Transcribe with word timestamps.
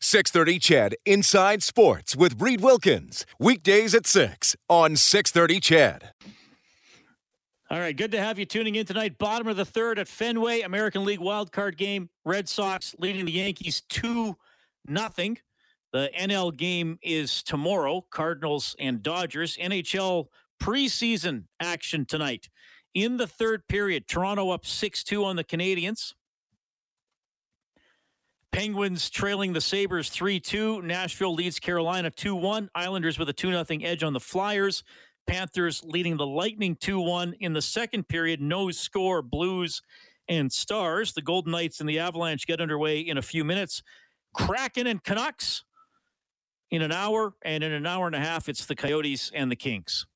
630 0.00 0.58
CHED 0.58 0.96
Inside 1.04 1.62
Sports 1.62 2.14
with 2.14 2.40
Reid 2.40 2.60
Wilkins. 2.60 3.26
Weekdays 3.40 3.94
at 3.94 4.06
6 4.06 4.56
on 4.68 4.94
630 4.96 5.60
CHED. 5.60 6.12
All 7.70 7.78
right, 7.78 7.96
good 7.96 8.12
to 8.12 8.20
have 8.22 8.38
you 8.38 8.46
tuning 8.46 8.76
in 8.76 8.86
tonight. 8.86 9.18
Bottom 9.18 9.48
of 9.48 9.56
the 9.56 9.64
third 9.64 9.98
at 9.98 10.08
Fenway, 10.08 10.62
American 10.62 11.04
League 11.04 11.20
wildcard 11.20 11.76
game. 11.76 12.08
Red 12.24 12.48
Sox 12.48 12.94
leading 12.98 13.26
the 13.26 13.32
Yankees 13.32 13.82
2 13.88 14.36
nothing. 14.86 15.38
The 15.92 16.10
NL 16.18 16.56
game 16.56 16.98
is 17.02 17.42
tomorrow, 17.42 18.02
Cardinals 18.10 18.76
and 18.78 19.02
Dodgers. 19.02 19.56
NHL 19.56 20.28
preseason 20.62 21.44
action 21.60 22.06
tonight. 22.06 22.48
In 22.94 23.16
the 23.16 23.26
third 23.26 23.66
period, 23.68 24.06
Toronto 24.06 24.50
up 24.50 24.64
6 24.64 25.04
2 25.04 25.24
on 25.24 25.36
the 25.36 25.44
Canadiens. 25.44 26.14
Penguins 28.52 29.10
trailing 29.10 29.52
the 29.52 29.60
Sabres 29.60 30.08
3 30.08 30.40
2. 30.40 30.82
Nashville 30.82 31.34
leads 31.34 31.58
Carolina 31.58 32.10
2 32.10 32.34
1. 32.34 32.70
Islanders 32.74 33.18
with 33.18 33.28
a 33.28 33.32
2 33.32 33.50
0 33.52 33.64
edge 33.82 34.02
on 34.02 34.12
the 34.12 34.20
Flyers. 34.20 34.84
Panthers 35.26 35.82
leading 35.84 36.16
the 36.16 36.26
Lightning 36.26 36.76
2 36.76 37.00
1. 37.00 37.34
In 37.40 37.52
the 37.52 37.62
second 37.62 38.08
period, 38.08 38.40
no 38.40 38.70
score, 38.70 39.22
Blues 39.22 39.82
and 40.28 40.50
Stars. 40.50 41.12
The 41.12 41.22
Golden 41.22 41.52
Knights 41.52 41.80
and 41.80 41.88
the 41.88 41.98
Avalanche 41.98 42.46
get 42.46 42.60
underway 42.60 43.00
in 43.00 43.18
a 43.18 43.22
few 43.22 43.44
minutes. 43.44 43.82
Kraken 44.34 44.86
and 44.86 45.02
Canucks 45.02 45.64
in 46.70 46.82
an 46.82 46.92
hour, 46.92 47.34
and 47.44 47.64
in 47.64 47.72
an 47.72 47.86
hour 47.86 48.06
and 48.06 48.14
a 48.14 48.20
half, 48.20 48.48
it's 48.48 48.66
the 48.66 48.76
Coyotes 48.76 49.30
and 49.34 49.50
the 49.50 49.56
Kings. 49.56 50.06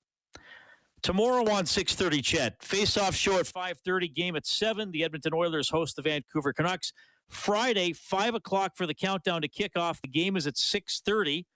Tomorrow 1.03 1.51
on 1.51 1.65
6:30, 1.65 2.23
CHED 2.23 2.57
face-off 2.61 3.15
show 3.15 3.39
at 3.39 3.47
5:30, 3.47 4.09
game 4.09 4.37
at 4.37 4.47
seven. 4.47 4.93
The 4.93 5.03
Edmonton 5.03 5.35
Oilers 5.35 5.69
host 5.71 5.97
the 5.97 6.03
Vancouver 6.03 6.53
Canucks. 6.53 6.93
Friday, 7.29 7.93
five 7.93 8.35
o'clock 8.35 8.77
for 8.77 8.87
the 8.87 8.95
countdown 8.95 9.43
to 9.43 9.49
kickoff. 9.49 10.01
The 10.01 10.09
game 10.09 10.37
is 10.37 10.47
at 10.47 10.57
6:30. 10.57 11.47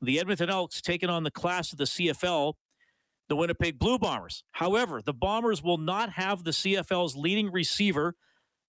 The 0.00 0.18
Edmonton 0.20 0.50
Elks 0.50 0.80
taking 0.80 1.08
on 1.08 1.22
the 1.24 1.30
class 1.30 1.72
of 1.72 1.78
the 1.78 1.86
CFL, 1.86 2.54
the 3.28 3.36
Winnipeg 3.36 3.78
Blue 3.78 3.98
Bombers. 3.98 4.44
However, 4.52 5.00
the 5.02 5.14
Bombers 5.14 5.62
will 5.62 5.78
not 5.78 6.12
have 6.12 6.44
the 6.44 6.52
CFL's 6.52 7.16
leading 7.16 7.50
receiver 7.50 8.14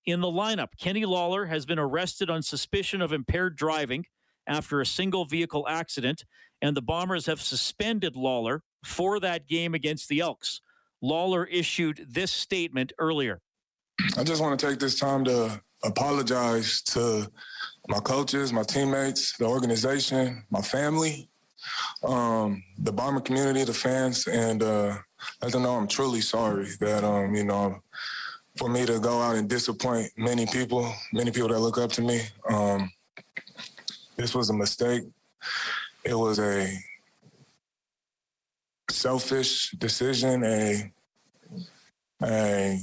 in 0.06 0.22
the 0.22 0.28
lineup. 0.28 0.70
Kenny 0.80 1.06
Lawler 1.06 1.46
has 1.46 1.66
been 1.66 1.80
arrested 1.80 2.30
on 2.30 2.42
suspicion 2.42 3.02
of 3.02 3.12
impaired 3.12 3.58
driving 3.58 4.06
after 4.48 4.80
a 4.80 4.86
single 4.86 5.26
vehicle 5.26 5.68
accident, 5.68 6.24
and 6.62 6.78
the 6.78 6.82
Bombers 6.82 7.26
have 7.26 7.42
suspended 7.42 8.16
Lawler 8.16 8.64
for 8.84 9.20
that 9.20 9.48
game 9.48 9.74
against 9.74 10.08
the 10.08 10.20
Elks. 10.20 10.62
Lawler 11.02 11.46
issued 11.46 12.06
this 12.08 12.32
statement 12.32 12.94
earlier. 13.00 13.42
I 14.18 14.24
just 14.24 14.42
want 14.42 14.60
to 14.60 14.68
take 14.68 14.80
this 14.80 15.00
time 15.00 15.24
to 15.26 15.62
apologize 15.86 16.82
to 16.82 17.30
my 17.88 18.00
coaches, 18.00 18.52
my 18.52 18.64
teammates, 18.64 19.38
the 19.38 19.46
organization, 19.46 20.44
my 20.50 20.62
family, 20.62 21.30
um, 22.04 22.64
the 22.80 22.92
bomber 22.92 23.22
community, 23.22 23.64
the 23.64 23.74
fans, 23.74 24.28
and 24.28 24.64
uh, 24.64 24.96
let 25.42 25.52
them 25.52 25.64
know 25.64 25.76
I'm 25.76 25.88
truly 25.88 26.22
sorry 26.22 26.68
that 26.80 27.04
um, 27.04 27.34
you 27.36 27.44
know 27.44 27.80
for 28.58 28.70
me 28.70 28.86
to 28.86 29.00
go 29.00 29.22
out 29.22 29.36
and 29.36 29.50
disappoint 29.50 30.12
many 30.18 30.46
people, 30.46 30.92
many 31.12 31.30
people 31.32 31.50
that 31.50 31.60
look 31.60 31.78
up 31.78 31.92
to 31.92 32.02
me. 32.02 32.22
Um, 32.50 32.90
this 34.16 34.34
was 34.34 34.50
a 34.50 34.54
mistake. 34.54 35.04
It 36.04 36.14
was 36.16 36.40
a 36.40 36.72
selfish 38.90 39.72
decision, 39.72 40.44
a 40.44 40.92
a 42.24 42.80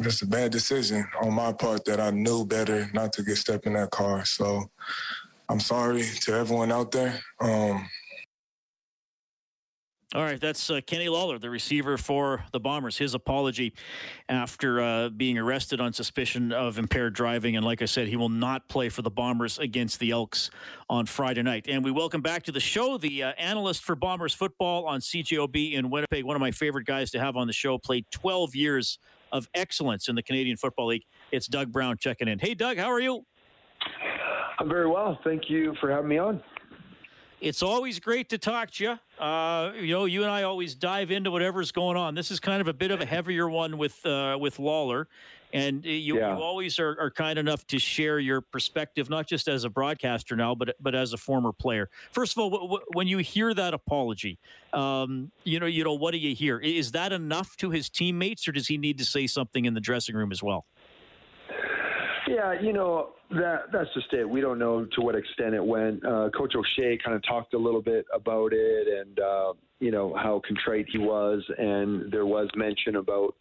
just 0.00 0.22
a 0.22 0.26
bad 0.26 0.52
decision 0.52 1.06
on 1.22 1.32
my 1.32 1.52
part 1.52 1.84
that 1.86 2.00
I 2.00 2.10
knew 2.10 2.44
better 2.44 2.88
not 2.92 3.12
to 3.14 3.22
get 3.22 3.36
stepped 3.36 3.66
in 3.66 3.74
that 3.74 3.90
car. 3.90 4.24
So 4.24 4.70
I'm 5.48 5.60
sorry 5.60 6.04
to 6.22 6.32
everyone 6.34 6.72
out 6.72 6.92
there. 6.92 7.20
Um, 7.40 7.88
all 10.14 10.22
right, 10.22 10.40
that's 10.40 10.70
uh, 10.70 10.80
Kenny 10.86 11.10
Lawler, 11.10 11.38
the 11.38 11.50
receiver 11.50 11.98
for 11.98 12.42
the 12.52 12.58
Bombers. 12.58 12.96
His 12.96 13.12
apology 13.12 13.74
after 14.30 14.80
uh, 14.80 15.08
being 15.10 15.36
arrested 15.36 15.82
on 15.82 15.92
suspicion 15.92 16.50
of 16.50 16.78
impaired 16.78 17.12
driving. 17.12 17.56
And 17.56 17.64
like 17.64 17.82
I 17.82 17.84
said, 17.84 18.08
he 18.08 18.16
will 18.16 18.30
not 18.30 18.68
play 18.68 18.88
for 18.88 19.02
the 19.02 19.10
Bombers 19.10 19.58
against 19.58 20.00
the 20.00 20.12
Elks 20.12 20.50
on 20.88 21.04
Friday 21.04 21.42
night. 21.42 21.66
And 21.68 21.84
we 21.84 21.90
welcome 21.90 22.22
back 22.22 22.44
to 22.44 22.52
the 22.52 22.60
show 22.60 22.96
the 22.96 23.22
uh, 23.22 23.32
analyst 23.32 23.84
for 23.84 23.94
Bombers 23.94 24.32
football 24.32 24.86
on 24.86 25.00
CJOB 25.00 25.74
in 25.74 25.90
Winnipeg. 25.90 26.24
One 26.24 26.36
of 26.36 26.40
my 26.40 26.52
favorite 26.52 26.86
guys 26.86 27.10
to 27.10 27.20
have 27.20 27.36
on 27.36 27.46
the 27.46 27.52
show. 27.52 27.76
Played 27.76 28.06
12 28.10 28.54
years 28.54 28.98
of 29.32 29.48
excellence 29.54 30.08
in 30.08 30.14
the 30.14 30.22
Canadian 30.22 30.56
Football 30.56 30.88
League. 30.88 31.04
It's 31.32 31.46
Doug 31.46 31.72
Brown 31.72 31.96
checking 31.98 32.28
in. 32.28 32.38
Hey, 32.38 32.54
Doug, 32.54 32.78
how 32.78 32.90
are 32.90 33.00
you? 33.00 33.24
I'm 34.58 34.68
very 34.68 34.88
well. 34.88 35.18
Thank 35.24 35.48
you 35.48 35.74
for 35.80 35.90
having 35.90 36.08
me 36.08 36.18
on. 36.18 36.42
It's 37.40 37.62
always 37.62 38.00
great 38.00 38.28
to 38.30 38.38
talk 38.38 38.72
to 38.72 38.84
you. 38.84 39.24
Uh, 39.24 39.72
you 39.80 39.94
know, 39.94 40.06
you 40.06 40.22
and 40.22 40.30
I 40.30 40.42
always 40.42 40.74
dive 40.74 41.12
into 41.12 41.30
whatever's 41.30 41.70
going 41.70 41.96
on. 41.96 42.16
This 42.16 42.32
is 42.32 42.40
kind 42.40 42.60
of 42.60 42.66
a 42.66 42.72
bit 42.72 42.90
of 42.90 43.00
a 43.00 43.06
heavier 43.06 43.48
one 43.48 43.78
with 43.78 44.04
uh, 44.04 44.36
with 44.40 44.58
Lawler, 44.58 45.06
and 45.52 45.84
you, 45.84 46.18
yeah. 46.18 46.36
you 46.36 46.42
always 46.42 46.78
are, 46.78 46.96
are, 47.00 47.10
kind 47.10 47.38
enough 47.38 47.66
to 47.68 47.78
share 47.78 48.18
your 48.18 48.40
perspective, 48.40 49.08
not 49.08 49.26
just 49.26 49.48
as 49.48 49.64
a 49.64 49.70
broadcaster 49.70 50.36
now, 50.36 50.54
but 50.54 50.76
but 50.80 50.94
as 50.94 51.12
a 51.12 51.16
former 51.16 51.52
player. 51.52 51.88
First 52.12 52.36
of 52.36 52.42
all, 52.42 52.50
w- 52.50 52.68
w- 52.68 52.84
when 52.92 53.08
you 53.08 53.18
hear 53.18 53.54
that 53.54 53.74
apology, 53.74 54.38
um, 54.72 55.30
you 55.44 55.58
know, 55.58 55.66
you 55.66 55.84
know, 55.84 55.94
what 55.94 56.12
do 56.12 56.18
you 56.18 56.34
hear? 56.34 56.58
Is 56.58 56.92
that 56.92 57.12
enough 57.12 57.56
to 57.58 57.70
his 57.70 57.88
teammates, 57.88 58.46
or 58.46 58.52
does 58.52 58.68
he 58.68 58.76
need 58.76 58.98
to 58.98 59.04
say 59.04 59.26
something 59.26 59.64
in 59.64 59.74
the 59.74 59.80
dressing 59.80 60.14
room 60.14 60.32
as 60.32 60.42
well? 60.42 60.66
Yeah, 62.28 62.60
you 62.60 62.72
know 62.72 63.10
that 63.30 63.72
that's 63.72 63.92
just 63.94 64.12
it. 64.12 64.28
We 64.28 64.40
don't 64.40 64.58
know 64.58 64.84
to 64.84 65.00
what 65.00 65.14
extent 65.14 65.54
it 65.54 65.64
went. 65.64 66.04
Uh, 66.04 66.28
Coach 66.36 66.54
O'Shea 66.54 66.98
kind 67.02 67.16
of 67.16 67.22
talked 67.26 67.54
a 67.54 67.58
little 67.58 67.82
bit 67.82 68.04
about 68.14 68.52
it, 68.52 68.86
and 68.86 69.18
uh, 69.18 69.52
you 69.80 69.90
know 69.90 70.14
how 70.14 70.42
contrite 70.46 70.86
he 70.92 70.98
was, 70.98 71.42
and 71.56 72.12
there 72.12 72.26
was 72.26 72.48
mention 72.54 72.96
about 72.96 73.34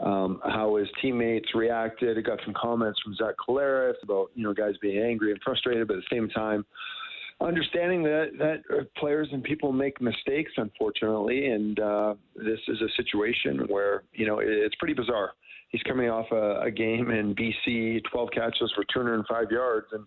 um, 0.00 0.40
how 0.44 0.76
his 0.76 0.88
teammates 1.00 1.54
reacted. 1.54 2.18
I 2.18 2.20
got 2.20 2.40
some 2.44 2.54
comments 2.54 3.00
from 3.02 3.14
Zach 3.14 3.34
Collaros 3.46 3.94
about 4.02 4.30
you 4.34 4.42
know 4.42 4.54
guys 4.54 4.74
being 4.80 5.02
angry 5.02 5.32
and 5.32 5.40
frustrated, 5.42 5.88
but 5.88 5.98
at 5.98 6.02
the 6.08 6.16
same 6.16 6.28
time, 6.28 6.64
understanding 7.40 8.02
that 8.04 8.30
that 8.38 8.88
players 8.96 9.28
and 9.32 9.42
people 9.42 9.72
make 9.72 10.00
mistakes, 10.00 10.52
unfortunately, 10.56 11.46
and 11.48 11.78
uh, 11.80 12.14
this 12.36 12.60
is 12.68 12.80
a 12.80 12.88
situation 12.96 13.66
where 13.68 14.02
you 14.12 14.26
know 14.26 14.40
it's 14.40 14.74
pretty 14.76 14.94
bizarre 14.94 15.32
he's 15.70 15.82
coming 15.82 16.10
off 16.10 16.26
a, 16.32 16.62
a 16.62 16.70
game 16.70 17.10
in 17.10 17.34
BC, 17.34 18.02
12 18.10 18.28
catches 18.32 18.72
for 18.74 18.84
205 18.92 19.50
yards, 19.50 19.86
and 19.92 20.04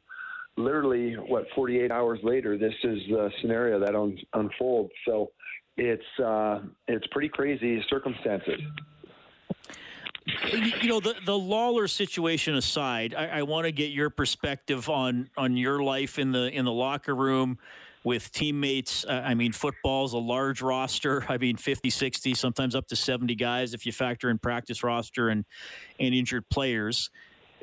literally, 0.58 1.14
what 1.14 1.46
48 1.56 1.92
hours 1.92 2.20
later, 2.22 2.58
this 2.58 2.74
is 2.84 3.00
the 3.10 3.32
scenario 3.42 3.80
that 3.80 3.96
un- 3.96 4.18
unfolds. 4.34 4.92
So 5.06 5.32
it's 5.78 6.04
uh, 6.24 6.60
it's 6.88 7.08
pretty 7.08 7.30
crazy 7.30 7.84
circumstances. 7.90 8.60
You 10.26 10.88
know 10.88 11.00
the 11.02 11.16
the 11.26 11.38
Lawler 11.38 11.88
situation 11.88 12.56
aside, 12.56 13.14
I, 13.14 13.40
I 13.40 13.42
want 13.44 13.66
to 13.66 13.72
get 13.72 13.92
your 13.92 14.10
perspective 14.10 14.90
on 14.90 15.30
on 15.36 15.58
your 15.58 15.84
life 15.84 16.18
in 16.18 16.32
the 16.32 16.50
in 16.50 16.64
the 16.64 16.72
locker 16.72 17.14
room 17.14 17.58
with 18.04 18.32
teammates. 18.32 19.06
Uh, 19.06 19.22
I 19.26 19.34
mean, 19.34 19.52
football's 19.52 20.14
a 20.14 20.18
large 20.18 20.62
roster. 20.62 21.26
I 21.30 21.38
mean, 21.38 21.56
50, 21.56 21.90
60, 21.90 22.34
sometimes 22.36 22.76
up 22.76 22.88
to 22.88 22.96
70 22.96 23.36
guys 23.36 23.74
if 23.74 23.86
you 23.86 23.92
factor 23.92 24.30
in 24.30 24.38
practice 24.40 24.84
roster 24.84 25.30
and, 25.30 25.46
and 26.00 26.14
injured 26.14 26.50
players. 26.50 27.10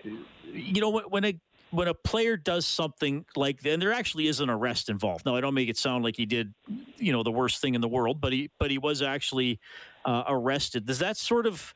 You 0.03 0.81
know, 0.81 1.01
when 1.01 1.25
a 1.25 1.35
when 1.71 1.87
a 1.87 1.95
player 1.95 2.37
does 2.37 2.67
something 2.67 3.25
like 3.37 3.61
that, 3.61 3.75
and 3.75 3.83
there 3.83 3.93
actually 3.93 4.27
is 4.27 4.41
an 4.41 4.51
arrest 4.51 4.89
involved. 4.89 5.25
Now, 5.25 5.37
I 5.37 5.41
don't 5.41 5.55
make 5.55 5.69
it 5.69 5.77
sound 5.77 6.03
like 6.03 6.17
he 6.17 6.27
did, 6.27 6.53
you 6.97 7.12
know, 7.12 7.23
the 7.23 7.31
worst 7.31 7.61
thing 7.61 7.75
in 7.75 7.81
the 7.81 7.89
world, 7.89 8.21
but 8.21 8.33
he 8.33 8.51
but 8.59 8.71
he 8.71 8.79
was 8.79 9.03
actually 9.03 9.61
uh, 10.05 10.25
arrested. 10.27 10.87
Does 10.87 10.99
that 10.99 11.17
sort 11.17 11.47
of 11.47 11.75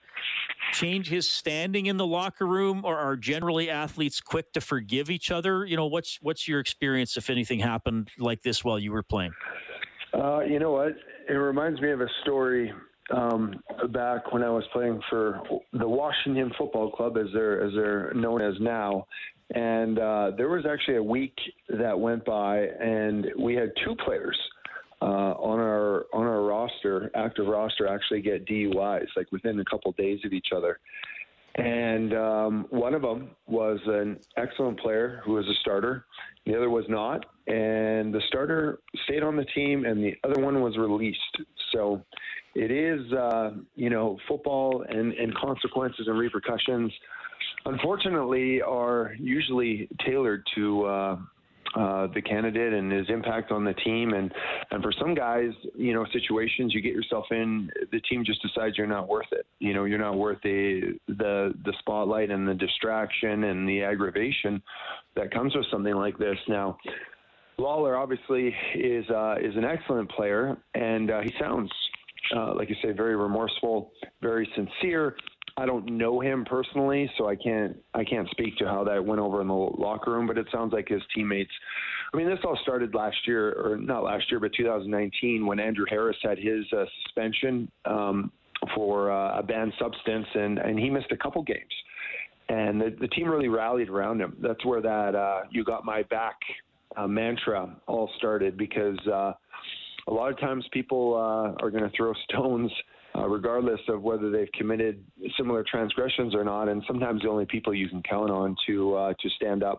change 0.75 1.09
his 1.09 1.31
standing 1.31 1.87
in 1.87 1.97
the 1.97 2.07
locker 2.07 2.47
room, 2.47 2.83
or 2.85 2.99
are 2.99 3.17
generally 3.17 3.71
athletes 3.71 4.21
quick 4.21 4.53
to 4.53 4.61
forgive 4.61 5.09
each 5.09 5.31
other? 5.31 5.65
You 5.65 5.77
know, 5.77 5.87
what's 5.87 6.19
what's 6.21 6.49
your 6.49 6.61
experience 6.61 7.17
if 7.17 7.31
anything 7.31 7.61
happened 7.61 8.11
like 8.19 8.43
this 8.43 8.65
while 8.65 8.79
you 8.79 8.93
were 8.93 9.03
playing? 9.05 9.33
Uh, 10.13 10.41
you 10.41 10.59
know 10.59 10.73
what? 10.73 10.93
It 11.29 11.33
reminds 11.33 11.81
me 11.81 11.91
of 11.91 12.01
a 12.01 12.09
story 12.23 12.73
um, 13.11 13.55
back 13.91 14.33
when 14.33 14.43
I 14.43 14.51
was 14.51 14.65
playing 14.73 15.01
for 15.11 15.41
the 15.73 15.89
Washington 15.89 16.53
Football 16.59 16.91
Club, 16.91 17.17
as 17.17 17.27
they're 17.33 17.65
as 17.65 17.73
they're 17.75 18.13
known 18.15 18.43
as 18.43 18.55
now, 18.61 19.07
And 19.55 19.99
uh, 19.99 20.31
there 20.37 20.49
was 20.49 20.65
actually 20.71 20.97
a 20.97 21.03
week 21.03 21.37
that 21.69 21.99
went 21.99 22.25
by, 22.25 22.67
and 22.81 23.27
we 23.39 23.55
had 23.55 23.71
two 23.85 23.95
players 24.05 24.39
uh, 25.03 25.35
on 25.51 25.61
our 25.61 25.74
roster, 26.65 27.11
active 27.15 27.47
roster, 27.47 27.87
actually 27.87 28.21
get 28.21 28.47
DUIs 28.47 29.07
like 29.17 29.31
within 29.33 29.61
a 29.61 29.65
couple 29.65 29.93
days 29.93 30.21
of 30.25 30.33
each 30.33 30.49
other. 30.55 30.79
And 31.57 32.15
um, 32.15 32.67
one 32.71 32.95
of 32.95 33.03
them 33.03 33.31
was 33.47 33.79
an 33.87 34.19
excellent 34.37 34.81
player 34.81 35.23
who 35.25 35.35
was 35.35 35.47
a 35.47 35.55
starter. 35.61 36.05
The 36.47 36.57
other 36.57 36.69
was 36.69 36.85
not. 36.89 37.27
And 37.47 38.13
the 38.13 38.21
starter 38.27 38.81
stayed 39.05 39.23
on 39.23 39.37
the 39.37 39.45
team, 39.45 39.85
and 39.85 40.03
the 40.03 40.17
other 40.25 40.43
one 40.43 40.61
was 40.63 40.77
released. 40.77 41.21
So 41.73 42.03
it 42.57 42.73
is, 42.73 43.13
uh, 43.13 43.53
you 43.77 43.89
know, 43.89 44.19
football 44.27 44.85
and, 44.89 45.13
and 45.13 45.33
consequences 45.37 46.09
and 46.09 46.19
repercussions, 46.19 46.93
unfortunately, 47.67 48.61
are 48.61 49.15
usually 49.21 49.89
tailored 50.05 50.45
to. 50.57 50.85
Uh, 50.87 51.17
uh, 51.77 52.07
the 52.15 52.23
candidate 52.23 52.73
and 52.73 52.91
his 52.93 53.07
impact 53.09 53.51
on 53.51 53.65
the 53.65 53.75
team. 53.75 54.13
And, 54.13 54.33
and 54.71 54.83
for 54.83 54.93
some 54.93 55.15
guys, 55.15 55.51
you 55.75 55.93
know, 55.93 56.07
situations 56.13 56.73
you 56.73 56.81
get 56.81 56.93
yourself 56.93 57.27
in, 57.31 57.71
the 57.91 58.01
team 58.01 58.25
just 58.25 58.41
decides 58.43 58.79
you're 58.79 58.87
not 58.87 59.09
worth 59.09 59.27
it. 59.33 59.47
You 59.59 59.75
know, 59.75 59.85
you're 59.85 59.99
not 59.99 60.17
worth 60.17 60.39
the, 60.43 60.99
the, 61.09 61.53
the 61.65 61.73
spotlight 61.81 62.31
and 62.31 62.47
the 62.47 62.55
distraction 62.55 63.45
and 63.45 63.69
the 63.69 63.83
aggravation 63.83 64.63
that 65.17 65.33
comes 65.33 65.55
with 65.55 65.67
something 65.71 65.95
like 65.95 66.17
this. 66.19 66.37
Now, 66.49 66.79
Lawler 67.59 67.97
obviously 67.97 68.55
is, 68.75 69.09
uh, 69.11 69.37
is 69.41 69.57
an 69.57 69.65
excellent 69.65 70.11
player 70.11 70.57
and 70.75 71.11
uh, 71.11 71.21
he 71.23 71.33
sounds, 71.41 71.71
uh, 72.37 72.55
like 72.55 72.69
you 72.69 72.77
say, 72.83 72.93
very 72.93 73.17
remorseful, 73.17 73.93
very 74.21 74.49
sincere. 74.55 75.17
I 75.57 75.67
don't 75.67 75.87
know 75.97 76.21
him 76.21 76.45
personally, 76.45 77.09
so 77.17 77.29
I 77.29 77.37
can't 77.37 77.77
I 77.95 78.05
can't 78.05 78.29
speak 78.31 78.57
to 78.59 78.65
how 78.65 78.83
that 78.85 79.05
went 79.05 79.21
over 79.21 79.41
in 79.41 79.47
the 79.47 79.55
locker 79.55 80.11
room. 80.11 80.27
But 80.27 80.37
it 80.37 80.47
sounds 80.51 80.73
like 80.73 80.89
his 80.89 81.03
teammates. 81.15 81.53
I 82.13 82.17
mean, 82.17 82.27
this 82.29 82.41
all 82.45 82.59
started 82.63 82.95
last 82.95 83.17
year, 83.27 83.53
or 83.53 83.77
not 83.77 84.03
last 84.03 84.31
year, 84.31 84.41
but 84.41 84.53
2019, 84.57 85.47
when 85.47 85.61
Andrew 85.61 85.85
Harris 85.89 86.17
had 86.23 86.39
his 86.39 86.65
uh, 86.73 86.85
suspension 87.05 87.71
um, 87.85 88.33
for 88.75 89.13
uh, 89.13 89.39
a 89.39 89.43
banned 89.43 89.73
substance, 89.79 90.27
and 90.35 90.59
and 90.59 90.79
he 90.79 90.91
missed 90.91 91.13
a 91.13 91.17
couple 91.17 91.43
games. 91.43 91.61
And 92.49 92.81
the, 92.81 92.95
the 93.01 93.09
team 93.09 93.29
really 93.29 93.49
rallied 93.49 93.89
around 93.89 94.21
him. 94.21 94.37
That's 94.41 94.65
where 94.65 94.81
that 94.81 95.15
uh, 95.15 95.43
"you 95.51 95.63
got 95.63 95.85
my 95.85 96.03
back" 96.05 96.37
uh, 96.97 97.07
mantra 97.07 97.77
all 97.87 98.11
started, 98.19 98.57
because 98.57 98.99
uh, 99.07 99.35
a 100.09 100.13
lot 100.13 100.31
of 100.31 100.39
times 100.39 100.65
people 100.73 101.15
uh, 101.15 101.63
are 101.63 101.71
going 101.71 101.85
to 101.85 101.91
throw 101.97 102.13
stones 102.29 102.71
uh, 103.17 103.29
regardless 103.29 103.81
of 103.89 104.03
whether 104.03 104.31
they've 104.31 104.51
committed 104.53 105.05
similar 105.37 105.65
transgressions 105.71 106.35
or 106.35 106.45
not. 106.45 106.69
And 106.69 106.83
sometimes 106.87 107.23
the 107.23 107.29
only 107.29 107.47
people 107.47 107.73
you 107.73 107.89
can 107.89 108.03
count 108.03 108.31
on 108.31 108.57
to 108.67 108.95
uh, 108.95 109.15
to 109.21 109.31
stand 109.31 109.63
up 109.63 109.79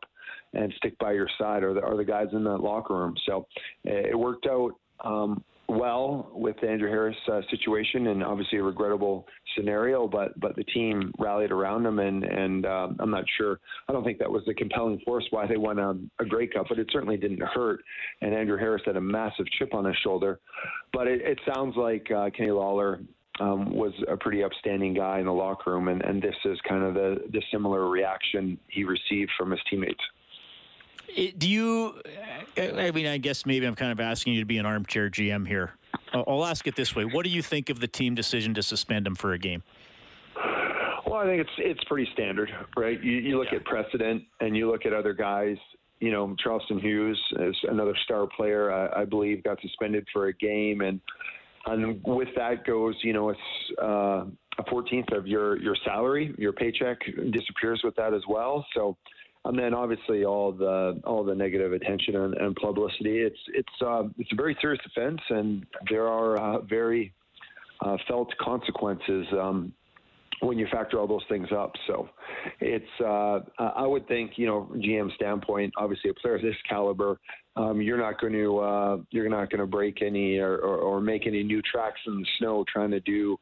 and 0.54 0.74
stick 0.78 0.98
by 1.00 1.12
your 1.12 1.28
side 1.38 1.64
are 1.64 1.74
the, 1.74 1.82
are 1.82 1.98
the 1.98 2.06
guys 2.06 2.28
in 2.32 2.44
that 2.46 2.60
locker 2.60 2.96
room. 2.96 3.16
So 3.26 3.46
it 3.84 4.18
worked 4.18 4.48
out 4.48 4.72
um, 5.04 5.44
well 5.68 6.32
with 6.34 6.56
the 6.62 6.70
Andrew 6.70 6.90
Harris 6.90 7.16
uh, 7.32 7.42
situation, 7.50 8.08
and 8.08 8.24
obviously 8.24 8.60
a 8.60 8.64
regrettable 8.64 9.28
scenario. 9.56 10.08
But 10.08 10.40
but 10.40 10.56
the 10.56 10.64
team 10.66 11.12
rallied 11.20 11.52
around 11.52 11.86
him, 11.86 12.00
and 12.00 12.24
and 12.24 12.66
uh, 12.66 12.90
I'm 13.00 13.12
not 13.12 13.26
sure. 13.38 13.60
I 13.88 13.94
don't 13.94 14.04
think 14.04 14.20
that 14.20 14.32
was 14.32 14.44
the 14.46 14.54
compelling 14.54 15.00
force 15.06 15.26
why 15.32 15.48
they 15.48 15.58
won 15.58 15.80
a, 15.80 15.92
a 16.22 16.26
Grey 16.26 16.48
Cup, 16.48 16.68
but 16.70 16.80
it 16.80 16.88
certainly 16.92 17.18
didn't 17.18 17.42
hurt. 17.42 17.82
And 18.22 18.34
Andrew 18.34 18.58
Harris 18.58 18.84
had 18.86 18.98
a 18.98 19.02
massive 19.02 19.46
chip 19.58 19.74
on 19.74 19.86
his 19.86 19.96
shoulder. 20.04 20.40
But 20.94 21.08
it, 21.08 21.22
it 21.22 21.40
sounds 21.54 21.76
like 21.76 22.10
uh, 22.12 22.30
Kenny 22.36 22.52
Lawler 22.52 23.02
um, 23.40 23.76
was 23.76 23.94
a 24.08 24.16
pretty 24.16 24.44
upstanding 24.44 24.94
guy 24.94 25.20
in 25.20 25.26
the 25.26 25.34
locker 25.34 25.72
room, 25.72 25.88
and, 25.88 26.02
and 26.02 26.22
this 26.22 26.36
is 26.46 26.58
kind 26.68 26.84
of 26.84 26.94
the, 26.94 27.18
the 27.32 27.42
similar 27.52 27.90
reaction 27.90 28.58
he 28.68 28.84
received 28.84 29.32
from 29.38 29.52
his 29.52 29.60
teammates. 29.70 30.04
Do 31.38 31.50
you? 31.50 32.02
I 32.58 32.92
mean, 32.92 33.08
I 33.08 33.18
guess 33.18 33.46
maybe 33.46 33.66
I'm 33.66 33.76
kind 33.76 33.92
of 33.92 34.00
asking 34.00 34.34
you 34.34 34.42
to 34.42 34.46
be 34.46 34.58
an 34.58 34.66
armchair 34.66 35.10
GM 35.10 35.48
here. 35.48 35.74
I'll 36.14 36.46
ask 36.46 36.68
it 36.68 36.76
this 36.76 36.96
way: 36.96 37.06
What 37.06 37.24
do 37.24 37.30
you 37.30 37.42
think 37.42 37.70
of 37.70 37.80
the 37.80 37.88
team 37.88 38.16
decision 38.16 38.54
to 38.56 38.64
suspend 38.64 39.08
him 39.08 39.16
for 39.16 39.34
a 39.34 39.40
game? 39.40 39.64
Well, 41.06 41.16
I 41.16 41.26
think 41.26 41.42
it's 41.42 41.52
it's 41.58 41.84
pretty 41.86 42.10
standard, 42.14 42.50
right? 42.76 43.02
You, 43.02 43.14
you 43.14 43.38
look 43.38 43.48
yeah. 43.52 43.60
at 43.60 43.66
precedent, 43.66 44.24
and 44.42 44.56
you 44.56 44.70
look 44.70 44.86
at 44.86 44.94
other 44.94 45.14
guys. 45.14 45.58
You 46.00 46.12
know, 46.12 46.36
Charleston 46.44 46.80
Hughes 46.80 47.20
is 47.40 47.56
another 47.70 47.96
star 48.04 48.28
player. 48.28 48.72
I, 48.72 49.02
I 49.02 49.06
believe 49.06 49.44
got 49.44 49.62
suspended 49.62 50.06
for 50.12 50.28
a 50.28 50.34
game, 50.34 50.82
and 50.82 51.00
and 51.68 52.02
with 52.04 52.30
that 52.36 52.66
goes, 52.66 52.96
you 53.02 53.14
know, 53.14 53.30
it's 53.30 53.40
uh, 53.82 54.26
a 54.58 54.64
14th 54.64 55.16
of 55.18 55.28
your 55.28 55.58
your 55.62 55.76
salary, 55.86 56.34
your 56.38 56.54
paycheck 56.54 57.00
disappears 57.32 57.82
with 57.84 57.96
that 57.96 58.14
as 58.14 58.22
well. 58.28 58.66
So, 58.76 58.98
and 59.46 59.58
then 59.58 59.74
obviously 59.74 60.26
all 60.26 60.52
the 60.52 61.00
all 61.06 61.24
the 61.24 61.36
negative 61.36 61.74
attention 61.74 62.16
and, 62.16 62.34
and 62.36 62.56
publicity. 62.56 63.20
It's 63.20 63.40
it's 63.54 63.82
uh, 63.86 64.04
it's 64.18 64.32
a 64.32 64.36
very 64.36 64.58
serious 64.62 64.82
offense, 64.86 65.22
and 65.30 65.66
there 65.90 66.08
are 66.08 66.38
uh, 66.38 66.62
very 66.62 67.14
uh, 67.82 67.98
felt 68.08 68.34
consequences 68.40 69.26
um, 69.34 69.74
when 70.42 70.58
you 70.58 70.68
factor 70.72 71.00
all 71.00 71.08
those 71.08 71.24
things 71.30 71.48
up. 71.56 71.72
So, 71.88 72.10
it's 72.60 72.86
uh, 73.00 73.40
I 73.60 73.88
would 73.88 74.08
think 74.08 74.34
you 74.36 74.48
know 74.48 74.70
GM 74.76 75.14
standpoint, 75.16 75.74
obviously 75.78 76.10
a 76.10 76.14
player 76.14 76.36
of 76.36 76.42
this 76.42 76.56
caliber 76.68 77.20
um, 77.58 77.82
you're 77.82 77.98
not 77.98 78.20
going 78.20 78.34
to 78.34 78.58
uh, 78.60 78.98
you're 79.12 79.30
not 79.30 79.50
going 79.50 79.60
to 79.60 79.66
break 79.66 80.02
any 80.02 80.38
or, 80.38 80.58
or, 80.58 80.78
or, 80.78 81.02
make 81.02 81.26
any 81.26 81.44
new 81.44 81.62
tracks 81.62 82.00
in 82.06 82.20
the 82.20 82.26
snow 82.38 82.66
trying 82.72 82.92
to 82.92 83.00
do 83.02 83.38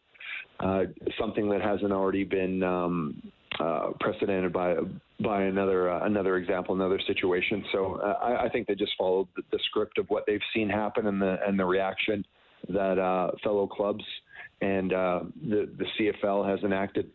uh, 0.59 0.83
something 1.19 1.49
that 1.49 1.61
hasn't 1.61 1.91
already 1.91 2.23
been 2.23 2.61
um, 2.61 3.21
uh, 3.59 3.91
precedented 3.99 4.53
by 4.53 4.75
by 5.21 5.43
another 5.43 5.89
uh, 5.89 6.05
another 6.05 6.37
example, 6.37 6.75
another 6.75 6.99
situation. 7.07 7.63
So 7.71 7.95
uh, 7.95 8.19
I, 8.21 8.45
I, 8.45 8.49
think 8.49 8.67
they 8.67 8.75
just 8.75 8.93
followed 8.97 9.27
the, 9.35 9.43
the, 9.51 9.59
script 9.65 9.97
of 9.97 10.09
what 10.09 10.25
they've 10.25 10.41
seen 10.53 10.69
happen 10.69 11.07
and 11.07 11.21
the 11.21 11.37
and 11.45 11.59
the 11.59 11.65
reaction 11.65 12.25
that 12.69 12.97
uh, 12.97 13.31
fellow 13.43 13.67
clubs 13.67 14.03
and 14.61 14.91
the 14.91 15.69
the 15.77 15.85
CFL 15.97 16.49
has 16.49 16.63
enacted. 16.63 17.09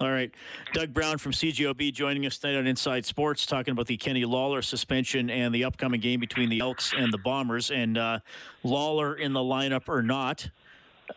All 0.00 0.10
right. 0.10 0.34
Doug 0.72 0.94
Brown 0.94 1.18
from 1.18 1.32
CJOB 1.32 1.92
joining 1.92 2.24
us 2.24 2.38
tonight 2.38 2.58
on 2.58 2.66
Inside 2.66 3.04
Sports, 3.04 3.44
talking 3.44 3.72
about 3.72 3.86
the 3.86 3.98
Kenny 3.98 4.24
Lawler 4.24 4.62
suspension 4.62 5.28
and 5.28 5.54
the 5.54 5.64
upcoming 5.64 6.00
game 6.00 6.20
between 6.20 6.48
the 6.48 6.60
Elks 6.60 6.94
and 6.96 7.12
the 7.12 7.18
Bombers. 7.18 7.70
And 7.70 7.98
uh, 7.98 8.20
Lawler 8.62 9.14
in 9.14 9.34
the 9.34 9.40
lineup 9.40 9.90
or 9.90 10.00
not, 10.00 10.48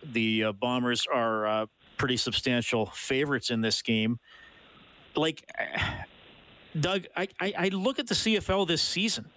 the 0.04 0.44
uh, 0.44 0.52
Bombers 0.52 1.08
are 1.14 1.48
uh, 1.48 1.66
pretty 2.04 2.18
substantial 2.18 2.88
favorites 2.88 3.50
in 3.50 3.62
this 3.62 3.82
game. 3.82 4.20
Like, 5.16 5.50
Doug, 6.78 7.06
I, 7.16 7.30
I, 7.40 7.54
I 7.58 7.68
look 7.70 7.98
at 7.98 8.08
the 8.08 8.14
CFL 8.14 8.68
this 8.68 8.82
season 8.82 9.30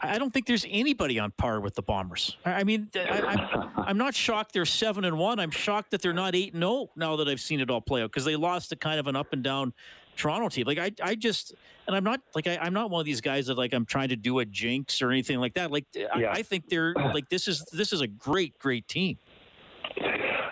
I 0.00 0.18
don't 0.18 0.30
think 0.30 0.46
there's 0.46 0.66
anybody 0.68 1.18
on 1.18 1.32
par 1.32 1.60
with 1.60 1.74
the 1.74 1.82
Bombers. 1.82 2.36
I 2.44 2.64
mean, 2.64 2.88
I, 2.94 3.86
am 3.88 3.96
not 3.96 4.14
shocked 4.14 4.52
they're 4.52 4.66
seven 4.66 5.04
and 5.04 5.16
one. 5.18 5.40
I'm 5.40 5.50
shocked 5.50 5.90
that 5.92 6.02
they're 6.02 6.12
not 6.12 6.34
eight 6.34 6.52
and 6.52 6.62
zero 6.62 6.72
oh 6.72 6.90
now 6.96 7.16
that 7.16 7.28
I've 7.28 7.40
seen 7.40 7.60
it 7.60 7.70
all 7.70 7.80
play 7.80 8.02
out 8.02 8.10
because 8.10 8.24
they 8.24 8.36
lost 8.36 8.70
to 8.70 8.76
kind 8.76 9.00
of 9.00 9.06
an 9.06 9.16
up 9.16 9.32
and 9.32 9.42
down 9.42 9.72
Toronto 10.16 10.48
team. 10.48 10.64
Like 10.66 10.78
I, 10.78 10.90
I 11.02 11.14
just, 11.14 11.54
and 11.86 11.96
I'm 11.96 12.04
not 12.04 12.20
like 12.34 12.46
I, 12.46 12.66
am 12.66 12.74
not 12.74 12.90
one 12.90 13.00
of 13.00 13.06
these 13.06 13.22
guys 13.22 13.46
that 13.46 13.56
like 13.56 13.72
I'm 13.72 13.86
trying 13.86 14.10
to 14.10 14.16
do 14.16 14.38
a 14.40 14.44
jinx 14.44 15.00
or 15.00 15.10
anything 15.10 15.38
like 15.38 15.54
that. 15.54 15.70
Like 15.70 15.86
yeah. 15.94 16.06
I, 16.12 16.30
I 16.30 16.42
think 16.42 16.68
they're 16.68 16.92
like 16.94 17.28
this 17.30 17.48
is 17.48 17.64
this 17.72 17.92
is 17.92 18.02
a 18.02 18.06
great 18.06 18.58
great 18.58 18.86
team. 18.88 19.16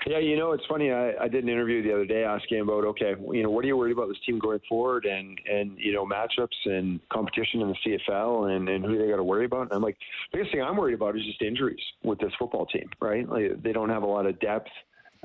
Yeah, 0.06 0.18
you 0.18 0.36
know, 0.36 0.52
it's 0.52 0.64
funny. 0.68 0.90
I, 0.90 1.12
I 1.18 1.28
did 1.28 1.44
an 1.44 1.50
interview 1.50 1.82
the 1.82 1.92
other 1.92 2.04
day 2.04 2.24
asking 2.24 2.60
about, 2.60 2.84
okay, 2.84 3.14
you 3.32 3.42
know, 3.42 3.50
what 3.50 3.64
are 3.64 3.68
you 3.68 3.76
worried 3.76 3.92
about 3.92 4.08
this 4.08 4.18
team 4.26 4.38
going 4.38 4.60
forward, 4.68 5.06
and 5.06 5.38
and 5.50 5.78
you 5.78 5.92
know, 5.92 6.04
matchups 6.04 6.48
and 6.66 7.00
competition 7.08 7.62
in 7.62 7.68
the 7.68 7.98
CFL, 8.08 8.54
and 8.54 8.68
and 8.68 8.84
who 8.84 8.98
they 8.98 9.08
got 9.08 9.16
to 9.16 9.24
worry 9.24 9.46
about. 9.46 9.62
And 9.62 9.72
I'm 9.72 9.82
like, 9.82 9.96
the 10.30 10.38
biggest 10.38 10.52
thing 10.52 10.62
I'm 10.62 10.76
worried 10.76 10.94
about 10.94 11.16
is 11.16 11.24
just 11.24 11.40
injuries 11.40 11.80
with 12.02 12.18
this 12.18 12.32
football 12.38 12.66
team, 12.66 12.90
right? 13.00 13.26
Like 13.28 13.62
they 13.62 13.72
don't 13.72 13.88
have 13.88 14.02
a 14.02 14.06
lot 14.06 14.26
of 14.26 14.38
depth. 14.40 14.68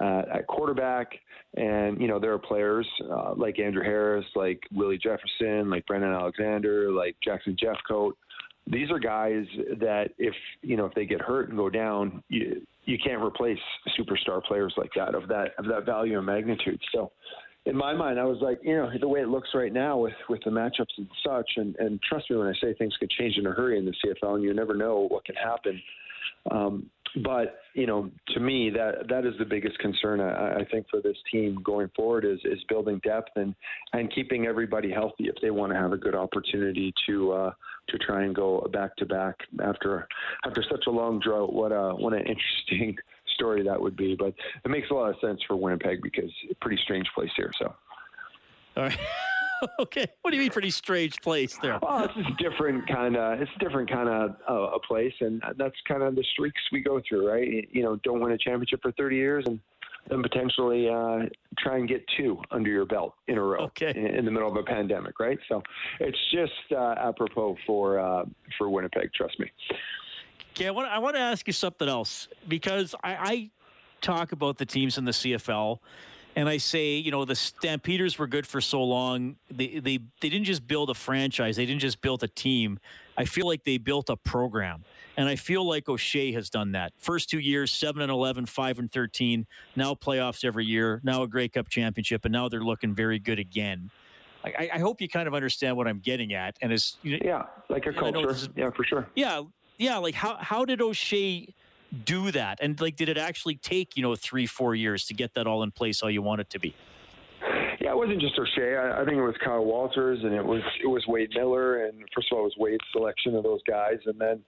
Uh, 0.02 0.24
at 0.36 0.48
quarterback. 0.48 1.12
And, 1.58 2.00
you 2.00 2.08
know, 2.08 2.20
there 2.20 2.32
are 2.32 2.40
players 2.40 2.88
uh, 3.12 3.34
like 3.36 3.60
Andrew 3.60 3.84
Harris, 3.84 4.24
like 4.34 4.62
Willie 4.72 4.98
Jefferson, 4.98 5.70
like 5.70 5.86
Brandon 5.88 6.14
Alexander, 6.14 6.90
like 6.90 7.18
Jackson 7.22 7.58
Jeffcoat. 7.62 8.14
These 8.66 8.92
are 8.92 9.00
guys 9.00 9.46
that 9.82 10.12
if, 10.18 10.34
you 10.62 10.78
know, 10.78 10.86
if 10.86 10.94
they 10.94 11.06
get 11.06 11.20
hurt 11.20 11.50
and 11.50 11.58
go 11.58 11.70
down, 11.70 12.24
you, 12.30 12.66
you 12.90 12.98
can't 12.98 13.22
replace 13.22 13.60
superstar 13.98 14.44
players 14.44 14.74
like 14.76 14.90
that 14.96 15.14
of 15.14 15.28
that 15.28 15.50
of 15.60 15.66
that 15.66 15.86
value 15.86 16.18
and 16.18 16.26
magnitude. 16.26 16.82
So 16.94 17.12
in 17.66 17.76
my 17.76 17.94
mind, 17.94 18.20
I 18.20 18.24
was 18.24 18.40
like, 18.42 18.60
you 18.64 18.76
know, 18.76 18.90
the 19.00 19.08
way 19.08 19.20
it 19.20 19.28
looks 19.28 19.50
right 19.54 19.72
now 19.72 19.98
with 19.98 20.14
with 20.28 20.42
the 20.44 20.50
matchups 20.50 20.98
and 20.98 21.08
such, 21.26 21.52
and 21.58 21.76
and 21.78 22.02
trust 22.02 22.30
me 22.30 22.38
when 22.38 22.48
I 22.48 22.54
say 22.60 22.74
things 22.74 22.96
could 23.00 23.12
change 23.12 23.38
in 23.38 23.46
a 23.46 23.52
hurry 23.52 23.78
in 23.78 23.86
the 23.86 23.94
CFL, 24.04 24.36
and 24.36 24.44
you 24.44 24.54
never 24.54 24.76
know 24.76 25.08
what 25.08 25.24
can 25.26 25.36
happen. 25.36 25.80
Um, 26.52 26.90
but 27.24 27.60
you 27.74 27.88
know, 27.88 28.10
to 28.30 28.40
me, 28.40 28.70
that 28.72 29.08
that 29.10 29.26
is 29.26 29.34
the 29.40 29.46
biggest 29.46 29.78
concern 29.80 30.20
I, 30.20 30.60
I 30.60 30.66
think 30.72 30.88
for 30.90 31.02
this 31.02 31.18
team 31.32 31.60
going 31.64 31.90
forward 31.96 32.26
is 32.26 32.40
is 32.44 32.60
building 32.68 33.00
depth 33.04 33.32
and 33.36 33.56
and 33.94 34.14
keeping 34.14 34.46
everybody 34.46 34.92
healthy 34.92 35.26
if 35.26 35.36
they 35.42 35.52
want 35.52 35.72
to 35.72 35.78
have 35.78 35.92
a 35.92 35.98
good 35.98 36.16
opportunity 36.16 36.94
to 37.08 37.32
uh, 37.32 37.52
to 37.90 37.98
try 37.98 38.24
and 38.24 38.36
go 38.36 38.68
back 38.72 38.96
to 38.98 39.06
back 39.06 39.36
after 39.64 40.08
after 40.46 40.64
such 40.70 40.86
a 40.88 40.92
long 40.92 41.20
drought. 41.20 41.54
What 41.54 41.72
a 41.72 41.94
what 41.96 42.14
an 42.14 42.20
interesting 42.28 42.98
story 43.36 43.64
that 43.64 43.80
would 43.80 43.96
be. 43.96 44.16
But 44.16 44.34
it 44.64 44.70
makes 44.70 44.90
a 44.92 44.94
lot 44.94 45.10
of 45.10 45.16
sense 45.22 45.40
for 45.48 45.56
Winnipeg 45.56 46.02
because 46.02 46.32
a 46.50 46.56
pretty 46.56 46.82
strange 46.84 47.08
place 47.16 47.32
here. 47.36 47.52
So. 47.60 47.74
All 48.78 48.84
right. 48.84 48.98
okay. 49.80 50.06
What 50.22 50.32
do 50.32 50.38
you 50.38 50.44
mean, 50.44 50.52
pretty 50.52 50.72
strange 50.72 51.22
place 51.22 51.58
there? 51.62 51.80
Well, 51.82 52.06
it's 52.06 52.14
just 52.14 52.38
different 52.38 52.88
kind 52.88 53.16
of. 53.16 53.42
It's 53.42 53.52
a 53.56 53.60
different 53.60 53.90
kind 53.90 54.10
of 54.10 54.36
uh, 54.50 54.76
a 54.76 54.80
place, 54.80 55.14
and 55.20 55.42
that's 55.58 55.76
kind 55.88 56.04
of 56.04 56.16
the 56.16 56.24
streaks 56.34 56.62
we 56.72 56.82
go 56.82 57.02
through, 57.08 57.30
right? 57.30 57.68
You 57.72 57.84
know, 57.84 57.96
don't 57.98 58.20
win 58.20 58.32
a 58.32 58.38
championship 58.38 58.82
for 58.82 58.92
30 58.94 59.16
years, 59.16 59.44
and 59.48 59.60
then 60.10 60.22
potentially 60.22 60.90
uh, 60.90 61.20
try 61.58 61.78
and 61.78 61.88
get 61.88 62.04
two 62.18 62.42
under 62.52 62.70
your 62.70 62.86
belt 62.86 63.14
in 63.28 63.38
a 63.38 63.44
row 63.44 63.66
okay. 63.66 63.94
in, 63.96 64.08
in, 64.08 64.26
the 64.26 64.32
middle 64.32 64.50
of 64.50 64.56
a 64.56 64.64
pandemic, 64.64 65.20
right? 65.20 65.38
So 65.48 65.62
it's 66.00 66.18
just 66.32 66.54
uh, 66.72 66.96
apropos 66.98 67.58
for 67.66 68.00
uh, 68.00 68.26
for 68.58 68.70
Winnipeg. 68.70 69.14
Trust 69.14 69.40
me. 69.40 69.52
Okay, 70.52 70.68
I 70.68 70.72
want 70.72 70.90
I 70.90 71.00
want 71.00 71.16
to 71.16 71.22
ask 71.22 71.46
you 71.48 71.54
something 71.54 71.88
else 71.88 72.28
because 72.48 72.96
I, 73.04 73.16
I 73.16 73.50
talk 74.02 74.32
about 74.32 74.58
the 74.58 74.66
teams 74.66 74.98
in 74.98 75.06
the 75.06 75.12
CFL 75.12 75.80
and 76.36 76.48
I 76.48 76.58
say, 76.58 76.96
you 76.96 77.12
know, 77.12 77.26
the 77.26 77.36
Stampeders 77.36 78.18
were 78.18 78.28
good 78.28 78.48
for 78.48 78.62
so 78.62 78.84
long. 78.84 79.36
They 79.50 79.80
they 79.80 80.00
they 80.22 80.30
didn't 80.30 80.46
just 80.46 80.68
build 80.68 80.90
a 80.90 80.94
franchise. 80.94 81.56
They 81.56 81.66
didn't 81.66 81.82
just 81.82 82.02
build 82.02 82.24
a 82.24 82.28
team. 82.28 82.80
I 83.18 83.26
feel 83.26 83.46
like 83.48 83.66
they 83.66 83.78
built 83.78 84.10
a 84.10 84.16
program. 84.16 84.86
And 85.18 85.28
I 85.28 85.36
feel 85.36 85.68
like 85.68 85.90
O'Shea 85.90 86.32
has 86.32 86.50
done 86.50 86.72
that. 86.72 86.94
First 86.98 87.30
two 87.30 87.40
years, 87.40 87.70
7 87.74 88.02
and 88.02 88.10
11, 88.10 88.46
5 88.46 88.80
and 88.80 88.90
13. 88.90 89.46
Now 89.76 89.94
playoffs 89.94 90.46
every 90.46 90.66
year. 90.66 91.02
Now 91.04 91.24
a 91.24 91.28
Grey 91.28 91.50
Cup 91.50 91.68
championship. 91.68 92.24
And 92.24 92.32
now 92.32 92.48
they're 92.48 92.64
looking 92.64 92.96
very 92.96 93.20
good 93.20 93.38
again. 93.38 93.92
I, 94.46 94.70
I 94.76 94.80
hope 94.80 95.02
you 95.02 95.10
kind 95.10 95.28
of 95.28 95.34
understand 95.34 95.76
what 95.76 95.86
I'm 95.86 96.00
getting 96.00 96.34
at. 96.34 96.56
And 96.62 96.72
it's 96.72 96.98
you 97.04 97.18
know, 97.18 97.26
yeah, 97.26 97.46
like 97.68 97.86
a 97.86 97.92
culture. 97.92 98.30
Is, 98.30 98.48
yeah, 98.56 98.70
for 98.70 98.86
sure. 98.86 99.06
Yeah, 99.16 99.42
yeah. 99.78 99.98
Like 99.98 100.16
how 100.16 100.38
how 100.38 100.64
did 100.64 100.82
O'Shea 100.82 101.54
do 102.06 102.32
that? 102.32 102.60
And 102.62 102.80
like, 102.80 102.96
did 102.96 103.10
it 103.10 103.18
actually 103.18 103.56
take 103.56 103.96
you 103.96 104.04
know 104.04 104.16
three, 104.16 104.46
four 104.46 104.76
years 104.76 105.06
to 105.06 105.14
get 105.14 105.34
that 105.36 105.48
all 105.48 105.64
in 105.64 105.72
place 105.72 106.02
how 106.02 106.08
you 106.08 106.22
want 106.22 106.42
it 106.42 106.50
to 106.52 106.60
be? 106.60 106.76
Yeah, 107.80 107.92
it 107.92 107.98
wasn't 107.98 108.20
just 108.20 108.38
O'Shea. 108.38 108.78
I, 108.78 109.06
think 109.06 109.18
it 109.18 109.22
was 109.22 109.36
Kyle 109.44 109.64
Walters, 109.64 110.20
and 110.24 110.34
it 110.34 110.46
was 110.46 110.62
it 110.84 110.88
was 110.88 111.04
Wade 111.08 111.32
Miller, 111.34 111.86
and 111.86 111.98
first 112.14 112.28
of 112.32 112.38
all, 112.38 112.42
it 112.42 112.46
was 112.46 112.56
Wade's 112.58 112.84
selection 112.92 113.36
of 113.36 113.44
those 113.44 113.62
guys, 113.68 113.98
and 114.06 114.20
then 114.20 114.42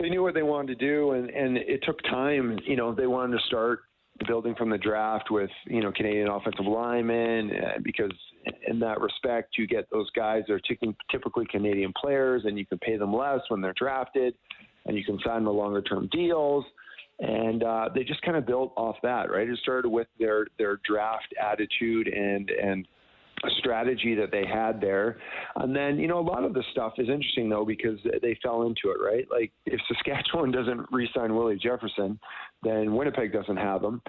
they 0.00 0.08
knew 0.08 0.22
what 0.22 0.34
they 0.34 0.42
wanted 0.42 0.78
to 0.78 0.86
do, 0.86 1.12
and 1.12 1.30
and 1.30 1.58
it 1.58 1.82
took 1.84 2.02
time. 2.04 2.58
You 2.66 2.76
know, 2.76 2.94
they 2.94 3.06
wanted 3.06 3.38
to 3.38 3.44
start 3.46 3.80
building 4.26 4.54
from 4.54 4.70
the 4.70 4.78
draft 4.78 5.30
with 5.30 5.50
you 5.66 5.82
know 5.82 5.92
Canadian 5.92 6.28
offensive 6.28 6.66
linemen 6.66 7.50
uh, 7.50 7.78
because 7.82 8.12
in 8.68 8.78
that 8.78 9.00
respect 9.00 9.58
you 9.58 9.66
get 9.66 9.88
those 9.90 10.08
guys 10.10 10.44
that 10.46 10.54
are 10.54 10.60
typically 11.10 11.46
Canadian 11.50 11.92
players 12.00 12.42
and 12.44 12.56
you 12.56 12.64
can 12.64 12.78
pay 12.78 12.96
them 12.96 13.12
less 13.12 13.40
when 13.48 13.60
they're 13.60 13.74
drafted 13.76 14.34
and 14.86 14.96
you 14.96 15.04
can 15.04 15.18
sign 15.24 15.44
the 15.44 15.52
longer 15.52 15.82
term 15.82 16.08
deals. 16.12 16.64
And 17.20 17.62
uh, 17.62 17.90
they 17.94 18.02
just 18.02 18.22
kind 18.22 18.36
of 18.36 18.44
built 18.44 18.72
off 18.76 18.96
that, 19.04 19.30
right? 19.30 19.48
It 19.48 19.58
started 19.62 19.88
with 19.88 20.08
their 20.18 20.46
their 20.58 20.80
draft 20.84 21.32
attitude 21.40 22.08
and 22.08 22.50
and 22.50 22.88
strategy 23.58 24.14
that 24.14 24.30
they 24.30 24.44
had 24.46 24.80
there. 24.80 25.18
And 25.56 25.74
then, 25.74 25.98
you 25.98 26.08
know, 26.08 26.18
a 26.18 26.20
lot 26.20 26.44
of 26.44 26.54
the 26.54 26.62
stuff 26.72 26.94
is 26.98 27.08
interesting 27.08 27.48
though 27.48 27.64
because 27.64 27.98
they 28.22 28.38
fell 28.42 28.62
into 28.62 28.90
it, 28.90 29.02
right? 29.02 29.26
Like 29.30 29.52
if 29.66 29.80
Saskatchewan 29.88 30.50
doesn't 30.52 30.86
re-sign 30.90 31.34
Willie 31.34 31.58
Jefferson, 31.58 32.18
then 32.62 32.94
Winnipeg 32.94 33.32
doesn't 33.32 33.56
have 33.56 33.82
him. 33.82 34.00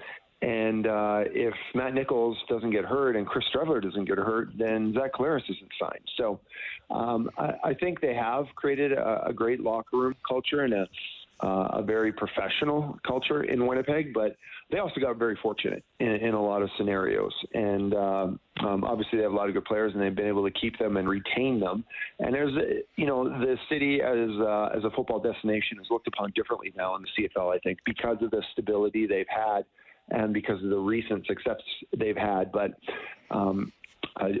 And 0.42 0.86
uh, 0.86 1.24
if 1.26 1.54
Matt 1.74 1.94
Nichols 1.94 2.36
doesn't 2.48 2.70
get 2.70 2.84
hurt 2.84 3.16
and 3.16 3.26
Chris 3.26 3.44
Streveler 3.54 3.82
doesn't 3.82 4.04
get 4.04 4.18
hurt, 4.18 4.50
then 4.58 4.92
Zach 4.92 5.14
Collaros 5.14 5.42
isn't 5.44 5.70
signed. 5.80 6.04
So 6.18 6.40
um, 6.90 7.30
I, 7.38 7.52
I, 7.64 7.74
think 7.74 8.02
they 8.02 8.14
have 8.14 8.44
created 8.54 8.92
a, 8.92 9.28
a 9.28 9.32
great 9.32 9.60
locker 9.60 9.96
room 9.96 10.14
culture 10.28 10.60
and 10.60 10.74
a, 10.74 10.86
uh, 11.42 11.68
a 11.78 11.82
very 11.82 12.12
professional 12.12 12.98
culture 13.06 13.44
in 13.44 13.66
Winnipeg, 13.66 14.12
but 14.12 14.36
they 14.70 14.78
also 14.78 15.00
got 15.00 15.16
very 15.16 15.38
fortunate 15.42 15.84
in, 16.00 16.08
in 16.08 16.34
a 16.34 16.42
lot 16.42 16.62
of 16.62 16.70
scenarios. 16.76 17.32
And 17.54 17.94
um, 17.94 18.40
um, 18.60 18.84
obviously, 18.84 19.18
they 19.18 19.22
have 19.22 19.32
a 19.32 19.36
lot 19.36 19.48
of 19.48 19.54
good 19.54 19.64
players, 19.64 19.92
and 19.92 20.02
they've 20.02 20.14
been 20.14 20.28
able 20.28 20.44
to 20.44 20.50
keep 20.50 20.78
them 20.78 20.96
and 20.96 21.08
retain 21.08 21.60
them. 21.60 21.84
And 22.20 22.34
there's, 22.34 22.52
you 22.96 23.06
know, 23.06 23.24
the 23.24 23.56
city 23.68 24.00
as 24.00 24.30
uh, 24.40 24.76
as 24.76 24.84
a 24.84 24.90
football 24.96 25.20
destination 25.20 25.78
is 25.80 25.86
looked 25.90 26.08
upon 26.08 26.32
differently 26.34 26.72
now 26.76 26.96
in 26.96 27.02
the 27.02 27.28
CFL. 27.28 27.54
I 27.54 27.58
think 27.58 27.78
because 27.84 28.16
of 28.22 28.30
the 28.30 28.42
stability 28.52 29.06
they've 29.06 29.26
had 29.28 29.64
and 30.10 30.32
because 30.32 30.62
of 30.62 30.70
the 30.70 30.78
recent 30.78 31.26
success 31.26 31.60
they've 31.96 32.16
had. 32.16 32.52
But 32.52 32.72
um, 33.30 33.72
I, 34.16 34.34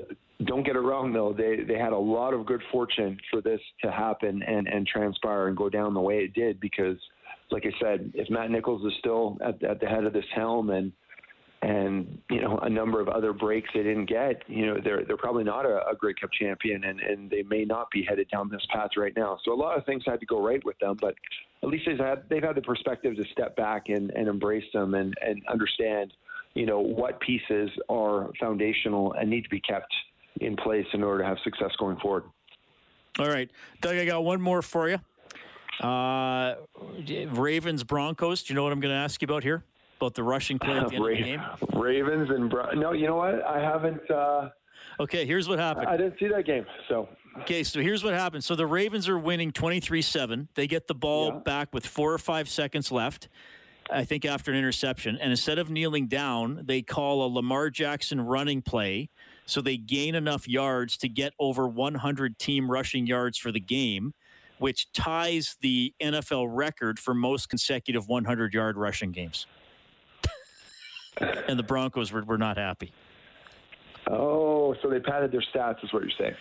don't 0.44 0.64
get 0.64 0.76
it 0.76 0.80
wrong, 0.80 1.12
though. 1.12 1.32
They 1.32 1.64
they 1.66 1.78
had 1.78 1.92
a 1.92 1.98
lot 1.98 2.34
of 2.34 2.44
good 2.44 2.62
fortune 2.70 3.18
for 3.30 3.40
this 3.40 3.60
to 3.82 3.90
happen 3.90 4.42
and 4.42 4.66
and 4.66 4.86
transpire 4.86 5.48
and 5.48 5.56
go 5.56 5.68
down 5.68 5.94
the 5.94 6.00
way 6.00 6.18
it 6.18 6.34
did 6.34 6.60
because, 6.60 6.98
like 7.50 7.64
I 7.64 7.72
said, 7.80 8.12
if 8.14 8.28
Matt 8.28 8.50
Nichols 8.50 8.84
is 8.84 8.92
still 8.98 9.38
at, 9.44 9.62
at 9.62 9.80
the 9.80 9.86
head 9.86 10.04
of 10.04 10.12
this 10.12 10.26
helm 10.34 10.70
and 10.70 10.92
and 11.66 12.22
you 12.30 12.40
know 12.40 12.58
a 12.62 12.70
number 12.70 13.00
of 13.00 13.08
other 13.08 13.32
breaks 13.32 13.68
they 13.74 13.82
didn't 13.82 14.06
get, 14.06 14.42
you 14.46 14.66
know 14.66 14.78
they're 14.82 15.04
they're 15.04 15.16
probably 15.16 15.42
not 15.42 15.66
a, 15.66 15.88
a 15.88 15.96
Grey 15.96 16.14
Cup 16.14 16.30
champion 16.32 16.84
and 16.84 17.00
and 17.00 17.28
they 17.28 17.42
may 17.42 17.64
not 17.64 17.90
be 17.90 18.04
headed 18.08 18.28
down 18.30 18.48
this 18.48 18.64
path 18.72 18.90
right 18.96 19.12
now. 19.16 19.38
So 19.44 19.52
a 19.52 19.56
lot 19.56 19.76
of 19.76 19.84
things 19.84 20.04
had 20.06 20.20
to 20.20 20.26
go 20.26 20.40
right 20.40 20.64
with 20.64 20.78
them, 20.78 20.96
but 21.00 21.14
at 21.64 21.68
least 21.68 21.84
they've 21.86 21.98
had 21.98 22.22
they've 22.30 22.42
had 22.42 22.54
the 22.54 22.62
perspective 22.62 23.16
to 23.16 23.24
step 23.32 23.56
back 23.56 23.88
and 23.88 24.10
and 24.10 24.28
embrace 24.28 24.64
them 24.72 24.94
and 24.94 25.14
and 25.20 25.42
understand 25.48 26.12
you 26.54 26.66
know 26.66 26.78
what 26.78 27.18
pieces 27.20 27.68
are 27.88 28.30
foundational 28.38 29.12
and 29.14 29.28
need 29.28 29.42
to 29.42 29.50
be 29.50 29.60
kept 29.60 29.92
in 30.40 30.54
place 30.54 30.86
in 30.92 31.02
order 31.02 31.24
to 31.24 31.28
have 31.28 31.38
success 31.42 31.70
going 31.78 31.96
forward. 31.96 32.22
All 33.18 33.28
right, 33.28 33.50
Doug, 33.80 33.96
I 33.96 34.04
got 34.04 34.22
one 34.22 34.40
more 34.40 34.62
for 34.62 34.88
you. 34.88 34.98
Uh, 35.84 36.54
Ravens 37.30 37.82
Broncos. 37.82 38.44
Do 38.44 38.52
you 38.52 38.54
know 38.54 38.62
what 38.62 38.72
I'm 38.72 38.80
going 38.80 38.92
to 38.92 38.98
ask 38.98 39.20
you 39.20 39.26
about 39.26 39.42
here? 39.42 39.64
About 40.00 40.14
the 40.14 40.22
rushing 40.22 40.58
play 40.58 40.76
at 40.76 40.88
the 40.88 40.96
end 40.96 41.04
of 41.04 41.16
the 41.16 41.22
game? 41.22 41.42
Ravens 41.74 42.30
and 42.30 42.50
Bron- 42.50 42.78
no, 42.78 42.92
you 42.92 43.06
know 43.06 43.16
what? 43.16 43.44
I 43.44 43.60
haven't. 43.60 44.10
Uh, 44.10 44.50
okay, 45.00 45.26
here's 45.26 45.48
what 45.48 45.58
happened. 45.58 45.88
I 45.88 45.96
didn't 45.96 46.18
see 46.18 46.28
that 46.28 46.44
game, 46.44 46.66
so. 46.88 47.08
Okay, 47.40 47.62
so 47.62 47.80
here's 47.80 48.02
what 48.02 48.14
happened. 48.14 48.44
So 48.44 48.54
the 48.54 48.66
Ravens 48.66 49.08
are 49.08 49.18
winning 49.18 49.52
23-7. 49.52 50.48
They 50.54 50.66
get 50.66 50.86
the 50.86 50.94
ball 50.94 51.28
yeah. 51.28 51.38
back 51.40 51.74
with 51.74 51.86
four 51.86 52.12
or 52.12 52.18
five 52.18 52.48
seconds 52.48 52.90
left. 52.90 53.28
I 53.90 54.04
think 54.04 54.24
after 54.24 54.50
an 54.50 54.56
interception, 54.56 55.18
and 55.20 55.30
instead 55.30 55.58
of 55.58 55.70
kneeling 55.70 56.08
down, 56.08 56.62
they 56.64 56.82
call 56.82 57.24
a 57.24 57.28
Lamar 57.28 57.70
Jackson 57.70 58.20
running 58.20 58.62
play 58.62 59.10
so 59.46 59.60
they 59.60 59.76
gain 59.76 60.14
enough 60.14 60.48
yards 60.48 60.96
to 60.98 61.08
get 61.08 61.32
over 61.38 61.68
100 61.68 62.38
team 62.38 62.70
rushing 62.70 63.06
yards 63.06 63.38
for 63.38 63.52
the 63.52 63.60
game, 63.60 64.12
which 64.58 64.92
ties 64.92 65.56
the 65.60 65.94
NFL 66.02 66.48
record 66.50 66.98
for 66.98 67.14
most 67.14 67.48
consecutive 67.48 68.08
100 68.08 68.52
yard 68.52 68.76
rushing 68.76 69.12
games. 69.12 69.46
And 71.20 71.58
the 71.58 71.62
Broncos 71.62 72.12
were, 72.12 72.24
were 72.24 72.38
not 72.38 72.58
happy. 72.58 72.92
Oh, 74.08 74.74
so 74.82 74.88
they 74.88 75.00
padded 75.00 75.32
their 75.32 75.42
stats, 75.52 75.82
is 75.82 75.92
what 75.92 76.02
you're 76.02 76.12
saying? 76.16 76.34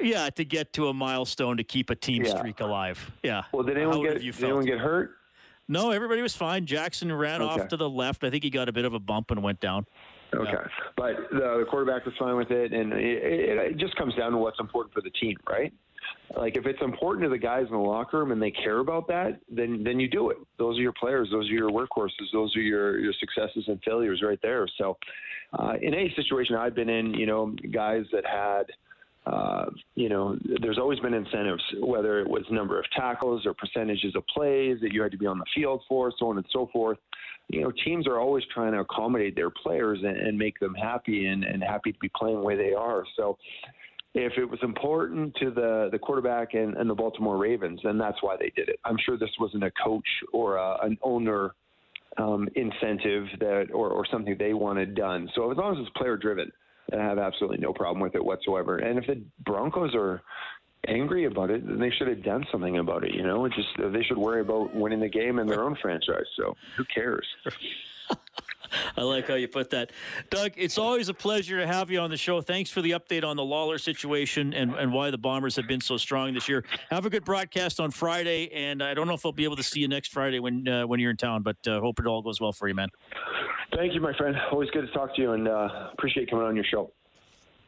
Yeah, 0.00 0.30
to 0.30 0.44
get 0.44 0.72
to 0.72 0.88
a 0.88 0.94
milestone 0.94 1.56
to 1.58 1.64
keep 1.64 1.90
a 1.90 1.94
team 1.94 2.24
yeah. 2.24 2.36
streak 2.36 2.60
alive. 2.60 3.12
Yeah. 3.22 3.42
Well, 3.52 3.62
did 3.62 3.76
anyone 3.76 4.02
get 4.02 4.20
did 4.20 4.42
anyone 4.42 4.64
get 4.64 4.78
hurt? 4.78 5.12
No, 5.68 5.90
everybody 5.90 6.22
was 6.22 6.34
fine. 6.34 6.66
Jackson 6.66 7.12
ran 7.12 7.40
okay. 7.40 7.62
off 7.62 7.68
to 7.68 7.76
the 7.76 7.88
left. 7.88 8.24
I 8.24 8.30
think 8.30 8.44
he 8.44 8.50
got 8.50 8.68
a 8.68 8.72
bit 8.72 8.84
of 8.84 8.94
a 8.94 8.98
bump 8.98 9.30
and 9.30 9.42
went 9.42 9.60
down. 9.60 9.86
Okay, 10.34 10.50
yeah. 10.52 10.66
but 10.96 11.16
the, 11.30 11.58
the, 11.60 11.64
quarterback 11.70 12.04
was 12.04 12.14
fine 12.18 12.36
with 12.36 12.50
it, 12.50 12.72
and 12.72 12.92
it, 12.92 13.22
it, 13.22 13.58
it 13.58 13.76
just 13.76 13.94
comes 13.94 14.14
down 14.16 14.32
to 14.32 14.38
what's 14.38 14.58
important 14.58 14.92
for 14.92 15.00
the 15.00 15.10
team, 15.10 15.36
right? 15.48 15.72
Like 16.36 16.56
if 16.56 16.66
it's 16.66 16.80
important 16.82 17.24
to 17.24 17.28
the 17.28 17.38
guys 17.38 17.66
in 17.66 17.72
the 17.72 17.78
locker 17.78 18.18
room 18.18 18.32
and 18.32 18.42
they 18.42 18.50
care 18.50 18.78
about 18.78 19.06
that, 19.08 19.40
then 19.50 19.84
then 19.84 20.00
you 20.00 20.08
do 20.08 20.30
it. 20.30 20.38
Those 20.58 20.78
are 20.78 20.82
your 20.82 20.92
players. 20.92 21.28
Those 21.30 21.48
are 21.48 21.52
your 21.52 21.70
workhorses. 21.70 22.32
Those 22.32 22.54
are 22.56 22.60
your 22.60 22.98
your 22.98 23.12
successes 23.20 23.64
and 23.68 23.80
failures 23.84 24.22
right 24.24 24.38
there. 24.42 24.66
So, 24.78 24.96
uh, 25.58 25.74
in 25.80 25.94
any 25.94 26.12
situation 26.16 26.56
I've 26.56 26.74
been 26.74 26.88
in, 26.88 27.14
you 27.14 27.26
know, 27.26 27.54
guys 27.70 28.04
that 28.12 28.24
had 28.26 28.64
uh, 29.26 29.66
you 29.94 30.08
know, 30.08 30.36
there's 30.60 30.78
always 30.78 30.98
been 31.00 31.14
incentives, 31.14 31.62
whether 31.80 32.20
it 32.20 32.28
was 32.28 32.42
number 32.50 32.78
of 32.78 32.84
tackles 32.94 33.46
or 33.46 33.54
percentages 33.54 34.14
of 34.14 34.26
plays 34.26 34.78
that 34.82 34.92
you 34.92 35.00
had 35.00 35.10
to 35.12 35.16
be 35.16 35.26
on 35.26 35.38
the 35.38 35.46
field 35.54 35.82
for, 35.88 36.12
so 36.18 36.28
on 36.28 36.36
and 36.36 36.46
so 36.52 36.68
forth. 36.72 36.98
You 37.48 37.62
know, 37.62 37.72
teams 37.84 38.06
are 38.06 38.20
always 38.20 38.44
trying 38.52 38.72
to 38.72 38.80
accommodate 38.80 39.34
their 39.34 39.50
players 39.50 40.00
and, 40.02 40.16
and 40.16 40.36
make 40.36 40.58
them 40.60 40.74
happy 40.74 41.26
and, 41.26 41.42
and 41.44 41.62
happy 41.62 41.92
to 41.92 41.98
be 41.98 42.10
playing 42.14 42.36
the 42.36 42.42
way 42.42 42.56
they 42.56 42.74
are. 42.74 43.04
So, 43.16 43.38
if 44.14 44.38
it 44.38 44.44
was 44.44 44.60
important 44.62 45.34
to 45.36 45.50
the 45.50 45.88
the 45.90 45.98
quarterback 45.98 46.54
and, 46.54 46.76
and 46.76 46.88
the 46.88 46.94
Baltimore 46.94 47.36
Ravens, 47.36 47.80
then 47.82 47.98
that's 47.98 48.22
why 48.22 48.36
they 48.36 48.52
did 48.56 48.68
it. 48.68 48.78
I'm 48.84 48.96
sure 49.04 49.18
this 49.18 49.30
wasn't 49.40 49.64
a 49.64 49.72
coach 49.72 50.08
or 50.32 50.56
a, 50.56 50.78
an 50.82 50.96
owner 51.02 51.54
um, 52.16 52.48
incentive 52.54 53.26
that 53.40 53.66
or, 53.72 53.90
or 53.90 54.06
something 54.10 54.36
they 54.38 54.54
wanted 54.54 54.94
done. 54.94 55.28
So 55.34 55.50
as 55.50 55.56
long 55.56 55.74
as 55.74 55.80
it's 55.80 55.96
player 55.96 56.16
driven, 56.16 56.52
I 56.92 56.96
have 56.96 57.18
absolutely 57.18 57.58
no 57.58 57.72
problem 57.72 58.00
with 58.00 58.14
it 58.14 58.24
whatsoever. 58.24 58.78
And 58.78 58.98
if 58.98 59.06
the 59.06 59.20
Broncos 59.44 59.94
are 59.94 60.22
angry 60.86 61.24
about 61.24 61.50
it, 61.50 61.66
then 61.66 61.80
they 61.80 61.90
should 61.90 62.08
have 62.08 62.22
done 62.22 62.44
something 62.52 62.78
about 62.78 63.04
it. 63.04 63.14
You 63.14 63.22
know, 63.22 63.48
just 63.48 63.68
they 63.78 64.02
should 64.02 64.18
worry 64.18 64.42
about 64.42 64.74
winning 64.74 65.00
the 65.00 65.08
game 65.08 65.38
in 65.38 65.46
their 65.46 65.64
own 65.64 65.76
franchise. 65.80 66.26
So 66.36 66.56
who 66.76 66.84
cares? 66.84 67.26
I 68.96 69.02
like 69.02 69.28
how 69.28 69.34
you 69.34 69.48
put 69.48 69.70
that. 69.70 69.92
Doug, 70.30 70.52
it's 70.56 70.78
always 70.78 71.08
a 71.08 71.14
pleasure 71.14 71.58
to 71.60 71.66
have 71.66 71.90
you 71.90 72.00
on 72.00 72.10
the 72.10 72.16
show. 72.16 72.40
Thanks 72.40 72.70
for 72.70 72.82
the 72.82 72.92
update 72.92 73.24
on 73.24 73.36
the 73.36 73.44
Lawler 73.44 73.78
situation 73.78 74.52
and, 74.54 74.74
and 74.74 74.92
why 74.92 75.10
the 75.10 75.18
Bombers 75.18 75.56
have 75.56 75.66
been 75.66 75.80
so 75.80 75.96
strong 75.96 76.34
this 76.34 76.48
year. 76.48 76.64
Have 76.90 77.06
a 77.06 77.10
good 77.10 77.24
broadcast 77.24 77.80
on 77.80 77.90
Friday, 77.90 78.50
and 78.52 78.82
I 78.82 78.94
don't 78.94 79.06
know 79.06 79.14
if 79.14 79.24
I'll 79.24 79.32
be 79.32 79.44
able 79.44 79.56
to 79.56 79.62
see 79.62 79.80
you 79.80 79.88
next 79.88 80.12
Friday 80.12 80.40
when 80.40 80.66
uh, 80.68 80.86
when 80.86 81.00
you're 81.00 81.10
in 81.10 81.16
town, 81.16 81.42
but 81.42 81.56
uh, 81.66 81.80
hope 81.80 81.98
it 81.98 82.06
all 82.06 82.22
goes 82.22 82.40
well 82.40 82.52
for 82.52 82.68
you, 82.68 82.74
man. 82.74 82.88
Thank 83.76 83.94
you, 83.94 84.00
my 84.00 84.16
friend. 84.16 84.36
Always 84.52 84.70
good 84.70 84.86
to 84.86 84.92
talk 84.92 85.14
to 85.16 85.22
you, 85.22 85.32
and 85.32 85.48
uh, 85.48 85.90
appreciate 85.92 86.30
coming 86.30 86.46
on 86.46 86.54
your 86.54 86.64
show. 86.64 86.92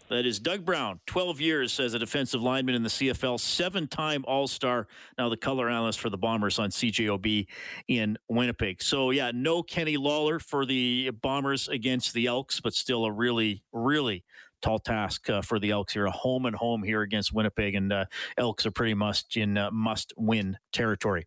That 0.09 0.25
is 0.25 0.39
Doug 0.39 0.65
Brown, 0.65 1.01
12 1.07 1.41
years 1.41 1.81
as 1.81 1.95
a 1.95 1.99
defensive 1.99 2.41
lineman 2.41 2.77
in 2.77 2.85
the 2.85 2.89
CFL, 2.89 3.41
seven 3.41 3.89
time 3.89 4.25
All 4.29 4.47
Star, 4.47 4.87
now 5.19 5.29
the 5.29 5.37
color 5.37 5.69
analyst 5.69 5.99
for 5.99 6.11
the 6.11 6.17
Bombers 6.17 6.61
on 6.61 6.71
CJOB 6.71 7.47
in 7.89 8.17
Winnipeg. 8.29 8.83
So, 8.83 9.11
yeah, 9.11 9.33
no 9.35 9.65
Kenny 9.65 9.97
Lawler 9.97 10.39
for 10.39 10.65
the 10.65 11.11
Bombers 11.11 11.67
against 11.69 12.15
the 12.15 12.27
Elks, 12.27 12.61
but 12.61 12.73
still 12.73 13.05
a 13.05 13.11
really, 13.11 13.65
really 13.73 14.25
tall 14.63 14.79
task 14.79 15.29
uh, 15.29 15.43
for 15.43 15.59
the 15.59 15.71
Elks 15.71 15.93
here. 15.93 16.07
A 16.07 16.11
home 16.11 16.47
and 16.47 16.55
home 16.55 16.85
here 16.85 17.03
against 17.03 17.33
Winnipeg, 17.33 17.75
and 17.75 17.93
uh, 17.93 18.05
Elks 18.39 18.65
are 18.65 18.71
pretty 18.71 18.95
much 18.95 19.37
in 19.37 19.59
uh, 19.59 19.71
must 19.73 20.13
win 20.17 20.57
territory. 20.73 21.27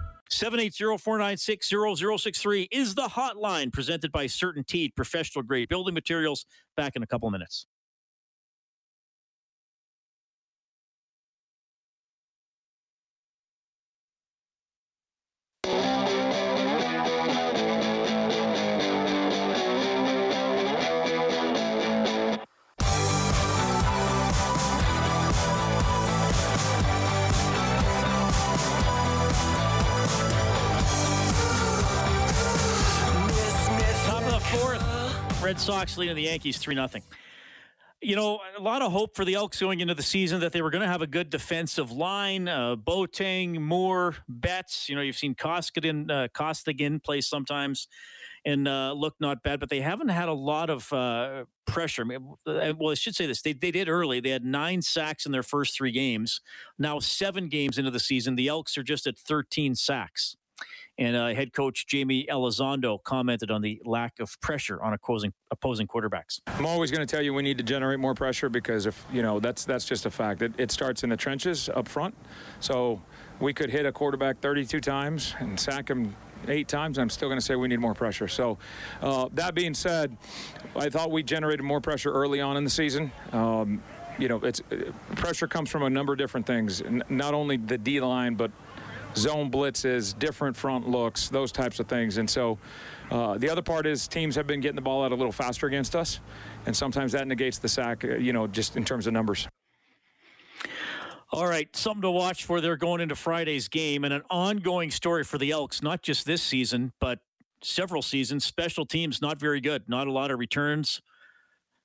780-496-0063 0.31 2.67
is 2.71 2.95
the 2.95 3.03
hotline 3.03 3.71
presented 3.71 4.11
by 4.11 4.25
CertainTeed 4.25 4.95
Professional 4.95 5.43
Grade 5.43 5.69
Building 5.69 5.93
Materials. 5.93 6.47
Back 6.75 6.95
in 6.95 7.03
a 7.03 7.07
couple 7.07 7.29
minutes. 7.29 7.67
Red 35.51 35.59
Sox 35.59 35.97
leading 35.97 36.15
the 36.15 36.21
Yankees 36.21 36.59
3 36.59 36.75
0. 36.75 36.87
You 38.01 38.15
know, 38.15 38.39
a 38.57 38.61
lot 38.61 38.81
of 38.81 38.93
hope 38.93 39.17
for 39.17 39.25
the 39.25 39.33
Elks 39.33 39.59
going 39.59 39.81
into 39.81 39.93
the 39.93 40.01
season 40.01 40.39
that 40.39 40.53
they 40.53 40.61
were 40.61 40.69
going 40.69 40.81
to 40.81 40.87
have 40.87 41.01
a 41.01 41.07
good 41.07 41.29
defensive 41.29 41.91
line. 41.91 42.47
Uh, 42.47 42.77
Boateng, 42.77 43.59
Moore, 43.59 44.15
Betts. 44.29 44.87
You 44.87 44.95
know, 44.95 45.01
you've 45.01 45.17
seen 45.17 45.35
Koskinen, 45.35 46.09
uh, 46.09 46.29
Costigan 46.29 47.01
play 47.01 47.19
sometimes 47.19 47.89
and 48.45 48.65
uh, 48.65 48.93
look 48.93 49.15
not 49.19 49.43
bad, 49.43 49.59
but 49.59 49.69
they 49.69 49.81
haven't 49.81 50.07
had 50.07 50.29
a 50.29 50.33
lot 50.33 50.69
of 50.69 50.91
uh, 50.93 51.43
pressure. 51.67 52.05
Uh, 52.47 52.71
Well, 52.79 52.91
I 52.91 52.93
should 52.93 53.15
say 53.15 53.25
this: 53.25 53.41
they 53.41 53.51
they 53.51 53.71
did 53.71 53.89
early. 53.89 54.21
They 54.21 54.29
had 54.29 54.45
nine 54.45 54.81
sacks 54.81 55.25
in 55.25 55.33
their 55.33 55.43
first 55.43 55.75
three 55.75 55.91
games. 55.91 56.39
Now, 56.79 56.99
seven 56.99 57.49
games 57.49 57.77
into 57.77 57.91
the 57.91 57.99
season, 57.99 58.35
the 58.35 58.47
Elks 58.47 58.77
are 58.77 58.83
just 58.83 59.05
at 59.05 59.17
13 59.17 59.75
sacks. 59.75 60.37
And 61.01 61.15
uh, 61.15 61.29
head 61.29 61.51
coach 61.51 61.87
Jaime 61.91 62.27
Elizondo 62.29 63.03
commented 63.03 63.49
on 63.49 63.63
the 63.63 63.81
lack 63.83 64.19
of 64.19 64.39
pressure 64.39 64.79
on 64.83 64.93
opposing 64.93 65.33
opposing 65.49 65.87
quarterbacks. 65.87 66.41
I'm 66.45 66.67
always 66.67 66.91
going 66.91 67.05
to 67.05 67.11
tell 67.11 67.23
you 67.23 67.33
we 67.33 67.41
need 67.41 67.57
to 67.57 67.63
generate 67.63 67.99
more 67.99 68.13
pressure 68.13 68.49
because 68.49 68.85
if 68.85 69.03
you 69.11 69.23
know 69.23 69.39
that's 69.39 69.65
that's 69.65 69.85
just 69.85 70.05
a 70.05 70.11
fact. 70.11 70.43
It, 70.43 70.53
it 70.59 70.69
starts 70.69 71.03
in 71.03 71.09
the 71.09 71.17
trenches 71.17 71.69
up 71.69 71.87
front. 71.87 72.13
So 72.59 73.01
we 73.39 73.51
could 73.51 73.71
hit 73.71 73.87
a 73.87 73.91
quarterback 73.91 74.41
32 74.41 74.79
times 74.79 75.33
and 75.39 75.59
sack 75.59 75.89
him 75.89 76.15
eight 76.47 76.67
times. 76.67 76.99
I'm 76.99 77.09
still 77.09 77.29
going 77.29 77.39
to 77.39 77.45
say 77.45 77.55
we 77.55 77.67
need 77.67 77.79
more 77.79 77.95
pressure. 77.95 78.27
So 78.27 78.59
uh, 79.01 79.27
that 79.33 79.55
being 79.55 79.73
said, 79.73 80.15
I 80.75 80.91
thought 80.91 81.09
we 81.09 81.23
generated 81.23 81.65
more 81.65 81.81
pressure 81.81 82.11
early 82.11 82.41
on 82.41 82.57
in 82.57 82.63
the 82.63 82.69
season. 82.69 83.11
Um, 83.31 83.81
you 84.19 84.27
know, 84.27 84.37
it's 84.37 84.61
uh, 84.71 84.91
pressure 85.15 85.47
comes 85.47 85.71
from 85.71 85.81
a 85.81 85.89
number 85.89 86.13
of 86.13 86.19
different 86.19 86.45
things. 86.45 86.83
Not 87.09 87.33
only 87.33 87.57
the 87.57 87.79
D 87.79 87.99
line, 88.01 88.35
but 88.35 88.51
zone 89.15 89.51
blitzes, 89.51 90.17
different 90.17 90.55
front 90.55 90.87
looks, 90.87 91.29
those 91.29 91.51
types 91.51 91.79
of 91.79 91.87
things. 91.87 92.17
And 92.17 92.29
so 92.29 92.57
uh, 93.09 93.37
the 93.37 93.49
other 93.49 93.61
part 93.61 93.85
is 93.85 94.07
teams 94.07 94.35
have 94.35 94.47
been 94.47 94.61
getting 94.61 94.75
the 94.75 94.81
ball 94.81 95.03
out 95.03 95.11
a 95.11 95.15
little 95.15 95.31
faster 95.31 95.67
against 95.67 95.95
us, 95.95 96.19
and 96.65 96.75
sometimes 96.75 97.11
that 97.11 97.27
negates 97.27 97.57
the 97.57 97.69
sack. 97.69 98.03
uh, 98.05 98.15
You 98.15 98.33
know, 98.33 98.47
just 98.47 98.77
in 98.77 98.85
terms 98.85 99.07
of 99.07 99.13
numbers. 99.13 99.47
All 101.33 101.47
right, 101.47 101.73
something 101.75 102.01
to 102.01 102.11
watch 102.11 102.43
for. 102.43 102.59
They're 102.59 102.75
going 102.75 102.99
into 102.99 103.15
Friday's 103.15 103.69
game 103.69 104.03
and 104.03 104.13
an 104.13 104.23
ongoing 104.29 104.91
story 104.91 105.23
for 105.23 105.37
the 105.37 105.51
Elks, 105.51 105.81
not 105.81 106.01
just 106.01 106.25
this 106.25 106.43
season, 106.43 106.91
but 106.99 107.19
several 107.63 108.01
seasons. 108.01 108.43
Special 108.43 108.85
teams 108.85 109.21
not 109.21 109.39
very 109.39 109.61
good, 109.61 109.87
not 109.87 110.07
a 110.07 110.11
lot 110.11 110.29
of 110.29 110.39
returns, 110.39 111.01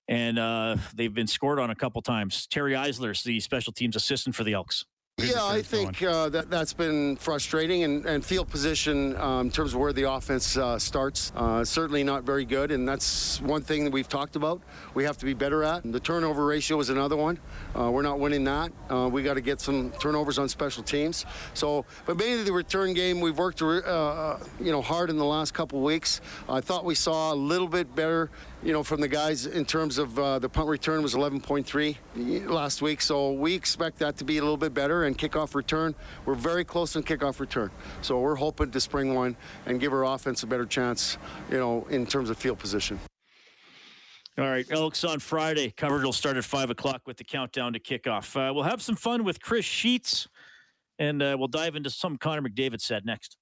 and 0.08 0.36
uh, 0.38 0.76
they've 0.94 1.14
been 1.14 1.28
scored 1.28 1.60
on 1.60 1.70
a 1.70 1.76
couple 1.76 2.02
times. 2.02 2.48
Terry 2.48 2.74
Eisler's 2.74 3.22
the 3.22 3.38
special 3.38 3.72
teams 3.72 3.94
assistant 3.94 4.34
for 4.34 4.42
the 4.42 4.52
Elks. 4.52 4.84
Yeah, 5.22 5.46
I 5.46 5.62
think 5.62 6.02
uh, 6.02 6.28
that 6.28 6.50
that's 6.50 6.74
been 6.74 7.16
frustrating, 7.16 7.84
and, 7.84 8.04
and 8.04 8.22
field 8.22 8.50
position 8.50 9.16
um, 9.16 9.46
in 9.46 9.50
terms 9.50 9.72
of 9.72 9.80
where 9.80 9.94
the 9.94 10.12
offense 10.12 10.58
uh, 10.58 10.78
starts, 10.78 11.32
uh, 11.34 11.64
certainly 11.64 12.04
not 12.04 12.24
very 12.24 12.44
good, 12.44 12.70
and 12.70 12.86
that's 12.86 13.40
one 13.40 13.62
thing 13.62 13.84
that 13.84 13.94
we've 13.94 14.10
talked 14.10 14.36
about. 14.36 14.60
We 14.92 15.04
have 15.04 15.16
to 15.16 15.24
be 15.24 15.32
better 15.32 15.64
at. 15.64 15.90
The 15.90 16.00
turnover 16.00 16.44
ratio 16.44 16.78
is 16.80 16.90
another 16.90 17.16
one. 17.16 17.38
Uh, 17.74 17.90
we're 17.90 18.02
not 18.02 18.20
winning 18.20 18.44
that. 18.44 18.72
Uh, 18.90 19.08
we 19.10 19.22
got 19.22 19.34
to 19.34 19.40
get 19.40 19.58
some 19.58 19.90
turnovers 19.92 20.38
on 20.38 20.50
special 20.50 20.82
teams. 20.82 21.24
So, 21.54 21.86
but 22.04 22.18
mainly 22.18 22.44
the 22.44 22.52
return 22.52 22.92
game, 22.92 23.22
we've 23.22 23.38
worked 23.38 23.62
uh, 23.62 24.36
you 24.60 24.70
know 24.70 24.82
hard 24.82 25.08
in 25.08 25.16
the 25.16 25.24
last 25.24 25.54
couple 25.54 25.80
weeks. 25.80 26.20
I 26.46 26.60
thought 26.60 26.84
we 26.84 26.94
saw 26.94 27.32
a 27.32 27.34
little 27.34 27.68
bit 27.68 27.94
better 27.96 28.28
you 28.62 28.72
know, 28.72 28.82
from 28.82 29.00
the 29.00 29.08
guys 29.08 29.46
in 29.46 29.64
terms 29.64 29.98
of 29.98 30.18
uh, 30.18 30.38
the 30.38 30.48
punt 30.48 30.68
return 30.68 31.02
was 31.02 31.14
11.3 31.14 32.48
last 32.48 32.82
week. 32.82 33.00
So 33.00 33.32
we 33.32 33.54
expect 33.54 33.98
that 33.98 34.16
to 34.16 34.24
be 34.24 34.38
a 34.38 34.40
little 34.40 34.56
bit 34.56 34.74
better. 34.74 35.04
And 35.04 35.16
kickoff 35.16 35.54
return, 35.54 35.94
we're 36.24 36.34
very 36.34 36.64
close 36.64 36.96
on 36.96 37.02
kickoff 37.02 37.38
return. 37.38 37.70
So 38.02 38.18
we're 38.18 38.34
hoping 38.36 38.70
to 38.70 38.80
spring 38.80 39.14
one 39.14 39.36
and 39.66 39.80
give 39.80 39.92
our 39.92 40.04
offense 40.04 40.42
a 40.42 40.46
better 40.46 40.66
chance, 40.66 41.18
you 41.50 41.58
know, 41.58 41.86
in 41.90 42.06
terms 42.06 42.30
of 42.30 42.38
field 42.38 42.58
position. 42.58 42.98
All 44.38 44.44
right, 44.44 44.66
Elks 44.70 45.02
on 45.02 45.18
Friday. 45.18 45.70
Coverage 45.70 46.04
will 46.04 46.12
start 46.12 46.36
at 46.36 46.44
5 46.44 46.68
o'clock 46.68 47.02
with 47.06 47.16
the 47.16 47.24
countdown 47.24 47.72
to 47.72 47.80
kickoff. 47.80 48.36
Uh, 48.36 48.52
we'll 48.52 48.64
have 48.64 48.82
some 48.82 48.94
fun 48.94 49.24
with 49.24 49.40
Chris 49.40 49.64
Sheets, 49.64 50.28
and 50.98 51.22
uh, 51.22 51.36
we'll 51.38 51.48
dive 51.48 51.74
into 51.74 51.88
some 51.88 52.18
Connor 52.18 52.46
McDavid 52.46 52.82
said 52.82 53.06
next. 53.06 53.38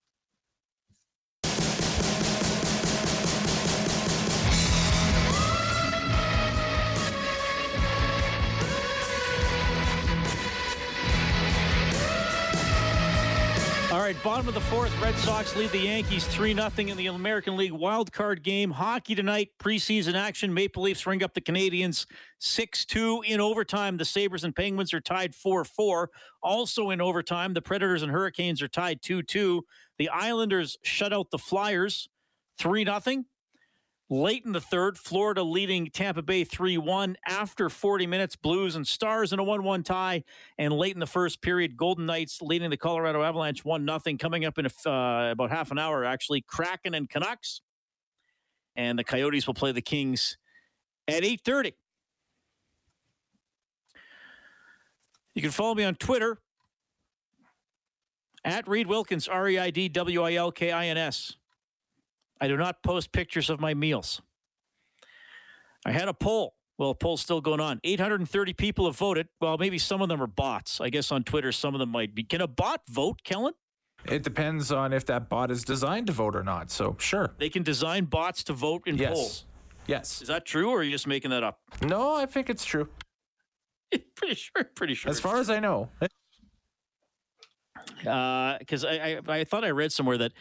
All 13.94 14.00
right, 14.00 14.20
bottom 14.24 14.48
of 14.48 14.54
the 14.54 14.60
fourth, 14.60 14.92
Red 15.00 15.14
Sox 15.18 15.54
lead 15.54 15.70
the 15.70 15.78
Yankees 15.78 16.26
3 16.26 16.52
0 16.52 16.68
in 16.78 16.96
the 16.96 17.06
American 17.06 17.56
League 17.56 17.70
wild 17.70 18.10
card 18.10 18.42
game. 18.42 18.72
Hockey 18.72 19.14
tonight, 19.14 19.50
preseason 19.60 20.14
action. 20.14 20.52
Maple 20.52 20.82
Leafs 20.82 21.06
ring 21.06 21.22
up 21.22 21.32
the 21.32 21.40
Canadiens 21.40 22.04
6 22.40 22.86
2 22.86 23.22
in 23.24 23.40
overtime. 23.40 23.96
The 23.96 24.04
Sabres 24.04 24.42
and 24.42 24.54
Penguins 24.54 24.92
are 24.92 25.00
tied 25.00 25.32
4 25.32 25.64
4. 25.64 26.10
Also 26.42 26.90
in 26.90 27.00
overtime, 27.00 27.54
the 27.54 27.62
Predators 27.62 28.02
and 28.02 28.10
Hurricanes 28.10 28.60
are 28.62 28.68
tied 28.68 29.00
2 29.00 29.22
2. 29.22 29.62
The 29.98 30.08
Islanders 30.08 30.76
shut 30.82 31.12
out 31.12 31.30
the 31.30 31.38
Flyers 31.38 32.08
3 32.58 32.84
0. 32.84 33.24
Late 34.14 34.44
in 34.44 34.52
the 34.52 34.60
third, 34.60 34.96
Florida 34.96 35.42
leading 35.42 35.86
Tampa 35.86 36.22
Bay 36.22 36.44
3 36.44 36.78
1. 36.78 37.16
After 37.26 37.68
40 37.68 38.06
minutes, 38.06 38.36
Blues 38.36 38.76
and 38.76 38.86
Stars 38.86 39.32
in 39.32 39.40
a 39.40 39.42
1 39.42 39.64
1 39.64 39.82
tie. 39.82 40.22
And 40.56 40.72
late 40.72 40.94
in 40.94 41.00
the 41.00 41.06
first 41.06 41.42
period, 41.42 41.76
Golden 41.76 42.06
Knights 42.06 42.40
leading 42.40 42.70
the 42.70 42.76
Colorado 42.76 43.24
Avalanche 43.24 43.64
1 43.64 43.84
0. 43.84 44.16
Coming 44.16 44.44
up 44.44 44.56
in 44.56 44.66
uh, 44.66 44.70
about 45.32 45.50
half 45.50 45.72
an 45.72 45.80
hour, 45.80 46.04
actually, 46.04 46.42
Kraken 46.42 46.94
and 46.94 47.10
Canucks. 47.10 47.60
And 48.76 48.96
the 48.96 49.02
Coyotes 49.02 49.48
will 49.48 49.54
play 49.54 49.72
the 49.72 49.82
Kings 49.82 50.38
at 51.08 51.24
8.30. 51.24 51.72
You 55.34 55.42
can 55.42 55.50
follow 55.50 55.74
me 55.74 55.82
on 55.82 55.96
Twitter 55.96 56.38
at 58.44 58.68
Reid 58.68 58.86
Wilkins, 58.86 59.26
R 59.26 59.48
E 59.48 59.58
I 59.58 59.70
D 59.70 59.88
W 59.88 60.22
I 60.22 60.34
L 60.34 60.52
K 60.52 60.70
I 60.70 60.86
N 60.86 60.98
S. 60.98 61.34
I 62.40 62.48
do 62.48 62.56
not 62.56 62.82
post 62.82 63.12
pictures 63.12 63.48
of 63.50 63.60
my 63.60 63.74
meals. 63.74 64.20
I 65.86 65.92
had 65.92 66.08
a 66.08 66.14
poll. 66.14 66.54
Well, 66.78 66.90
a 66.90 66.94
poll's 66.94 67.20
still 67.20 67.40
going 67.40 67.60
on. 67.60 67.80
830 67.84 68.52
people 68.54 68.86
have 68.86 68.96
voted. 68.96 69.28
Well, 69.40 69.56
maybe 69.58 69.78
some 69.78 70.02
of 70.02 70.08
them 70.08 70.20
are 70.20 70.26
bots. 70.26 70.80
I 70.80 70.88
guess 70.90 71.12
on 71.12 71.22
Twitter, 71.22 71.52
some 71.52 71.74
of 71.74 71.78
them 71.78 71.90
might 71.90 72.14
be. 72.14 72.24
Can 72.24 72.40
a 72.40 72.48
bot 72.48 72.80
vote, 72.88 73.20
Kellen? 73.22 73.52
It 74.06 74.22
depends 74.24 74.72
on 74.72 74.92
if 74.92 75.06
that 75.06 75.28
bot 75.28 75.50
is 75.52 75.62
designed 75.62 76.08
to 76.08 76.12
vote 76.12 76.34
or 76.34 76.42
not. 76.42 76.70
So, 76.70 76.96
sure. 76.98 77.34
They 77.38 77.48
can 77.48 77.62
design 77.62 78.06
bots 78.06 78.42
to 78.44 78.52
vote 78.52 78.82
in 78.86 78.98
Yes. 78.98 79.12
polls. 79.14 79.46
Yes. 79.86 80.20
Is 80.20 80.28
that 80.28 80.44
true, 80.46 80.70
or 80.70 80.80
are 80.80 80.82
you 80.82 80.90
just 80.90 81.06
making 81.06 81.30
that 81.30 81.44
up? 81.44 81.60
No, 81.80 82.14
I 82.14 82.26
think 82.26 82.50
it's 82.50 82.64
true. 82.64 82.88
pretty 84.16 84.34
sure. 84.34 84.64
Pretty 84.74 84.94
sure. 84.94 85.10
As 85.10 85.20
far 85.20 85.36
as 85.38 85.48
I 85.50 85.60
know. 85.60 85.90
Because 87.98 88.84
I, 88.84 89.20
I 89.28 89.32
I 89.40 89.44
thought 89.44 89.64
I 89.64 89.70
read 89.70 89.92
somewhere 89.92 90.18
that 90.18 90.32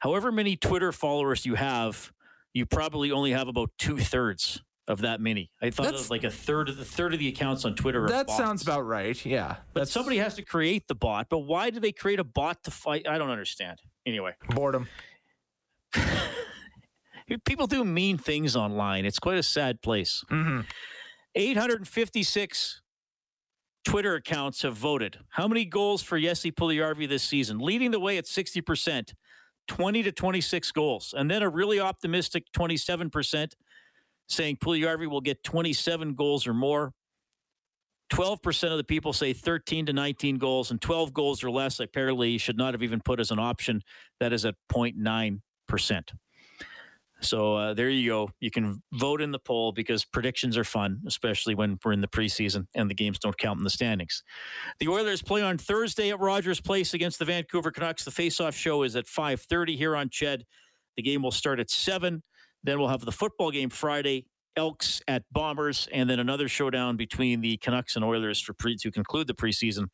however 0.00 0.32
many 0.32 0.56
Twitter 0.56 0.92
followers 0.92 1.46
you 1.46 1.54
have, 1.54 2.12
you 2.52 2.66
probably 2.66 3.10
only 3.10 3.32
have 3.32 3.48
about 3.48 3.70
two 3.78 3.98
thirds 3.98 4.62
of 4.88 5.02
that 5.02 5.20
many. 5.20 5.50
I 5.62 5.70
thought 5.70 5.86
it 5.86 5.92
was 5.92 6.10
like 6.10 6.24
a 6.24 6.30
third 6.30 6.68
of 6.68 6.76
the 6.76 6.84
third 6.84 7.14
of 7.14 7.20
the 7.20 7.28
accounts 7.28 7.64
on 7.64 7.74
Twitter. 7.76 8.04
Are 8.04 8.08
That 8.08 8.26
bots. 8.26 8.36
sounds 8.36 8.62
about 8.62 8.80
right. 8.82 9.24
Yeah. 9.24 9.56
But 9.74 9.88
somebody 9.88 10.18
has 10.18 10.34
to 10.34 10.42
create 10.42 10.88
the 10.88 10.94
bot. 10.96 11.28
But 11.30 11.40
why 11.40 11.70
do 11.70 11.78
they 11.78 11.92
create 11.92 12.18
a 12.18 12.24
bot 12.24 12.64
to 12.64 12.70
fight? 12.72 13.06
I 13.08 13.16
don't 13.16 13.30
understand. 13.30 13.78
Anyway, 14.04 14.32
boredom. 14.50 14.88
people 17.44 17.66
do 17.66 17.84
mean 17.84 18.18
things 18.18 18.56
online. 18.56 19.04
It's 19.04 19.18
quite 19.20 19.38
a 19.38 19.42
sad 19.42 19.82
place. 19.82 20.24
Mm-hmm. 20.30 20.62
856 21.34 22.81
Twitter 23.84 24.14
accounts 24.14 24.62
have 24.62 24.76
voted. 24.76 25.18
How 25.30 25.48
many 25.48 25.64
goals 25.64 26.02
for 26.02 26.18
Jesse 26.18 26.52
Puljujarvi 26.52 27.08
this 27.08 27.22
season? 27.22 27.58
Leading 27.58 27.90
the 27.90 28.00
way 28.00 28.16
at 28.16 28.24
60%, 28.24 29.12
20 29.68 30.02
to 30.02 30.12
26 30.12 30.72
goals. 30.72 31.14
And 31.16 31.30
then 31.30 31.42
a 31.42 31.48
really 31.48 31.80
optimistic 31.80 32.44
27% 32.56 33.52
saying 34.28 34.56
Puliarvi 34.56 35.08
will 35.08 35.20
get 35.20 35.42
27 35.42 36.14
goals 36.14 36.46
or 36.46 36.54
more. 36.54 36.92
12% 38.12 38.70
of 38.70 38.76
the 38.76 38.84
people 38.84 39.12
say 39.12 39.32
13 39.32 39.86
to 39.86 39.92
19 39.92 40.36
goals, 40.36 40.70
and 40.70 40.80
12 40.82 41.14
goals 41.14 41.42
or 41.42 41.50
less 41.50 41.80
apparently 41.80 42.36
should 42.36 42.58
not 42.58 42.74
have 42.74 42.82
even 42.82 43.00
put 43.00 43.18
as 43.18 43.30
an 43.30 43.38
option. 43.38 43.80
That 44.20 44.34
is 44.34 44.44
at 44.44 44.54
0.9%. 44.70 45.40
So 47.22 47.56
uh, 47.56 47.74
there 47.74 47.88
you 47.88 48.10
go. 48.10 48.30
You 48.40 48.50
can 48.50 48.82
vote 48.92 49.20
in 49.20 49.30
the 49.30 49.38
poll 49.38 49.72
because 49.72 50.04
predictions 50.04 50.56
are 50.56 50.64
fun, 50.64 51.00
especially 51.06 51.54
when 51.54 51.78
we're 51.84 51.92
in 51.92 52.00
the 52.00 52.08
preseason 52.08 52.66
and 52.74 52.90
the 52.90 52.94
games 52.94 53.18
don't 53.18 53.36
count 53.38 53.58
in 53.58 53.64
the 53.64 53.70
standings. 53.70 54.22
The 54.80 54.88
Oilers 54.88 55.22
play 55.22 55.42
on 55.42 55.58
Thursday 55.58 56.10
at 56.10 56.20
Rogers 56.20 56.60
Place 56.60 56.94
against 56.94 57.18
the 57.18 57.24
Vancouver 57.24 57.70
Canucks. 57.70 58.04
The 58.04 58.10
face-off 58.10 58.54
show 58.54 58.82
is 58.82 58.96
at 58.96 59.06
5:30 59.06 59.76
here 59.76 59.96
on 59.96 60.08
Ched. 60.08 60.42
The 60.96 61.02
game 61.02 61.22
will 61.22 61.30
start 61.30 61.60
at 61.60 61.70
7. 61.70 62.22
Then 62.64 62.78
we'll 62.78 62.88
have 62.88 63.04
the 63.04 63.12
football 63.12 63.50
game 63.50 63.70
Friday, 63.70 64.26
Elks 64.56 65.00
at 65.08 65.24
Bombers, 65.32 65.88
and 65.92 66.08
then 66.08 66.20
another 66.20 66.48
showdown 66.48 66.96
between 66.96 67.40
the 67.40 67.56
Canucks 67.56 67.96
and 67.96 68.04
Oilers 68.04 68.40
for 68.40 68.52
pre- 68.52 68.76
to 68.76 68.90
conclude 68.90 69.26
the 69.26 69.34
preseason. 69.34 69.88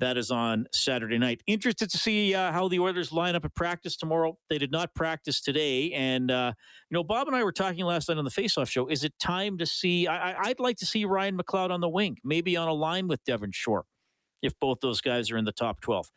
That 0.00 0.16
is 0.16 0.30
on 0.30 0.66
Saturday 0.72 1.18
night. 1.18 1.42
Interested 1.46 1.90
to 1.90 1.98
see 1.98 2.34
uh, 2.34 2.52
how 2.52 2.68
the 2.68 2.78
Oilers 2.80 3.12
line 3.12 3.34
up 3.34 3.44
at 3.44 3.54
practice 3.54 3.98
tomorrow. 3.98 4.38
They 4.48 4.56
did 4.56 4.72
not 4.72 4.94
practice 4.94 5.42
today, 5.42 5.92
and 5.92 6.30
uh, 6.30 6.54
you 6.88 6.94
know, 6.94 7.04
Bob 7.04 7.26
and 7.26 7.36
I 7.36 7.44
were 7.44 7.52
talking 7.52 7.84
last 7.84 8.08
night 8.08 8.16
on 8.16 8.24
the 8.24 8.30
Face-Off 8.30 8.70
show. 8.70 8.88
Is 8.88 9.04
it 9.04 9.12
time 9.18 9.58
to 9.58 9.66
see? 9.66 10.06
I, 10.06 10.34
I'd 10.40 10.58
like 10.58 10.78
to 10.78 10.86
see 10.86 11.04
Ryan 11.04 11.36
McLeod 11.36 11.70
on 11.70 11.82
the 11.82 11.88
wing, 11.88 12.16
maybe 12.24 12.56
on 12.56 12.66
a 12.66 12.72
line 12.72 13.08
with 13.08 13.22
Devin 13.24 13.50
Shore, 13.52 13.84
if 14.40 14.58
both 14.58 14.80
those 14.80 15.02
guys 15.02 15.30
are 15.30 15.36
in 15.36 15.44
the 15.44 15.52
top 15.52 15.82
twelve. 15.82 16.10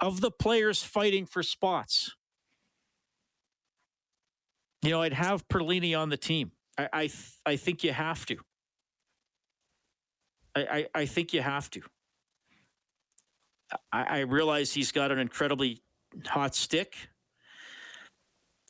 Of 0.00 0.20
the 0.20 0.32
players 0.32 0.82
fighting 0.82 1.24
for 1.24 1.44
spots, 1.44 2.16
you 4.82 4.90
know, 4.90 5.02
I'd 5.02 5.12
have 5.12 5.46
Perlini 5.46 5.96
on 5.96 6.08
the 6.08 6.16
team. 6.16 6.50
I 6.76 6.88
I, 6.92 7.00
th- 7.06 7.32
I 7.46 7.54
think 7.54 7.84
you 7.84 7.92
have 7.92 8.26
to. 8.26 8.38
I, 10.56 10.60
I, 10.60 10.86
I 11.02 11.06
think 11.06 11.32
you 11.32 11.42
have 11.42 11.70
to. 11.70 11.82
I, 13.92 14.02
I 14.02 14.18
realize 14.20 14.72
he's 14.72 14.92
got 14.92 15.10
an 15.10 15.18
incredibly 15.18 15.82
hot 16.26 16.54
stick, 16.54 16.96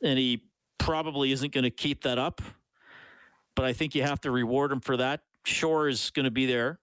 and 0.03 0.17
he 0.17 0.43
probably 0.77 1.31
isn't 1.31 1.53
going 1.53 1.63
to 1.63 1.69
keep 1.69 2.03
that 2.03 2.17
up. 2.17 2.41
But 3.55 3.65
I 3.65 3.73
think 3.73 3.95
you 3.95 4.03
have 4.03 4.21
to 4.21 4.31
reward 4.31 4.71
him 4.71 4.81
for 4.81 4.97
that. 4.97 5.21
Shore 5.45 5.87
is 5.87 6.09
going 6.09 6.25
to 6.25 6.31
be 6.31 6.45
there. 6.45 6.79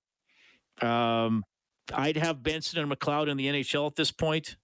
Um, 0.81 1.45
I'd 1.93 2.17
have 2.17 2.43
Benson 2.43 2.81
and 2.81 2.91
McLeod 2.91 3.29
in 3.29 3.37
the 3.37 3.47
NHL 3.47 3.87
at 3.87 3.97
this 3.97 4.11
point. 4.11 4.57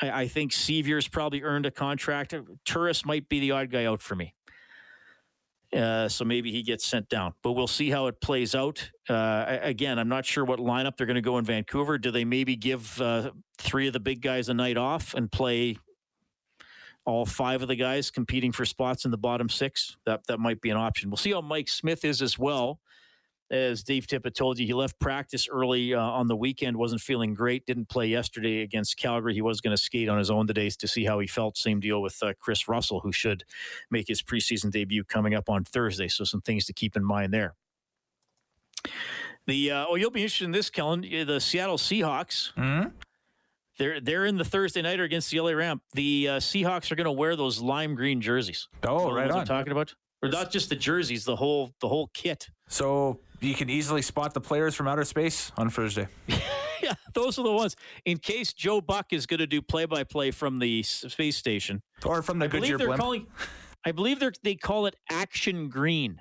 I, 0.00 0.22
I 0.22 0.28
think 0.28 0.52
Sceviour's 0.52 1.08
probably 1.08 1.42
earned 1.42 1.66
a 1.66 1.70
contract. 1.70 2.34
Turris 2.64 3.04
might 3.04 3.28
be 3.28 3.40
the 3.40 3.52
odd 3.52 3.70
guy 3.70 3.84
out 3.84 4.00
for 4.00 4.16
me. 4.16 4.34
Uh, 5.74 6.08
so 6.08 6.24
maybe 6.24 6.52
he 6.52 6.62
gets 6.62 6.86
sent 6.86 7.08
down, 7.08 7.34
but 7.42 7.52
we'll 7.52 7.66
see 7.66 7.90
how 7.90 8.06
it 8.06 8.20
plays 8.20 8.54
out. 8.54 8.88
Uh, 9.08 9.58
again, 9.62 9.98
I'm 9.98 10.08
not 10.08 10.24
sure 10.24 10.44
what 10.44 10.60
lineup 10.60 10.96
they're 10.96 11.06
going 11.06 11.16
to 11.16 11.20
go 11.20 11.38
in 11.38 11.44
Vancouver. 11.44 11.98
Do 11.98 12.10
they 12.10 12.24
maybe 12.24 12.56
give 12.56 13.00
uh, 13.00 13.32
three 13.58 13.88
of 13.88 13.92
the 13.92 14.00
big 14.00 14.22
guys 14.22 14.48
a 14.48 14.54
night 14.54 14.76
off 14.76 15.14
and 15.14 15.30
play 15.30 15.76
all 17.04 17.26
five 17.26 17.62
of 17.62 17.68
the 17.68 17.76
guys 17.76 18.10
competing 18.10 18.52
for 18.52 18.64
spots 18.64 19.04
in 19.04 19.10
the 19.10 19.18
bottom 19.18 19.48
six? 19.48 19.96
That 20.06 20.26
that 20.28 20.38
might 20.38 20.60
be 20.60 20.70
an 20.70 20.76
option. 20.76 21.10
We'll 21.10 21.16
see 21.16 21.32
how 21.32 21.40
Mike 21.40 21.68
Smith 21.68 22.04
is 22.04 22.22
as 22.22 22.38
well. 22.38 22.80
As 23.48 23.84
Dave 23.84 24.08
Tippett 24.08 24.34
told 24.34 24.58
you, 24.58 24.66
he 24.66 24.72
left 24.72 24.98
practice 24.98 25.48
early 25.48 25.94
uh, 25.94 26.00
on 26.00 26.26
the 26.26 26.34
weekend, 26.34 26.76
wasn't 26.76 27.00
feeling 27.00 27.32
great, 27.32 27.64
didn't 27.64 27.88
play 27.88 28.08
yesterday 28.08 28.62
against 28.62 28.96
Calgary. 28.96 29.34
He 29.34 29.40
was 29.40 29.60
going 29.60 29.76
to 29.76 29.80
skate 29.80 30.08
on 30.08 30.18
his 30.18 30.30
own 30.30 30.48
today 30.48 30.68
to 30.68 30.88
see 30.88 31.04
how 31.04 31.20
he 31.20 31.28
felt. 31.28 31.56
Same 31.56 31.78
deal 31.78 32.02
with 32.02 32.20
uh, 32.22 32.32
Chris 32.40 32.66
Russell, 32.66 33.00
who 33.00 33.12
should 33.12 33.44
make 33.88 34.08
his 34.08 34.20
preseason 34.20 34.72
debut 34.72 35.04
coming 35.04 35.34
up 35.34 35.48
on 35.48 35.62
Thursday. 35.62 36.08
So, 36.08 36.24
some 36.24 36.40
things 36.40 36.64
to 36.66 36.72
keep 36.72 36.96
in 36.96 37.04
mind 37.04 37.32
there. 37.32 37.54
The 39.46 39.70
uh, 39.70 39.86
oh, 39.88 39.94
you'll 39.94 40.10
be 40.10 40.22
interested 40.22 40.46
in 40.46 40.50
this, 40.50 40.68
Kellen. 40.68 41.02
The 41.02 41.38
Seattle 41.38 41.78
Seahawks. 41.78 42.52
Mm-hmm. 42.54 42.88
They're 43.78 44.00
they're 44.00 44.26
in 44.26 44.38
the 44.38 44.44
Thursday 44.44 44.82
nighter 44.82 45.04
against 45.04 45.30
the 45.30 45.40
LA 45.40 45.52
Ram. 45.52 45.80
The 45.92 46.28
uh, 46.28 46.36
Seahawks 46.38 46.90
are 46.90 46.96
going 46.96 47.04
to 47.04 47.12
wear 47.12 47.36
those 47.36 47.60
lime 47.60 47.94
green 47.94 48.20
jerseys. 48.20 48.68
Oh, 48.82 49.08
the 49.08 49.14
right 49.14 49.28
ones 49.28 49.36
I'm 49.36 49.46
talking 49.46 49.72
about, 49.72 49.94
or 50.22 50.30
not 50.30 50.50
just 50.50 50.68
the 50.68 50.76
jerseys, 50.76 51.24
the 51.24 51.36
whole 51.36 51.74
the 51.80 51.88
whole 51.88 52.10
kit. 52.12 52.48
So 52.68 53.20
you 53.40 53.54
can 53.54 53.70
easily 53.70 54.02
spot 54.02 54.34
the 54.34 54.40
players 54.40 54.74
from 54.74 54.88
outer 54.88 55.04
space 55.04 55.52
on 55.56 55.70
Thursday. 55.70 56.08
yeah, 56.82 56.94
those 57.14 57.38
are 57.38 57.42
the 57.44 57.52
ones. 57.52 57.76
In 58.04 58.18
case 58.18 58.52
Joe 58.52 58.80
Buck 58.80 59.12
is 59.12 59.26
going 59.26 59.40
to 59.40 59.46
do 59.46 59.60
play 59.62 59.84
by 59.84 60.04
play 60.04 60.30
from 60.30 60.58
the 60.58 60.82
space 60.82 61.36
station, 61.36 61.82
or 62.04 62.22
from 62.22 62.38
the 62.38 62.46
I 62.46 62.48
Goodyear 62.48 62.78
blimp. 62.78 63.00
calling. 63.00 63.26
I 63.84 63.92
believe 63.92 64.22
they 64.42 64.56
call 64.56 64.86
it 64.86 64.96
Action 65.10 65.68
Green. 65.68 66.20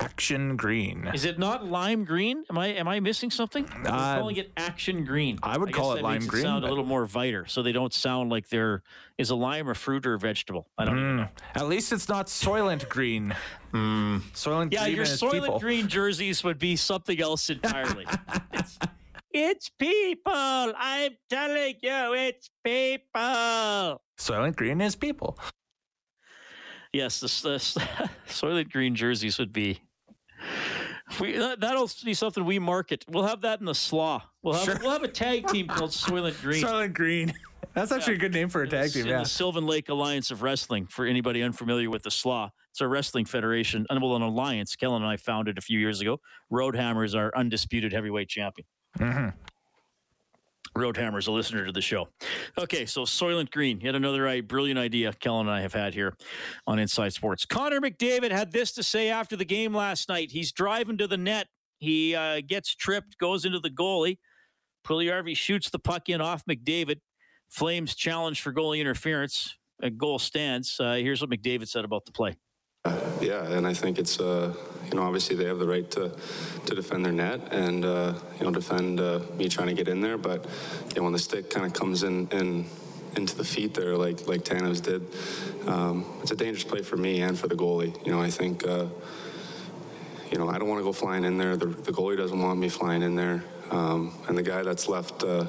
Action 0.00 0.56
Green. 0.56 1.08
Is 1.14 1.24
it 1.24 1.38
not 1.38 1.64
lime 1.66 2.04
green? 2.04 2.44
Am 2.50 2.58
I 2.58 2.68
am 2.68 2.88
I 2.88 3.00
missing 3.00 3.30
something? 3.30 3.64
They're 3.64 3.92
Uh, 3.92 4.18
calling 4.18 4.36
it 4.36 4.52
Action 4.56 5.04
Green. 5.04 5.38
I 5.42 5.56
would 5.56 5.68
guess 5.68 5.76
call 5.76 5.92
it 5.92 5.96
that 5.96 6.02
lime 6.02 6.14
makes 6.20 6.26
green, 6.26 6.42
sound 6.42 6.64
a 6.64 6.68
little 6.68 6.84
more 6.84 7.06
viter, 7.06 7.48
so 7.48 7.62
they 7.62 7.72
don't 7.72 7.92
sound 7.94 8.30
like 8.30 8.48
they're 8.48 8.82
is 9.18 9.30
a 9.30 9.34
lime 9.34 9.68
a 9.68 9.74
fruit 9.74 10.04
or 10.06 10.14
a 10.14 10.18
vegetable. 10.18 10.68
I 10.76 10.84
don't 10.84 10.98
even 10.98 11.16
know. 11.18 11.28
At 11.54 11.68
least 11.68 11.92
it's 11.92 12.08
not 12.08 12.26
Soylent 12.26 12.88
Green. 12.88 13.34
Soylent 13.72 14.72
Yeah, 14.72 14.84
Green 14.84 14.96
your 14.96 15.04
Soylent 15.06 15.32
people. 15.42 15.58
Green 15.60 15.88
jerseys 15.88 16.42
would 16.44 16.58
be 16.58 16.76
something 16.76 17.20
else 17.20 17.48
entirely. 17.50 18.06
it's, 18.52 18.78
it's 19.32 19.68
people. 19.70 20.32
I'm 20.34 21.12
telling 21.30 21.74
you, 21.82 22.14
it's 22.14 22.50
people. 22.64 24.00
Soylent 24.18 24.56
Green 24.56 24.80
is 24.80 24.96
people. 24.96 25.38
Yes, 26.94 27.18
the, 27.20 27.26
the 27.26 27.58
Soylent 28.28 28.70
Green 28.70 28.94
jerseys 28.94 29.38
would 29.38 29.52
be. 29.52 29.80
We, 31.20 31.32
that, 31.36 31.60
that'll 31.60 31.90
be 32.04 32.14
something 32.14 32.44
we 32.44 32.58
market. 32.58 33.04
We'll 33.08 33.26
have 33.26 33.40
that 33.42 33.58
in 33.60 33.66
the 33.66 33.74
slaw. 33.74 34.22
We'll 34.42 34.54
have 34.54 34.64
Sure. 34.64 34.78
we'll 34.80 34.92
have 34.92 35.02
a 35.02 35.08
tag 35.08 35.48
team 35.48 35.66
called 35.66 35.90
Soylent 35.90 36.40
Green. 36.40 36.62
Soylent 36.62 36.94
Green. 36.94 37.32
That's 37.74 37.90
actually 37.90 38.14
a 38.14 38.18
good 38.18 38.32
name 38.32 38.48
for 38.48 38.62
a 38.62 38.68
tag 38.68 38.92
team. 38.92 39.02
in 39.02 39.08
Yeah. 39.08 39.18
the 39.20 39.24
Sylvan 39.28 39.66
Lake 39.66 39.88
Alliance 39.88 40.30
of 40.30 40.42
Wrestling. 40.42 40.86
For 40.86 41.04
anybody 41.04 41.42
unfamiliar 41.42 41.90
with 41.90 42.04
the 42.04 42.10
SLAW, 42.10 42.50
it's 42.70 42.80
a 42.80 42.86
wrestling 42.88 43.24
federation, 43.24 43.86
and 43.90 44.00
well, 44.00 44.14
an 44.16 44.22
alliance. 44.22 44.76
Kellen 44.76 45.02
and 45.02 45.10
I 45.10 45.16
founded 45.16 45.58
a 45.58 45.60
few 45.60 45.78
years 45.80 46.00
ago. 46.00 46.20
Roadhammer 46.52 47.04
is 47.04 47.14
our 47.16 47.32
undisputed 47.36 47.92
heavyweight 47.92 48.28
champion. 48.28 48.66
Mm-hmm. 48.98 49.28
Roadhammer 50.76 51.18
is 51.18 51.26
a 51.26 51.32
listener 51.32 51.64
to 51.64 51.72
the 51.72 51.80
show. 51.80 52.08
Okay, 52.58 52.84
so 52.86 53.02
Soylent 53.02 53.50
Green, 53.50 53.80
yet 53.80 53.94
another 53.94 54.42
brilliant 54.42 54.78
idea 54.78 55.12
Kellen 55.20 55.46
and 55.46 55.54
I 55.56 55.60
have 55.60 55.72
had 55.72 55.94
here 55.94 56.14
on 56.66 56.78
Inside 56.78 57.12
Sports. 57.12 57.44
Connor 57.44 57.80
McDavid 57.80 58.32
had 58.32 58.52
this 58.52 58.72
to 58.72 58.82
say 58.82 59.08
after 59.08 59.36
the 59.36 59.44
game 59.44 59.74
last 59.74 60.08
night. 60.08 60.30
He's 60.30 60.52
driving 60.52 60.98
to 60.98 61.06
the 61.06 61.16
net. 61.16 61.46
He 61.78 62.14
uh, 62.14 62.40
gets 62.46 62.74
tripped, 62.74 63.18
goes 63.18 63.44
into 63.44 63.60
the 63.60 63.70
goalie. 63.70 64.18
Puljujarvi 64.86 65.36
shoots 65.36 65.70
the 65.70 65.78
puck 65.78 66.08
in 66.08 66.20
off 66.20 66.44
McDavid. 66.46 67.00
Flames 67.50 67.94
challenge 67.94 68.40
for 68.40 68.52
goalie 68.52 68.80
interference. 68.80 69.56
A 69.80 69.90
goal 69.90 70.18
stands. 70.18 70.78
Uh, 70.80 70.94
here's 70.94 71.20
what 71.20 71.30
McDavid 71.30 71.68
said 71.68 71.84
about 71.84 72.04
the 72.04 72.12
play. 72.12 72.36
Yeah, 73.24 73.50
and 73.56 73.66
I 73.66 73.72
think 73.72 73.98
it's 73.98 74.20
uh, 74.20 74.52
you 74.90 74.94
know 74.94 75.02
obviously 75.02 75.34
they 75.34 75.46
have 75.46 75.58
the 75.58 75.66
right 75.66 75.90
to 75.92 76.12
to 76.66 76.74
defend 76.74 77.06
their 77.06 77.12
net 77.12 77.40
and 77.52 77.82
uh, 77.82 78.12
you 78.38 78.44
know 78.44 78.50
defend 78.52 79.00
uh, 79.00 79.20
me 79.38 79.48
trying 79.48 79.68
to 79.68 79.74
get 79.74 79.88
in 79.88 80.02
there, 80.02 80.18
but 80.18 80.44
you 80.90 80.96
know, 80.96 81.04
when 81.04 81.14
the 81.14 81.18
stick 81.18 81.48
kind 81.48 81.64
of 81.64 81.72
comes 81.72 82.02
in 82.02 82.28
in 82.28 82.66
into 83.16 83.34
the 83.34 83.44
feet 83.44 83.72
there 83.72 83.96
like 83.96 84.26
like 84.26 84.44
Tanev 84.44 84.82
did, 84.82 85.02
um, 85.66 86.04
it's 86.20 86.32
a 86.32 86.36
dangerous 86.36 86.64
play 86.64 86.82
for 86.82 86.98
me 86.98 87.22
and 87.22 87.38
for 87.38 87.48
the 87.48 87.54
goalie. 87.54 87.94
You 88.04 88.12
know 88.12 88.20
I 88.20 88.30
think. 88.30 88.66
Uh, 88.66 88.86
you 90.30 90.38
know, 90.40 90.48
I 90.48 90.58
don't 90.58 90.68
want 90.68 90.80
to 90.80 90.84
go 90.84 90.92
flying 90.92 91.22
in 91.22 91.38
there. 91.38 91.56
The, 91.56 91.66
the 91.66 91.92
goalie 91.92 92.16
doesn't 92.16 92.40
want 92.40 92.58
me 92.58 92.68
flying 92.68 93.02
in 93.02 93.14
there, 93.14 93.44
um, 93.70 94.12
and 94.26 94.36
the 94.36 94.42
guy 94.42 94.62
that's 94.64 94.88
left 94.88 95.22
uh, 95.22 95.46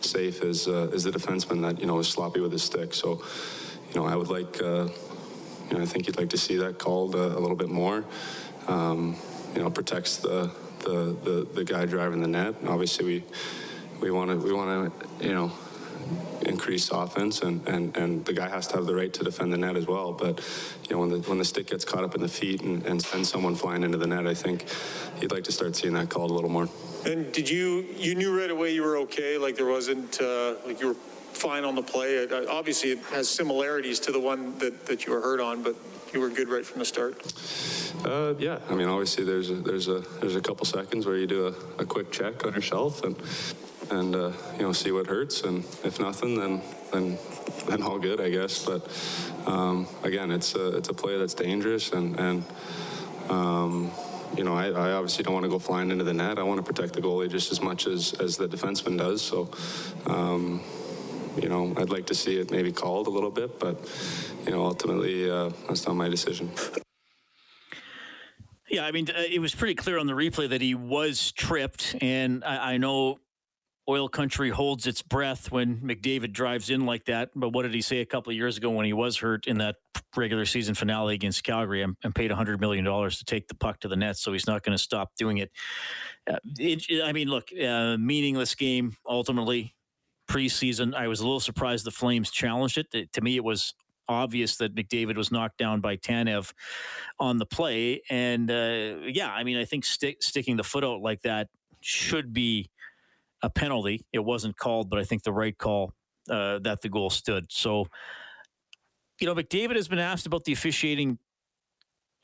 safe 0.00 0.42
is 0.42 0.66
uh, 0.66 0.90
is 0.92 1.04
the 1.04 1.12
defenseman 1.12 1.62
that 1.62 1.78
you 1.80 1.86
know 1.86 1.98
is 2.00 2.08
sloppy 2.08 2.40
with 2.40 2.50
his 2.50 2.64
stick. 2.64 2.92
So, 2.92 3.22
you 3.88 3.94
know, 3.94 4.04
I 4.04 4.16
would 4.16 4.28
like, 4.28 4.60
you 5.70 5.76
know, 5.76 5.82
I 5.82 5.86
think 5.86 6.06
you'd 6.06 6.18
like 6.18 6.30
to 6.30 6.38
see 6.38 6.56
that 6.56 6.78
called 6.78 7.14
uh, 7.14 7.18
a 7.18 7.40
little 7.40 7.56
bit 7.56 7.68
more. 7.68 8.04
Um, 8.68 9.16
you 9.54 9.62
know, 9.62 9.70
protects 9.70 10.18
the 10.18 10.50
the, 10.80 11.16
the, 11.24 11.48
the 11.54 11.64
guy 11.64 11.86
driving 11.86 12.20
the 12.20 12.28
net. 12.28 12.54
Obviously, 12.66 13.04
we 13.04 13.24
we 14.00 14.10
want 14.10 14.30
to 14.30 14.36
we 14.36 14.52
want 14.52 15.00
to 15.00 15.26
you 15.26 15.34
know 15.34 15.52
increase 16.42 16.90
offense, 16.90 17.42
and, 17.42 17.66
and, 17.66 17.96
and 17.96 18.24
the 18.24 18.32
guy 18.32 18.48
has 18.48 18.68
to 18.68 18.76
have 18.76 18.86
the 18.86 18.94
right 18.94 19.12
to 19.12 19.24
defend 19.24 19.52
the 19.52 19.56
net 19.56 19.76
as 19.76 19.86
well. 19.86 20.12
But 20.12 20.40
you 20.88 20.94
know, 20.94 21.00
when 21.00 21.10
the 21.10 21.18
when 21.28 21.38
the 21.38 21.44
stick 21.44 21.68
gets 21.68 21.84
caught 21.84 22.04
up 22.04 22.14
in 22.14 22.20
the 22.20 22.28
feet 22.28 22.62
and, 22.62 22.84
and 22.86 23.02
sends 23.02 23.28
someone 23.28 23.54
flying 23.54 23.82
into 23.82 23.98
the 23.98 24.06
net, 24.06 24.26
I 24.26 24.34
think 24.34 24.64
you'd 25.20 25.32
like 25.32 25.44
to 25.44 25.52
start 25.52 25.76
seeing 25.76 25.94
that 25.94 26.08
called 26.08 26.30
a 26.30 26.34
little 26.34 26.50
more. 26.50 26.68
And 27.04 27.32
did 27.32 27.48
you 27.48 27.86
you 27.96 28.14
knew 28.14 28.38
right 28.38 28.50
away 28.50 28.74
you 28.74 28.82
were 28.82 28.98
okay? 28.98 29.38
Like 29.38 29.56
there 29.56 29.66
wasn't 29.66 30.20
uh, 30.20 30.54
like 30.64 30.80
you 30.80 30.88
were 30.88 30.96
fine 31.36 31.64
on 31.64 31.74
the 31.74 31.82
play. 31.82 32.14
It, 32.14 32.32
obviously, 32.48 32.90
it 32.90 32.98
has 33.12 33.28
similarities 33.28 34.00
to 34.00 34.12
the 34.12 34.20
one 34.20 34.58
that, 34.58 34.86
that 34.86 35.06
you 35.06 35.12
were 35.12 35.20
hurt 35.20 35.40
on, 35.40 35.62
but 35.62 35.76
you 36.12 36.20
were 36.20 36.30
good 36.30 36.48
right 36.48 36.64
from 36.64 36.78
the 36.78 36.84
start. 36.84 37.20
Uh, 38.04 38.34
yeah, 38.38 38.58
I 38.70 38.74
mean, 38.74 38.88
obviously, 38.88 39.24
there's 39.24 39.50
a, 39.50 39.54
there's 39.54 39.88
a 39.88 40.00
there's 40.20 40.36
a 40.36 40.40
couple 40.40 40.64
seconds 40.64 41.06
where 41.06 41.16
you 41.16 41.26
do 41.26 41.46
a, 41.48 41.82
a 41.82 41.86
quick 41.86 42.10
check 42.10 42.44
on 42.46 42.54
yourself 42.54 43.02
and 43.04 43.16
and 43.90 44.14
uh, 44.14 44.32
you 44.56 44.62
know 44.62 44.72
see 44.72 44.92
what 44.92 45.06
hurts, 45.06 45.42
and 45.42 45.64
if 45.84 46.00
nothing, 46.00 46.38
then 46.38 46.62
then 46.92 47.18
then 47.68 47.82
all 47.82 47.98
good, 47.98 48.20
I 48.20 48.30
guess. 48.30 48.64
But 48.64 48.86
um, 49.46 49.86
again, 50.02 50.30
it's 50.30 50.54
a 50.54 50.76
it's 50.76 50.88
a 50.88 50.94
play 50.94 51.18
that's 51.18 51.34
dangerous, 51.34 51.92
and 51.92 52.18
and 52.18 52.44
um, 53.28 53.90
you 54.36 54.44
know 54.44 54.54
I, 54.54 54.66
I, 54.68 54.92
obviously 54.92 55.24
don't 55.24 55.34
want 55.34 55.44
to 55.44 55.50
go 55.50 55.58
flying 55.58 55.90
into 55.90 56.04
the 56.04 56.14
net. 56.14 56.38
I 56.38 56.42
want 56.42 56.64
to 56.64 56.72
protect 56.72 56.94
the 56.94 57.00
goalie 57.00 57.30
just 57.30 57.52
as 57.52 57.60
much 57.60 57.86
as 57.86 58.14
as 58.14 58.36
the 58.36 58.48
defenseman 58.48 58.98
does. 58.98 59.22
So. 59.22 59.50
Um, 60.06 60.60
you 61.40 61.48
know, 61.48 61.74
I'd 61.76 61.90
like 61.90 62.06
to 62.06 62.14
see 62.14 62.36
it 62.36 62.50
maybe 62.50 62.72
called 62.72 63.06
a 63.06 63.10
little 63.10 63.30
bit, 63.30 63.58
but 63.58 63.76
you 64.44 64.52
know, 64.52 64.64
ultimately, 64.64 65.30
uh, 65.30 65.50
that's 65.68 65.86
not 65.86 65.96
my 65.96 66.08
decision. 66.08 66.50
Yeah, 68.68 68.84
I 68.84 68.92
mean, 68.92 69.08
uh, 69.10 69.22
it 69.30 69.40
was 69.40 69.54
pretty 69.54 69.76
clear 69.76 69.98
on 69.98 70.06
the 70.06 70.12
replay 70.12 70.48
that 70.48 70.60
he 70.60 70.74
was 70.74 71.32
tripped, 71.32 71.94
and 72.00 72.42
I, 72.44 72.74
I 72.74 72.76
know 72.78 73.20
oil 73.88 74.08
country 74.08 74.50
holds 74.50 74.86
its 74.86 75.02
breath 75.02 75.52
when 75.52 75.76
McDavid 75.78 76.32
drives 76.32 76.70
in 76.70 76.86
like 76.86 77.04
that. 77.04 77.30
But 77.34 77.50
what 77.50 77.62
did 77.62 77.74
he 77.74 77.80
say 77.80 77.98
a 77.98 78.06
couple 78.06 78.30
of 78.30 78.36
years 78.36 78.56
ago 78.56 78.70
when 78.70 78.84
he 78.84 78.92
was 78.92 79.16
hurt 79.16 79.46
in 79.46 79.58
that 79.58 79.76
regular 80.16 80.44
season 80.44 80.74
finale 80.74 81.14
against 81.14 81.44
Calgary 81.44 81.82
and, 81.82 81.96
and 82.02 82.14
paid 82.14 82.30
$100 82.30 82.60
million 82.60 82.84
to 82.84 83.24
take 83.24 83.46
the 83.48 83.54
puck 83.54 83.80
to 83.80 83.88
the 83.88 83.96
net? 83.96 84.16
So 84.16 84.32
he's 84.32 84.46
not 84.46 84.62
going 84.62 84.76
to 84.76 84.82
stop 84.82 85.14
doing 85.16 85.38
it. 85.38 85.50
Uh, 86.28 86.38
it. 86.58 87.04
I 87.04 87.12
mean, 87.12 87.28
look, 87.28 87.50
uh, 87.52 87.96
meaningless 87.96 88.54
game 88.54 88.96
ultimately. 89.08 89.75
Preseason, 90.28 90.94
I 90.94 91.08
was 91.08 91.20
a 91.20 91.24
little 91.24 91.40
surprised 91.40 91.84
the 91.84 91.90
Flames 91.90 92.30
challenged 92.30 92.78
it. 92.78 93.12
to 93.12 93.20
me, 93.20 93.36
it 93.36 93.44
was 93.44 93.74
obvious 94.08 94.56
that 94.56 94.74
McDavid 94.74 95.16
was 95.16 95.32
knocked 95.32 95.58
down 95.58 95.80
by 95.80 95.96
Tanev 95.96 96.52
on 97.18 97.38
the 97.38 97.46
play. 97.46 98.02
And 98.10 98.50
uh, 98.50 98.96
yeah, 99.06 99.30
I 99.30 99.44
mean, 99.44 99.56
I 99.56 99.64
think 99.64 99.84
stick, 99.84 100.22
sticking 100.22 100.56
the 100.56 100.64
foot 100.64 100.84
out 100.84 101.00
like 101.00 101.22
that 101.22 101.48
should 101.80 102.32
be 102.32 102.70
a 103.42 103.50
penalty. 103.50 104.04
It 104.12 104.20
wasn't 104.20 104.56
called, 104.56 104.90
but 104.90 104.98
I 104.98 105.04
think 105.04 105.22
the 105.22 105.32
right 105.32 105.56
call 105.56 105.92
uh, 106.30 106.58
that 106.60 106.82
the 106.82 106.88
goal 106.88 107.10
stood. 107.10 107.50
So, 107.50 107.86
you 109.20 109.26
know, 109.26 109.34
McDavid 109.34 109.76
has 109.76 109.88
been 109.88 109.98
asked 109.98 110.26
about 110.26 110.44
the 110.44 110.52
officiating 110.52 111.18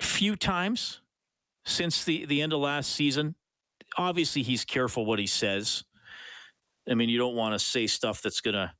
few 0.00 0.36
times 0.36 1.00
since 1.64 2.04
the, 2.04 2.26
the 2.26 2.42
end 2.42 2.52
of 2.52 2.60
last 2.60 2.90
season. 2.92 3.34
Obviously, 3.96 4.42
he's 4.42 4.64
careful 4.64 5.04
what 5.04 5.18
he 5.18 5.26
says. 5.26 5.84
I 6.88 6.94
mean, 6.94 7.08
you 7.08 7.18
don't 7.18 7.36
want 7.36 7.54
to 7.54 7.58
say 7.58 7.86
stuff 7.86 8.22
that's 8.22 8.40
going 8.40 8.54
to 8.54 8.72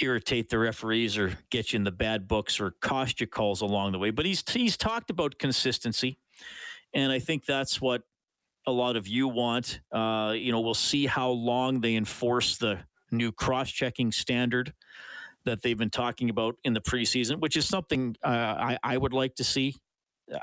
irritate 0.00 0.48
the 0.48 0.58
referees 0.58 1.16
or 1.16 1.38
get 1.50 1.72
you 1.72 1.76
in 1.76 1.84
the 1.84 1.92
bad 1.92 2.26
books 2.26 2.58
or 2.60 2.72
cost 2.80 3.20
you 3.20 3.26
calls 3.26 3.60
along 3.60 3.92
the 3.92 3.98
way. 3.98 4.10
But 4.10 4.26
he's 4.26 4.42
he's 4.50 4.76
talked 4.76 5.10
about 5.10 5.38
consistency, 5.38 6.18
and 6.92 7.12
I 7.12 7.18
think 7.18 7.46
that's 7.46 7.80
what 7.80 8.02
a 8.66 8.72
lot 8.72 8.96
of 8.96 9.06
you 9.06 9.28
want. 9.28 9.80
Uh, 9.92 10.32
you 10.36 10.50
know, 10.50 10.60
we'll 10.60 10.74
see 10.74 11.06
how 11.06 11.30
long 11.30 11.80
they 11.80 11.94
enforce 11.94 12.56
the 12.56 12.80
new 13.10 13.30
cross-checking 13.30 14.10
standard 14.10 14.72
that 15.44 15.62
they've 15.62 15.78
been 15.78 15.90
talking 15.90 16.30
about 16.30 16.56
in 16.64 16.72
the 16.72 16.80
preseason, 16.80 17.38
which 17.38 17.56
is 17.56 17.68
something 17.68 18.16
uh, 18.24 18.28
I, 18.28 18.78
I 18.82 18.96
would 18.96 19.12
like 19.12 19.34
to 19.36 19.44
see. 19.44 19.76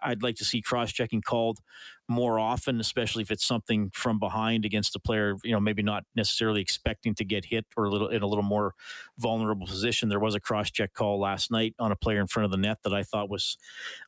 I'd 0.03 0.21
like 0.21 0.35
to 0.35 0.45
see 0.45 0.61
cross-checking 0.61 1.21
called 1.21 1.59
more 2.07 2.37
often, 2.37 2.79
especially 2.79 3.23
if 3.23 3.31
it's 3.31 3.45
something 3.45 3.89
from 3.93 4.19
behind 4.19 4.65
against 4.65 4.95
a 4.95 4.99
player, 4.99 5.37
you 5.43 5.51
know, 5.51 5.59
maybe 5.59 5.81
not 5.81 6.03
necessarily 6.15 6.61
expecting 6.61 7.15
to 7.15 7.23
get 7.23 7.45
hit 7.45 7.65
or 7.75 7.85
a 7.85 7.89
little 7.89 8.09
in 8.09 8.21
a 8.21 8.27
little 8.27 8.43
more 8.43 8.73
vulnerable 9.17 9.65
position. 9.65 10.09
There 10.09 10.19
was 10.19 10.35
a 10.35 10.39
cross-check 10.39 10.93
call 10.93 11.19
last 11.19 11.49
night 11.51 11.73
on 11.79 11.91
a 11.91 11.95
player 11.95 12.19
in 12.19 12.27
front 12.27 12.45
of 12.45 12.51
the 12.51 12.57
net 12.57 12.79
that 12.83 12.93
I 12.93 13.03
thought 13.03 13.29
was 13.29 13.57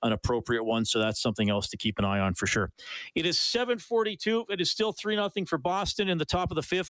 an 0.03 0.11
appropriate 0.11 0.63
one, 0.63 0.85
so 0.85 0.99
that's 0.99 1.21
something 1.21 1.49
else 1.49 1.67
to 1.69 1.77
keep 1.77 1.97
an 1.97 2.05
eye 2.05 2.19
on 2.19 2.33
for 2.33 2.45
sure. 2.45 2.71
It 3.15 3.25
is 3.25 3.39
7:42. 3.39 4.45
It 4.49 4.61
is 4.61 4.69
still 4.69 4.91
3 4.91 5.15
nothing 5.15 5.45
for 5.45 5.57
Boston 5.57 6.09
in 6.09 6.17
the 6.17 6.25
top 6.25 6.51
of 6.51 6.55
the 6.55 6.61
5th. 6.61 6.89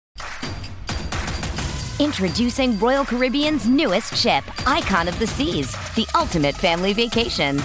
Introducing 1.99 2.79
Royal 2.79 3.05
Caribbean's 3.05 3.67
newest 3.67 4.15
ship, 4.15 4.43
Icon 4.67 5.07
of 5.07 5.19
the 5.19 5.27
Seas, 5.27 5.71
the 5.93 6.07
ultimate 6.15 6.55
family 6.55 6.93
vacation 6.93 7.61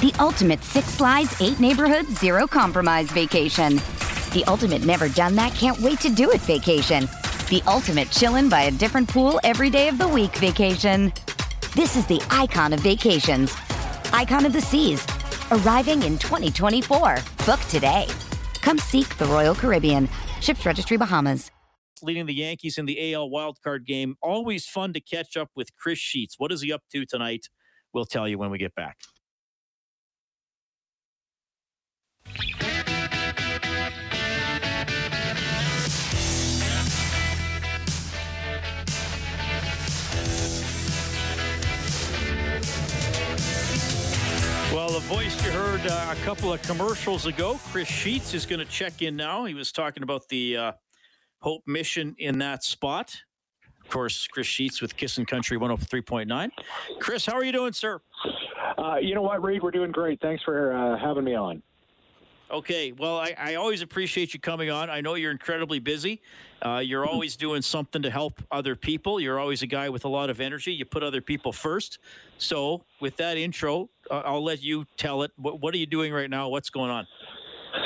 the 0.00 0.14
ultimate 0.18 0.64
six 0.64 0.86
slides, 0.88 1.38
eight 1.42 1.60
neighborhoods, 1.60 2.18
zero 2.18 2.46
compromise 2.46 3.10
vacation. 3.10 3.76
The 4.32 4.44
ultimate 4.46 4.84
never 4.86 5.08
done 5.10 5.34
that, 5.36 5.54
can't 5.54 5.78
wait 5.80 6.00
to 6.00 6.08
do 6.08 6.30
it 6.30 6.40
vacation. 6.40 7.02
The 7.50 7.62
ultimate 7.66 8.08
chillin' 8.08 8.48
by 8.48 8.62
a 8.62 8.70
different 8.70 9.08
pool 9.08 9.38
every 9.44 9.68
day 9.68 9.88
of 9.88 9.98
the 9.98 10.08
week 10.08 10.34
vacation. 10.36 11.12
This 11.76 11.96
is 11.96 12.06
the 12.06 12.22
icon 12.30 12.72
of 12.72 12.80
vacations. 12.80 13.54
Icon 14.12 14.46
of 14.46 14.54
the 14.54 14.60
Seas. 14.62 15.06
Arriving 15.50 16.02
in 16.02 16.16
2024. 16.16 17.18
Book 17.44 17.60
today. 17.68 18.06
Come 18.62 18.78
seek 18.78 19.18
the 19.18 19.26
Royal 19.26 19.54
Caribbean. 19.54 20.08
Ships 20.40 20.64
Registry 20.64 20.96
Bahamas. 20.96 21.50
Leading 22.02 22.24
the 22.24 22.34
Yankees 22.34 22.78
in 22.78 22.86
the 22.86 23.12
AL 23.12 23.28
wildcard 23.28 23.84
game. 23.84 24.16
Always 24.22 24.66
fun 24.66 24.94
to 24.94 25.00
catch 25.00 25.36
up 25.36 25.50
with 25.54 25.76
Chris 25.76 25.98
Sheets. 25.98 26.36
What 26.38 26.52
is 26.52 26.62
he 26.62 26.72
up 26.72 26.82
to 26.92 27.04
tonight? 27.04 27.50
We'll 27.92 28.06
tell 28.06 28.26
you 28.26 28.38
when 28.38 28.50
we 28.50 28.56
get 28.56 28.74
back. 28.74 28.96
Well, 44.72 44.90
the 44.90 45.00
voice 45.00 45.44
you 45.44 45.50
heard 45.50 45.84
uh, 45.84 46.12
a 46.12 46.24
couple 46.24 46.52
of 46.52 46.62
commercials 46.62 47.26
ago, 47.26 47.58
Chris 47.72 47.88
Sheets, 47.88 48.34
is 48.34 48.46
going 48.46 48.60
to 48.60 48.64
check 48.64 49.02
in 49.02 49.16
now. 49.16 49.44
He 49.44 49.54
was 49.54 49.72
talking 49.72 50.04
about 50.04 50.28
the 50.28 50.56
uh, 50.56 50.72
Hope 51.40 51.62
mission 51.66 52.14
in 52.18 52.38
that 52.38 52.62
spot. 52.62 53.16
Of 53.82 53.90
course, 53.90 54.28
Chris 54.28 54.46
Sheets 54.46 54.80
with 54.80 54.96
Kissin' 54.96 55.26
Country 55.26 55.58
103.9. 55.58 56.50
Chris, 57.00 57.26
how 57.26 57.34
are 57.34 57.42
you 57.42 57.50
doing, 57.50 57.72
sir? 57.72 58.00
Uh, 58.78 58.96
you 59.00 59.16
know 59.16 59.22
what, 59.22 59.42
Reid? 59.42 59.62
We're 59.62 59.72
doing 59.72 59.90
great. 59.90 60.20
Thanks 60.20 60.44
for 60.44 60.72
uh, 60.72 60.96
having 60.98 61.24
me 61.24 61.34
on. 61.34 61.62
Okay. 62.50 62.90
Well, 62.90 63.18
I, 63.18 63.34
I, 63.38 63.54
always 63.54 63.80
appreciate 63.80 64.34
you 64.34 64.40
coming 64.40 64.70
on. 64.70 64.90
I 64.90 65.00
know 65.00 65.14
you're 65.14 65.30
incredibly 65.30 65.78
busy. 65.78 66.20
Uh, 66.60 66.82
you're 66.84 67.04
mm-hmm. 67.04 67.12
always 67.12 67.36
doing 67.36 67.62
something 67.62 68.02
to 68.02 68.10
help 68.10 68.42
other 68.50 68.74
people. 68.74 69.20
You're 69.20 69.38
always 69.38 69.62
a 69.62 69.68
guy 69.68 69.88
with 69.88 70.04
a 70.04 70.08
lot 70.08 70.30
of 70.30 70.40
energy. 70.40 70.72
You 70.72 70.84
put 70.84 71.04
other 71.04 71.20
people 71.20 71.52
first. 71.52 71.98
So, 72.38 72.82
with 73.00 73.16
that 73.18 73.36
intro, 73.36 73.88
uh, 74.10 74.22
I'll 74.24 74.42
let 74.42 74.62
you 74.62 74.84
tell 74.96 75.22
it. 75.22 75.30
What, 75.36 75.60
what, 75.60 75.74
are 75.74 75.78
you 75.78 75.86
doing 75.86 76.12
right 76.12 76.28
now? 76.28 76.48
What's 76.48 76.70
going 76.70 76.90
on? 76.90 77.06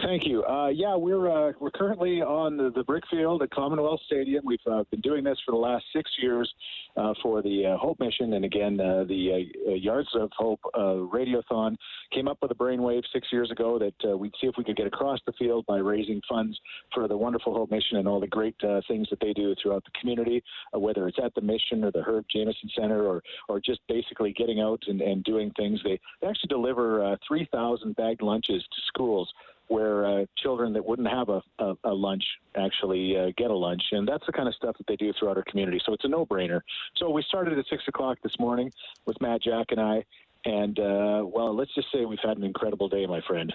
Thank 0.02 0.26
you. 0.26 0.44
Uh, 0.44 0.68
yeah, 0.68 0.96
we're 0.96 1.30
uh, 1.30 1.52
we're 1.60 1.70
currently 1.70 2.22
on 2.22 2.56
the, 2.56 2.70
the 2.70 2.84
brick 2.84 3.04
field 3.10 3.42
at 3.42 3.50
Commonwealth 3.50 4.00
Stadium. 4.06 4.44
We've 4.44 4.58
uh, 4.70 4.84
been 4.90 5.00
doing 5.00 5.24
this 5.24 5.38
for 5.44 5.52
the 5.52 5.58
last 5.58 5.84
six 5.94 6.10
years 6.20 6.52
uh, 6.96 7.14
for 7.22 7.42
the 7.42 7.66
uh, 7.66 7.76
Hope 7.76 8.00
Mission, 8.00 8.34
and 8.34 8.44
again, 8.44 8.80
uh, 8.80 9.04
the 9.04 9.46
Yards 9.66 10.08
of 10.14 10.30
Hope 10.36 10.60
Radiothon 10.74 11.76
came 12.12 12.28
up 12.28 12.38
with 12.40 12.50
a 12.50 12.54
brainwave 12.54 13.02
six 13.12 13.28
years 13.32 13.50
ago 13.50 13.78
that 13.78 14.18
we'd 14.18 14.32
see 14.40 14.46
if 14.46 14.54
we 14.56 14.64
could 14.64 14.76
get 14.76 14.86
across 14.86 15.18
the 15.26 15.32
field 15.32 15.64
by 15.66 15.78
raising 15.78 16.20
funds 16.28 16.58
for 16.92 17.08
the 17.08 17.16
wonderful 17.16 17.54
Hope 17.54 17.70
Mission 17.70 17.98
and 17.98 18.08
all 18.08 18.20
the 18.20 18.26
great 18.26 18.56
things 18.88 19.08
that 19.10 19.20
they 19.20 19.32
do 19.32 19.54
throughout 19.60 19.84
the 19.84 19.98
community, 20.00 20.42
whether 20.72 21.08
it's 21.08 21.18
at 21.22 21.34
the 21.34 21.40
mission 21.40 21.84
or 21.84 21.90
the 21.90 22.02
Herb 22.02 22.24
Jamieson 22.30 22.70
Center 22.78 23.06
or 23.06 23.22
or 23.48 23.60
just 23.60 23.80
basically 23.88 24.32
getting 24.32 24.60
out 24.60 24.82
and, 24.86 25.00
and 25.00 25.24
doing 25.24 25.50
things. 25.56 25.80
They, 25.84 25.98
they 26.20 26.28
actually 26.28 26.48
deliver 26.48 27.16
3,000 27.26 27.96
bagged 27.96 28.22
lunches 28.22 28.62
to 28.62 28.80
schools 28.88 29.32
where 29.68 30.06
uh, 30.06 30.24
children 30.36 30.72
that 30.74 30.84
wouldn't 30.84 31.08
have 31.08 31.28
a, 31.28 31.42
a, 31.58 31.74
a 31.84 31.94
lunch 31.94 32.24
actually 32.56 33.16
uh, 33.16 33.30
get 33.36 33.50
a 33.50 33.54
lunch. 33.54 33.82
And 33.92 34.06
that's 34.06 34.24
the 34.26 34.32
kind 34.32 34.48
of 34.48 34.54
stuff 34.54 34.76
that 34.78 34.86
they 34.86 34.96
do 34.96 35.12
throughout 35.18 35.36
our 35.36 35.44
community. 35.44 35.80
So 35.84 35.92
it's 35.94 36.04
a 36.04 36.08
no 36.08 36.26
brainer. 36.26 36.60
So 36.96 37.10
we 37.10 37.22
started 37.22 37.58
at 37.58 37.64
6 37.68 37.82
o'clock 37.88 38.18
this 38.22 38.38
morning 38.38 38.70
with 39.06 39.20
Matt, 39.20 39.42
Jack, 39.42 39.66
and 39.70 39.80
I. 39.80 40.04
And, 40.44 40.78
uh, 40.78 41.24
well, 41.24 41.56
let's 41.56 41.74
just 41.74 41.88
say 41.92 42.04
we've 42.04 42.18
had 42.22 42.36
an 42.36 42.44
incredible 42.44 42.88
day, 42.88 43.06
my 43.06 43.22
friend. 43.22 43.52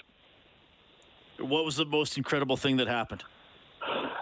What 1.39 1.63
was 1.63 1.75
the 1.75 1.85
most 1.85 2.17
incredible 2.17 2.57
thing 2.57 2.77
that 2.77 2.87
happened? 2.87 3.23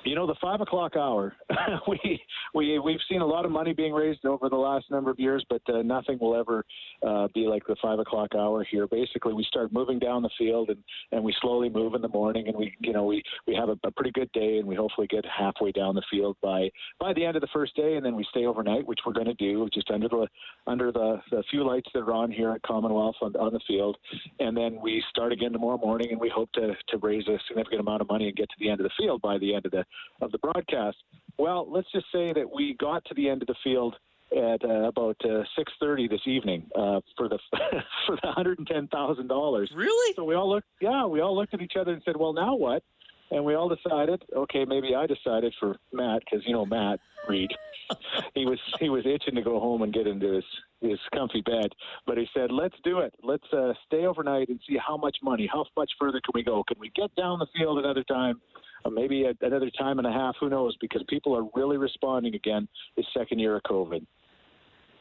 You 0.06 0.16
know, 0.16 0.26
the 0.26 0.36
five 0.42 0.62
o'clock 0.62 0.96
hour. 0.96 1.36
we 1.88 2.22
we 2.54 2.80
we've 2.80 3.00
seen 3.10 3.22
a 3.22 3.26
lot 3.26 3.46
of 3.46 3.52
money 3.52 3.74
being 3.74 3.94
raised 3.94 4.26
over 4.26 4.50
the 4.50 4.56
last 4.56 4.90
number 4.90 5.12
of 5.12 5.20
years, 5.20 5.46
but 5.50 5.62
uh, 5.68 5.82
nothing 5.82 6.18
will 6.20 6.36
ever 6.36 6.64
uh, 7.06 7.28
be 7.34 7.42
like 7.42 7.66
the 7.68 7.76
five 7.82 8.00
o'clock 8.00 8.30
hour 8.36 8.64
here. 8.64 8.88
Basically, 8.88 9.34
we 9.34 9.44
start 9.44 9.74
moving 9.74 10.00
down 10.00 10.22
the 10.22 10.30
field, 10.38 10.70
and 10.70 10.82
and 11.12 11.24
we 11.24 11.36
slowly 11.42 11.70
move 11.70 11.94
in 11.94 12.02
the 12.02 12.08
morning, 12.08 12.48
and 12.48 12.56
we 12.56 12.76
you 12.80 12.94
know 12.94 13.04
we 13.04 13.22
we 13.48 13.56
have 13.56 13.70
a, 13.70 13.78
a 13.84 13.92
pretty 13.92 14.12
good 14.12 14.32
day, 14.32 14.58
and 14.58 14.68
we 14.68 14.76
hopefully 14.76 15.08
get 15.08 15.26
halfway 15.26 15.72
down 15.72 15.96
the 15.96 16.04
field 16.10 16.38
by 16.42 16.70
by 17.00 17.14
the 17.14 17.26
end 17.26 17.36
of 17.36 17.42
the 17.42 17.50
first 17.54 17.76
day, 17.76 17.96
and 17.96 18.06
then 18.06 18.16
we 18.16 18.26
stay 18.30 18.46
overnight, 18.46 18.86
which 18.88 19.00
we're 19.06 19.14
going 19.14 19.26
to 19.26 19.34
do 19.34 19.68
just 19.74 19.90
under 19.92 20.08
the 20.08 20.28
under 20.68 20.92
the, 20.92 21.22
the 21.32 21.44
few 21.50 21.66
lights 21.66 21.90
that 21.94 22.02
are 22.02 22.14
on 22.14 22.32
here 22.32 22.52
at 22.52 22.62
Commonwealth 22.64 23.16
on, 23.22 23.36
on 23.36 23.54
the 23.54 23.62
field, 23.68 23.98
and 24.40 24.56
then 24.56 24.80
we 24.82 25.04
start 25.10 25.32
again 25.32 25.52
tomorrow 25.52 25.78
morning, 25.78 26.10
and 26.12 26.20
we 26.20 26.30
hope 26.30 26.52
to 26.54 26.74
to 26.90 26.98
raise 26.98 27.28
a 27.28 27.38
significant 27.48 27.82
amount 27.82 28.02
of 28.02 28.08
money 28.10 28.28
and 28.28 28.36
get 28.36 28.50
to 28.50 28.56
the 28.60 28.70
end 28.70 28.80
of 28.80 28.84
the 28.84 28.92
field 28.98 29.22
by 29.22 29.38
the 29.38 29.47
end 29.54 29.66
of 29.66 29.72
the 29.72 29.86
of 30.22 30.32
the 30.32 30.38
broadcast. 30.40 30.98
Well, 31.38 31.70
let's 31.70 31.92
just 31.92 32.08
say 32.12 32.34
that 32.34 32.50
we 32.54 32.76
got 32.80 33.06
to 33.06 33.14
the 33.14 33.30
end 33.30 33.42
of 33.42 33.48
the 33.48 33.56
field 33.64 33.96
at 34.32 34.64
uh, 34.64 34.88
about 34.88 35.18
uh, 35.24 35.44
6:30 35.58 36.10
this 36.10 36.22
evening 36.26 36.70
uh, 36.76 37.00
for 37.16 37.30
the 37.30 37.40
for 38.06 38.16
the 38.22 38.28
110,000 38.28 39.28
dollars. 39.28 39.72
Really? 39.74 40.14
So 40.16 40.24
we 40.24 40.36
all 40.36 40.50
looked, 40.50 40.68
yeah, 40.82 41.06
we 41.06 41.22
all 41.22 41.36
looked 41.36 41.54
at 41.54 41.62
each 41.62 41.76
other 41.80 41.94
and 41.94 42.02
said, 42.04 42.18
"Well, 42.18 42.34
now 42.34 42.56
what?" 42.56 42.84
And 43.30 43.44
we 43.44 43.56
all 43.56 43.68
decided, 43.68 44.24
okay, 44.34 44.64
maybe 44.64 44.96
I 44.96 45.06
decided 45.06 45.54
for 45.60 45.76
Matt 45.92 46.22
because 46.24 46.46
you 46.48 46.54
know 46.54 46.66
Matt 46.66 47.00
Reed, 47.28 47.52
he 48.36 48.46
was 48.46 48.60
he 48.80 48.90
was 48.90 49.06
itching 49.06 49.36
to 49.36 49.42
go 49.42 49.60
home 49.60 49.82
and 49.82 49.94
get 49.94 50.08
into 50.08 50.34
his 50.34 50.46
his 50.82 51.00
comfy 51.14 51.42
bed, 51.42 51.72
but 52.06 52.18
he 52.18 52.28
said, 52.34 52.52
"Let's 52.52 52.76
do 52.84 53.00
it. 53.00 53.14
Let's 53.24 53.52
uh, 53.54 53.74
stay 53.86 54.06
overnight 54.06 54.50
and 54.50 54.60
see 54.68 54.78
how 54.78 54.98
much 54.98 55.18
money, 55.24 55.50
how 55.52 55.66
much 55.76 55.92
further 56.00 56.20
can 56.24 56.32
we 56.34 56.44
go? 56.44 56.64
Can 56.64 56.80
we 56.80 56.92
get 56.96 57.14
down 57.16 57.40
the 57.40 57.48
field 57.58 57.80
another 57.80 58.04
time?" 58.04 58.42
Maybe 58.90 59.26
a, 59.26 59.34
another 59.42 59.70
time 59.72 60.00
and 60.00 60.08
a 60.08 60.12
half. 60.12 60.36
Who 60.40 60.50
knows? 60.50 60.76
Because 60.80 61.04
people 61.08 61.36
are 61.36 61.46
really 61.56 61.78
responding 61.78 62.36
again 62.36 62.68
this 62.96 63.06
second 63.16 63.40
year 63.40 63.56
of 63.56 63.64
COVID. 63.64 64.06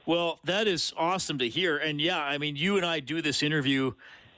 Well, 0.06 0.38
that 0.44 0.68
is 0.68 0.92
awesome 0.96 1.38
to 1.38 1.48
hear. 1.48 1.76
And 1.76 2.00
yeah, 2.00 2.22
I 2.22 2.38
mean, 2.38 2.56
you 2.56 2.76
and 2.76 2.86
I 2.86 3.00
do 3.00 3.20
this 3.20 3.42
interview 3.42 3.92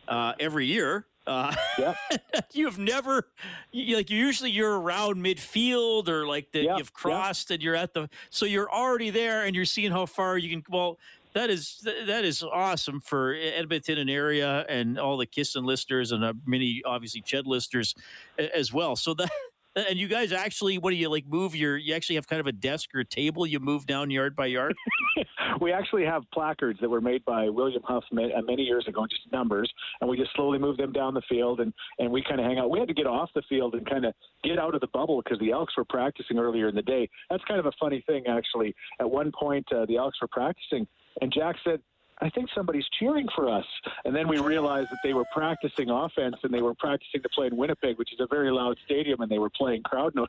uh, 0.09 0.33
every 0.41 0.67
year. 0.67 1.07
Uh, 1.27 1.55
yeah. 1.79 1.95
you've 2.55 2.79
never, 2.79 3.29
you, 3.71 3.97
like, 3.97 4.09
usually 4.09 4.51
you're 4.51 4.81
around 4.81 5.17
midfield 5.17 6.09
or 6.09 6.27
like 6.27 6.53
that 6.53 6.63
Yeah, 6.63 6.79
you've 6.79 6.95
crossed 6.95 7.51
and 7.51 7.63
you're 7.63 7.77
at 7.77 7.93
the, 7.93 8.09
so 8.31 8.47
you're 8.47 8.71
already 8.73 9.11
there 9.11 9.45
and 9.45 9.55
you're 9.55 9.67
seeing 9.67 9.93
how 9.93 10.07
far 10.07 10.39
you 10.39 10.49
can. 10.49 10.65
Well, 10.71 10.99
that 11.39 11.51
is 11.51 11.87
that 12.07 12.25
is 12.25 12.43
awesome 12.43 13.01
for 13.01 13.35
Edmonton 13.35 13.99
and 13.99 14.11
area 14.11 14.67
and 14.69 14.99
all 14.99 15.17
the 15.17 15.27
Kissin 15.27 15.65
listeners 15.65 16.11
and 16.11 16.25
uh, 16.25 16.33
many 16.45 16.83
obviously 16.85 17.21
CHED 17.21 17.47
listeners 17.47 17.95
a- 18.39 18.57
as 18.57 18.73
well. 18.73 18.97
So 18.97 19.15
that 19.15 19.31
and 19.89 19.99
you 19.99 20.09
guys 20.09 20.33
actually, 20.33 20.79
what 20.79 20.91
do 20.91 20.97
you 20.97 21.09
like? 21.09 21.27
Move 21.27 21.55
your? 21.55 21.77
You 21.77 21.95
actually 21.95 22.17
have 22.17 22.27
kind 22.27 22.41
of 22.41 22.47
a 22.47 22.53
desk 22.53 22.91
or 22.95 23.01
a 23.01 23.05
table. 23.05 23.47
You 23.47 23.61
move 23.61 23.87
down 23.87 24.11
yard 24.11 24.35
by 24.35 24.47
yard. 24.47 24.75
we 25.61 25.73
actually 25.73 26.05
have 26.05 26.23
placards 26.33 26.81
that 26.81 26.89
were 26.89 27.01
made 27.01 27.25
by 27.25 27.49
William 27.49 27.83
Huff 27.85 28.05
uh, 28.13 28.43
many 28.45 28.63
years 28.63 28.87
ago, 28.89 29.07
just 29.09 29.31
numbers, 29.33 29.71
and 30.01 30.11
we 30.11 30.17
just 30.17 30.31
slowly 30.35 30.59
move 30.59 30.77
them 30.77 30.93
down 30.93 31.15
the 31.15 31.23
field, 31.29 31.61
and 31.61 31.73
and 31.99 32.11
we 32.11 32.23
kind 32.23 32.41
of 32.41 32.47
hang 32.47 32.59
out. 32.59 32.71
We 32.71 32.79
had 32.79 32.89
to 32.89 32.95
get 32.95 33.07
off 33.07 33.31
the 33.35 33.43
field 33.49 33.75
and 33.75 33.89
kind 33.89 34.05
of 34.05 34.15
get 34.43 34.59
out 34.59 34.75
of 34.75 34.81
the 34.81 34.89
bubble 34.89 35.23
because 35.23 35.39
the 35.39 35.53
Elks 35.53 35.77
were 35.77 35.85
practicing 35.85 36.39
earlier 36.39 36.69
in 36.69 36.75
the 36.75 36.83
day. 36.83 37.09
That's 37.31 37.45
kind 37.45 37.61
of 37.61 37.67
a 37.67 37.73
funny 37.79 38.03
thing, 38.07 38.25
actually. 38.29 38.75
At 39.01 39.11
one 39.11 39.33
point, 39.39 39.67
uh, 39.73 39.87
the 39.87 39.97
Elks 39.97 40.21
were 40.21 40.29
practicing, 40.29 40.87
and 41.21 41.33
Jack 41.33 41.57
said. 41.65 41.81
I 42.21 42.29
think 42.31 42.49
somebody's 42.53 42.85
cheering 42.99 43.29
for 43.33 43.49
us. 43.49 43.65
And 44.05 44.13
then 44.13 44.27
we 44.27 44.39
realized 44.41 44.91
that 44.91 44.99
they 45.05 45.15
were 45.15 45.25
practicing 45.33 45.89
offense 45.89 46.35
and 46.43 46.53
they 46.53 46.63
were 46.63 46.75
practicing 46.75 47.23
to 47.23 47.29
play 47.29 47.47
in 47.47 47.57
Winnipeg, 47.57 47.97
which 47.97 48.13
is 48.13 48.19
a 48.19 48.27
very 48.29 48.51
loud 48.51 48.77
stadium, 48.85 49.21
and 49.21 49.31
they 49.31 49.39
were 49.39 49.51
playing 49.51 49.85
crowd 49.85 50.17
noise. 50.17 50.27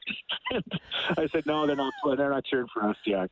I 1.17 1.27
said, 1.31 1.47
no, 1.47 1.65
they're 1.65 1.75
not. 1.75 1.91
They're 2.15 2.29
not 2.29 2.45
cheering 2.45 2.67
for 2.71 2.87
us, 2.87 2.95
Jack. 3.07 3.31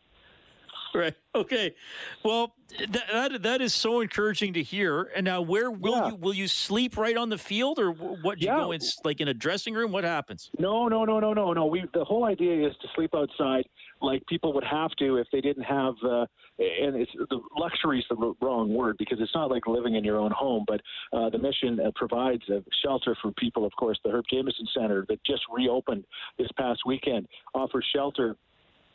Right. 0.95 1.13
Okay. 1.35 1.75
Well, 2.23 2.55
that, 2.89 3.03
that 3.11 3.43
that 3.43 3.61
is 3.61 3.75
so 3.75 3.99
encouraging 4.01 4.53
to 4.53 4.63
hear. 4.63 5.11
And 5.15 5.25
now, 5.25 5.41
where 5.41 5.69
will 5.69 6.07
you 6.09 6.15
will 6.15 6.33
you 6.33 6.47
sleep 6.47 6.97
right 6.97 7.15
on 7.15 7.29
the 7.29 7.37
field, 7.37 7.77
or 7.77 7.91
wh- 7.91 8.23
what? 8.23 8.41
You 8.41 8.47
Yeah. 8.47 8.55
go 8.55 8.71
in 8.71 8.81
like 9.03 9.21
in 9.21 9.27
a 9.27 9.33
dressing 9.35 9.75
room? 9.75 9.91
What 9.91 10.03
happens? 10.03 10.49
No, 10.57 10.87
no, 10.87 11.05
no, 11.05 11.19
no, 11.19 11.33
no, 11.33 11.53
no. 11.53 11.65
We 11.67 11.83
the 11.93 12.03
whole 12.05 12.25
idea 12.25 12.67
is 12.67 12.75
to 12.81 12.87
sleep 12.95 13.13
outside 13.13 13.65
like 14.01 14.25
people 14.27 14.53
would 14.53 14.63
have 14.63 14.91
to 14.99 15.17
if 15.17 15.27
they 15.31 15.41
didn't 15.41 15.63
have. 15.63 15.93
Uh, 16.03 16.25
and 16.59 16.95
it's 16.95 17.11
the 17.29 17.39
luxury 17.57 17.99
is 17.99 18.05
the 18.09 18.33
wrong 18.41 18.73
word 18.73 18.95
because 18.97 19.19
it's 19.21 19.33
not 19.35 19.51
like 19.51 19.67
living 19.67 19.95
in 19.95 20.03
your 20.03 20.17
own 20.17 20.31
home, 20.31 20.65
but 20.67 20.81
uh, 21.13 21.29
the 21.29 21.37
mission 21.37 21.79
uh, 21.79 21.91
provides 21.95 22.41
a 22.49 22.63
shelter 22.83 23.15
for 23.21 23.31
people. 23.33 23.65
Of 23.65 23.73
course, 23.77 23.99
the 24.03 24.11
Herb 24.11 24.25
Jamieson 24.31 24.67
Center 24.73 25.05
that 25.09 25.23
just 25.25 25.43
reopened 25.53 26.05
this 26.37 26.49
past 26.57 26.81
weekend 26.85 27.27
offers 27.53 27.85
shelter 27.93 28.35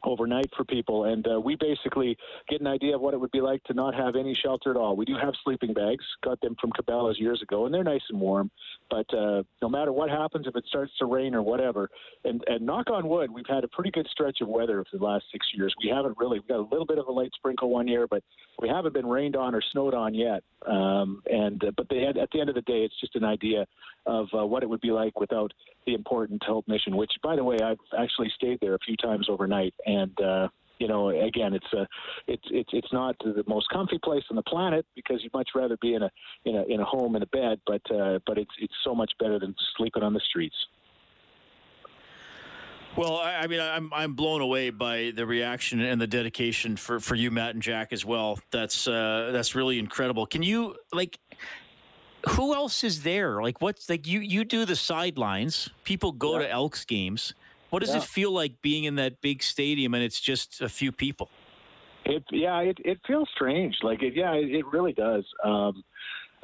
overnight 0.05 0.51
for 0.57 0.65
people, 0.65 1.05
and 1.05 1.27
uh, 1.27 1.41
we 1.41 1.57
basically 1.57 2.17
get 2.49 2.61
an 2.61 2.67
idea 2.67 2.95
of 2.95 3.01
what 3.01 3.15
it 3.15 3.21
would 3.21 3.31
be 3.31 3.41
like 3.41 3.63
to 3.65 3.75
not 3.75 3.95
have 3.95 4.17
any 4.17 4.35
shelter 4.35 4.71
at 4.71 4.77
all. 4.77 4.97
We 4.97 5.05
do 5.05 5.17
have 5.21 5.35
sleeping 5.45 5.73
bags, 5.73 6.05
got 6.23 6.41
them 6.41 6.57
from 6.61 6.71
Cabela's 6.73 7.19
years 7.19 7.41
ago, 7.43 7.67
and 7.67 7.75
they're 7.75 7.85
nice 7.85 8.03
and 8.11 8.21
warm. 8.21 8.51
But 8.91 9.07
uh, 9.15 9.43
no 9.61 9.69
matter 9.69 9.93
what 9.93 10.11
happens, 10.11 10.47
if 10.47 10.57
it 10.57 10.65
starts 10.69 10.93
to 10.99 11.07
rain 11.07 11.35
or 11.35 11.43
whatever, 11.43 11.89
and, 12.25 12.43
and 12.47 12.65
knock 12.65 12.91
on 12.91 13.09
wood, 13.09 13.31
we've 13.31 13.47
had 13.49 13.65
a 13.65 13.69
pretty 13.69 13.91
good 13.91 14.07
stretch 14.11 14.41
of 14.41 14.49
weather 14.49 14.85
for 14.91 14.99
the 14.99 15.05
last 15.05 15.25
six 15.33 15.47
years. 15.55 15.75
We 15.83 15.91
haven't 15.91 16.17
really 16.19 16.41
we 16.41 16.47
got 16.47 16.61
a 16.61 16.69
little 16.71 16.87
bit 16.87 16.99
of 16.99 17.07
a 17.07 17.13
light 17.13 17.31
sprinkle 17.35 17.71
one 17.71 17.89
year, 17.89 18.07
but 18.07 18.23
we 18.61 18.69
haven't 18.69 18.95
been 18.95 19.07
rained 19.07 19.37
on 19.37 19.55
or 19.55 19.63
snowed 19.73 19.95
on 19.95 20.15
yet. 20.15 20.43
Um, 20.67 21.23
and 21.31 21.63
uh, 21.65 21.73
but 21.77 21.89
they 21.89 22.03
had, 22.03 22.17
at 22.17 22.31
the 22.33 22.41
end 22.41 22.49
of 22.49 22.55
the 22.55 22.63
day, 22.63 22.85
it's 22.85 22.99
just 23.01 23.17
an 23.17 23.25
idea 23.25 23.67
of 24.07 24.29
uh, 24.37 24.47
what 24.47 24.63
it 24.63 24.69
would 24.69 24.81
be 24.81 24.91
like 24.91 25.19
without 25.21 25.53
the 25.87 25.95
important 25.95 26.43
Hope 26.45 26.67
Mission. 26.69 26.97
Which, 26.97 27.13
by 27.23 27.37
the 27.37 27.45
way, 27.45 27.57
I've 27.63 27.79
actually 27.99 28.31
stayed 28.35 28.59
there 28.61 28.75
a 28.75 28.79
few 28.79 28.97
times 28.97 29.29
overnight, 29.29 29.75
and 29.87 30.21
uh, 30.21 30.49
you 30.79 30.89
know, 30.89 31.11
again, 31.11 31.55
it's 31.55 31.73
a, 31.73 31.87
it's 32.27 32.45
it's 32.51 32.71
it's 32.73 32.93
not 32.93 33.17
the 33.21 33.45
most 33.47 33.69
comfy 33.71 33.99
place 34.03 34.25
on 34.31 34.37
the 34.37 34.43
planet 34.43 34.85
because 34.97 35.21
you'd 35.23 35.33
much 35.33 35.51
rather 35.55 35.77
be 35.81 35.95
in 35.95 36.03
a 36.03 36.11
in 36.45 36.57
a 36.57 36.65
in 36.65 36.81
a 36.81 36.85
home 36.85 37.15
in 37.15 37.23
a 37.23 37.27
bed, 37.27 37.61
but 37.67 37.83
uh, 37.95 38.19
but 38.27 38.37
it's 38.39 38.51
it's 38.59 38.75
so 38.85 38.95
much 38.95 39.13
better 39.21 39.39
than 39.39 39.55
sleeping 39.77 40.03
on 40.03 40.13
the 40.13 40.21
streets. 40.29 40.57
Well, 42.97 43.17
I, 43.17 43.37
I 43.37 43.47
mean, 43.47 43.61
I'm 43.61 43.93
I'm 43.95 44.15
blown 44.15 44.41
away 44.43 44.71
by 44.71 45.13
the 45.15 45.25
reaction 45.25 45.81
and 45.81 46.01
the 46.01 46.07
dedication 46.07 46.77
for, 46.77 47.01
for 47.01 47.15
you, 47.15 47.31
Matt 47.31 47.55
and 47.55 47.63
Jack, 47.63 47.93
as 47.93 48.05
well. 48.05 48.39
That's 48.51 48.87
uh, 48.87 49.31
that's 49.33 49.55
really 49.55 49.79
incredible. 49.79 50.27
Can 50.27 50.43
you 50.43 50.77
like? 50.93 51.19
Who 52.31 52.55
else 52.55 52.85
is 52.85 53.03
there? 53.03 53.43
Like, 53.43 53.61
what's 53.61 53.89
like 53.89 54.07
you 54.07 54.21
you 54.21 54.45
do 54.45 54.65
the 54.65 54.77
sidelines? 54.77 55.71
People 55.85 56.13
go 56.13 56.39
to 56.39 56.49
Elks 56.49 56.85
games. 56.85 57.35
What 57.71 57.81
does 57.81 57.91
Yeah. 57.91 57.99
it 57.99 58.05
feel 58.05 58.31
like 58.31 58.61
being 58.63 58.85
in 58.85 58.97
that 58.97 59.21
big 59.21 59.43
stadium 59.43 59.95
and 59.95 60.03
it's 60.05 60.21
just 60.21 60.61
a 60.61 60.69
few 60.69 60.93
people? 60.93 61.29
It 62.05 62.25
yeah, 62.31 62.61
it 62.61 62.79
it 62.85 63.01
feels 63.07 63.29
strange. 63.35 63.77
Like 63.83 64.03
it 64.03 64.15
yeah, 64.15 64.33
it, 64.35 64.51
it 64.55 64.67
really 64.67 64.93
does. 64.93 65.25
Um, 65.45 65.83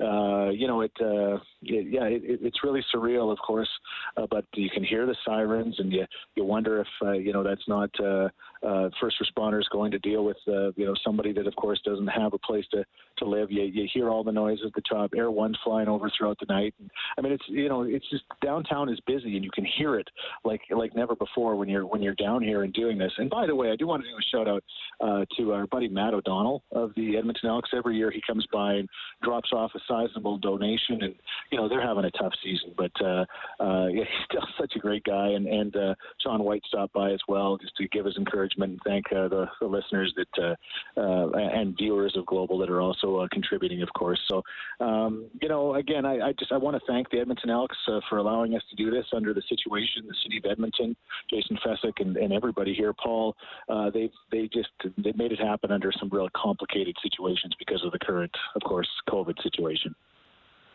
uh, 0.00 0.50
you 0.50 0.68
know, 0.68 0.82
it, 0.82 0.92
uh, 1.00 1.38
it 1.62 1.86
yeah, 1.90 2.04
it- 2.04 2.22
it's 2.40 2.62
really 2.62 2.84
surreal, 2.94 3.32
of 3.32 3.38
course. 3.38 3.68
Uh, 4.16 4.26
but 4.30 4.44
you 4.54 4.70
can 4.70 4.84
hear 4.84 5.06
the 5.06 5.16
sirens, 5.24 5.74
and 5.80 5.92
you 5.92 6.06
you 6.36 6.44
wonder 6.44 6.80
if 6.80 6.86
uh, 7.02 7.12
you 7.12 7.32
know 7.32 7.42
that's 7.42 7.66
not 7.66 7.90
uh, 8.00 8.28
uh, 8.66 8.88
first 9.00 9.16
responders 9.22 9.62
going 9.70 9.90
to 9.90 9.98
deal 9.98 10.24
with 10.24 10.36
uh, 10.48 10.72
you 10.76 10.86
know 10.86 10.94
somebody 11.04 11.32
that, 11.32 11.46
of 11.46 11.54
course, 11.56 11.80
doesn't 11.84 12.08
have 12.08 12.32
a 12.32 12.38
place 12.38 12.64
to 12.72 12.84
to 13.18 13.24
live. 13.24 13.50
You 13.50 13.62
you 13.62 13.88
hear 13.92 14.10
all 14.10 14.24
the 14.24 14.32
noise 14.32 14.58
at 14.66 14.72
the 14.74 14.82
top. 14.90 15.10
Air 15.16 15.30
One's 15.30 15.58
flying 15.64 15.88
over 15.88 16.10
throughout 16.16 16.38
the 16.40 16.52
night. 16.52 16.74
And, 16.80 16.90
I 17.16 17.20
mean, 17.20 17.32
it's 17.32 17.44
you 17.48 17.68
know, 17.68 17.82
it's 17.82 18.08
just 18.10 18.24
downtown 18.42 18.88
is 18.88 19.00
busy, 19.06 19.36
and 19.36 19.44
you 19.44 19.50
can 19.50 19.64
hear 19.64 19.98
it 19.98 20.08
like 20.44 20.62
like 20.70 20.94
never 20.96 21.14
before 21.14 21.56
when 21.56 21.68
you're 21.68 21.86
when 21.86 22.02
you're 22.02 22.14
down 22.14 22.42
here 22.42 22.62
and 22.62 22.72
doing 22.72 22.98
this. 22.98 23.12
And 23.18 23.30
by 23.30 23.46
the 23.46 23.54
way, 23.54 23.70
I 23.70 23.76
do 23.76 23.86
want 23.86 24.02
to 24.02 24.08
do 24.08 24.16
a 24.16 24.36
shout 24.36 24.48
out 24.48 24.64
uh, 25.00 25.24
to 25.36 25.52
our 25.52 25.66
buddy 25.66 25.88
Matt 25.88 26.14
O'Donnell 26.14 26.64
of 26.72 26.92
the 26.96 27.16
Edmonton 27.16 27.50
Elks. 27.50 27.70
Every 27.74 27.96
year 27.96 28.10
he 28.10 28.22
comes 28.26 28.46
by 28.52 28.74
and 28.74 28.88
drops 29.22 29.50
off 29.52 29.70
a 29.74 29.80
sizable 29.86 30.38
donation, 30.38 31.02
and 31.02 31.14
you 31.50 31.58
know 31.58 31.68
they're 31.68 31.86
having 31.86 32.04
a 32.04 32.10
tough 32.12 32.32
season, 32.42 32.74
but 32.76 32.92
uh, 33.00 33.24
uh, 33.60 33.86
yeah, 33.86 34.04
he's 34.08 34.24
still 34.30 34.46
such 34.58 34.72
a 34.76 34.78
great 34.80 35.04
guy. 35.04 35.28
And 35.28 35.46
and 35.46 35.76
uh, 35.76 35.94
John 36.22 36.42
White 36.42 36.62
stopped 36.66 36.92
by 36.92 37.12
as 37.12 37.20
well 37.28 37.56
just 37.56 37.76
to 37.76 37.88
give 37.88 38.04
his 38.04 38.16
encouragement 38.16 38.47
and 38.56 38.78
thank 38.84 39.06
uh, 39.12 39.28
the, 39.28 39.46
the 39.60 39.66
listeners 39.66 40.14
that 40.16 40.56
uh, 40.96 41.00
uh, 41.00 41.30
and 41.36 41.76
viewers 41.76 42.16
of 42.16 42.26
Global 42.26 42.58
that 42.58 42.70
are 42.70 42.80
also 42.80 43.16
uh, 43.16 43.28
contributing, 43.32 43.82
of 43.82 43.88
course. 43.96 44.20
So 44.28 44.42
um, 44.80 45.26
you 45.40 45.48
know, 45.48 45.74
again, 45.74 46.04
I, 46.04 46.28
I 46.28 46.32
just 46.38 46.52
I 46.52 46.56
want 46.56 46.76
to 46.76 46.82
thank 46.86 47.10
the 47.10 47.20
Edmonton 47.20 47.50
Elks 47.50 47.76
for 48.08 48.18
allowing 48.18 48.54
us 48.54 48.62
to 48.70 48.76
do 48.76 48.90
this 48.90 49.06
under 49.14 49.34
the 49.34 49.42
situation, 49.48 50.06
the 50.06 50.14
city 50.22 50.38
of 50.38 50.50
Edmonton, 50.50 50.96
Jason 51.30 51.58
Fessick, 51.64 52.00
and, 52.00 52.16
and 52.16 52.32
everybody 52.32 52.74
here, 52.74 52.92
Paul. 52.92 53.36
They 53.68 54.10
they 54.30 54.48
just 54.52 54.68
they 54.96 55.12
made 55.16 55.32
it 55.32 55.40
happen 55.40 55.72
under 55.72 55.90
some 55.98 56.08
real 56.10 56.28
complicated 56.36 56.96
situations 57.02 57.54
because 57.58 57.82
of 57.84 57.92
the 57.92 57.98
current, 57.98 58.34
of 58.54 58.62
course, 58.62 58.88
COVID 59.08 59.42
situation. 59.42 59.94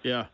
Yeah. 0.03 0.25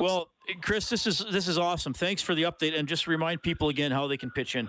Well, 0.00 0.28
Chris, 0.60 0.88
this 0.88 1.06
is 1.06 1.24
this 1.30 1.48
is 1.48 1.56
awesome. 1.56 1.94
Thanks 1.94 2.20
for 2.20 2.34
the 2.34 2.42
update, 2.42 2.76
and 2.78 2.86
just 2.88 3.06
remind 3.06 3.42
people 3.42 3.68
again 3.68 3.92
how 3.92 4.06
they 4.08 4.16
can 4.16 4.30
pitch 4.30 4.56
in. 4.56 4.68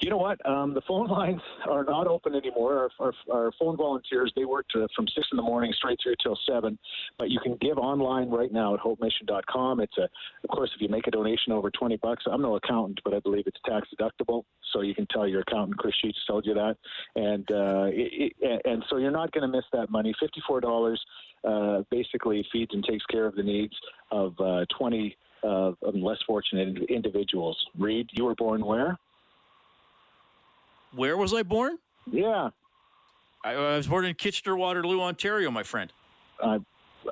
You 0.00 0.10
know 0.10 0.16
what? 0.16 0.44
Um, 0.46 0.74
the 0.74 0.80
phone 0.82 1.06
lines 1.18 1.40
are 1.68 1.84
not 1.84 2.06
open 2.06 2.34
anymore. 2.34 2.90
Our, 3.00 3.06
our, 3.06 3.12
our 3.32 3.52
phone 3.58 3.76
volunteers 3.76 4.32
they 4.36 4.44
work 4.44 4.66
to, 4.70 4.86
from 4.94 5.06
six 5.08 5.26
in 5.32 5.36
the 5.36 5.42
morning 5.42 5.72
straight 5.76 5.98
through 6.02 6.14
till 6.22 6.38
seven. 6.48 6.78
But 7.18 7.30
you 7.30 7.40
can 7.40 7.56
give 7.60 7.78
online 7.78 8.30
right 8.30 8.52
now 8.52 8.74
at 8.74 8.80
hopemission.com. 8.80 9.80
It's 9.80 9.96
a, 9.98 10.02
of 10.02 10.50
course, 10.50 10.70
if 10.74 10.80
you 10.80 10.88
make 10.88 11.06
a 11.06 11.10
donation 11.10 11.52
over 11.52 11.70
twenty 11.70 11.96
bucks, 11.96 12.24
I'm 12.30 12.42
no 12.42 12.56
accountant, 12.56 13.00
but 13.04 13.14
I 13.14 13.20
believe 13.20 13.46
it's 13.46 13.60
tax 13.66 13.88
deductible. 13.98 14.44
So 14.72 14.82
you 14.82 14.94
can 14.94 15.06
tell 15.06 15.26
your 15.26 15.40
accountant, 15.40 15.78
Chris 15.78 15.94
Sheets, 16.02 16.18
told 16.26 16.44
you 16.44 16.54
that, 16.54 16.76
and 17.16 17.50
uh, 17.50 17.84
it, 17.86 18.32
it, 18.38 18.62
and 18.64 18.84
so 18.90 18.98
you're 18.98 19.10
not 19.10 19.32
going 19.32 19.42
to 19.50 19.56
miss 19.56 19.64
that 19.72 19.90
money. 19.90 20.14
Fifty 20.20 20.42
four 20.46 20.60
dollars 20.60 21.02
uh, 21.44 21.82
basically 21.90 22.46
feeds 22.52 22.72
and 22.74 22.84
takes 22.84 23.04
care 23.06 23.26
of 23.26 23.34
the 23.34 23.42
needs 23.42 23.74
of 24.10 24.34
uh, 24.40 24.64
twenty. 24.76 25.16
Uh, 25.40 25.70
less 25.94 26.18
fortunate 26.26 26.76
individuals. 26.88 27.56
Reid, 27.78 28.10
you 28.12 28.24
were 28.24 28.34
born 28.34 28.60
where? 28.66 28.98
Where 30.94 31.16
was 31.16 31.34
I 31.34 31.42
born? 31.42 31.78
Yeah. 32.10 32.50
I, 33.44 33.52
I 33.52 33.76
was 33.76 33.86
born 33.86 34.04
in 34.04 34.14
Kitchener, 34.14 34.56
Waterloo, 34.56 35.00
Ontario, 35.00 35.50
my 35.50 35.62
friend. 35.62 35.92
Uh, 36.42 36.58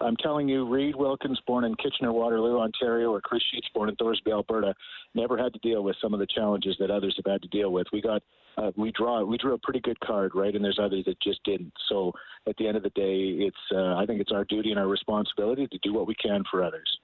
I'm 0.01 0.17
telling 0.17 0.49
you, 0.49 0.67
Reid 0.67 0.97
Wilkins, 0.97 1.41
born 1.47 1.65
in 1.65 1.75
Kitchener, 1.77 2.13
Waterloo, 2.13 2.59
Ontario, 2.59 3.13
or 3.13 3.21
Chris 3.21 3.43
Sheets, 3.51 3.69
born 3.75 3.89
in 3.89 3.97
Thorsby, 3.97 4.33
Alberta, 4.33 4.75
never 5.15 5.39
had 5.39 5.53
to 5.53 5.59
deal 5.61 5.83
with 5.83 5.97
some 6.03 6.13
of 6.13 6.21
the 6.21 6.27
challenges 6.27 6.77
that 6.81 6.91
others 6.91 7.15
have 7.17 7.31
had 7.31 7.43
to 7.43 7.49
deal 7.49 7.71
with. 7.71 7.87
We 7.93 8.03
got, 8.03 8.23
uh, 8.59 8.73
we 8.77 8.93
draw, 8.93 9.23
we 9.25 9.39
drew 9.39 9.55
a 9.55 9.59
pretty 9.59 9.81
good 9.81 9.99
card, 10.01 10.33
right? 10.35 10.55
And 10.55 10.65
there's 10.65 10.79
others 10.81 11.05
that 11.07 11.21
just 11.21 11.43
didn't. 11.45 11.73
So 11.89 12.13
at 12.49 12.57
the 12.57 12.67
end 12.67 12.77
of 12.77 12.83
the 12.83 12.91
day, 12.91 13.47
it's, 13.47 13.57
uh, 13.73 13.95
I 13.97 14.05
think 14.07 14.21
it's 14.21 14.33
our 14.33 14.45
duty 14.45 14.71
and 14.71 14.79
our 14.79 14.89
responsibility 14.89 15.67
to 15.69 15.79
do 15.83 15.95
what 15.95 16.07
we 16.07 16.15
can 16.17 16.43
for 16.51 16.63
others. 16.63 16.99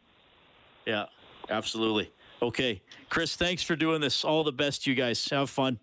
Yeah, 0.87 1.05
absolutely. 1.49 2.11
Okay, 2.43 2.83
Chris, 3.09 3.37
thanks 3.37 3.62
for 3.62 3.77
doing 3.77 4.01
this. 4.01 4.25
All 4.25 4.43
the 4.43 4.53
best, 4.53 4.87
you 4.87 4.97
guys. 4.97 5.29
Have 5.31 5.49
fun 5.49 5.79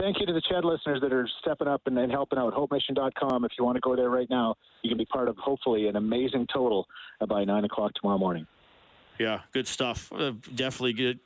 thank 0.00 0.20
you 0.20 0.26
to 0.26 0.32
the 0.32 0.42
CHED 0.48 0.64
listeners 0.64 1.00
that 1.00 1.12
are 1.12 1.28
stepping 1.40 1.68
up 1.68 1.82
and, 1.86 1.98
and 1.98 2.10
helping 2.10 2.38
out. 2.38 2.54
HopeMission.com. 2.54 3.44
If 3.44 3.52
you 3.58 3.64
want 3.64 3.76
to 3.76 3.80
go 3.80 3.96
there 3.96 4.10
right 4.10 4.28
now, 4.30 4.54
you 4.82 4.90
can 4.90 4.98
be 4.98 5.06
part 5.06 5.28
of 5.28 5.36
hopefully 5.36 5.88
an 5.88 5.96
amazing 5.96 6.46
total 6.52 6.86
by 7.28 7.44
nine 7.44 7.64
o'clock 7.64 7.92
tomorrow 7.94 8.18
morning. 8.18 8.46
Yeah, 9.18 9.40
good 9.52 9.66
stuff. 9.66 10.12
Uh, 10.12 10.32
definitely 10.54 10.92
good. 10.92 11.20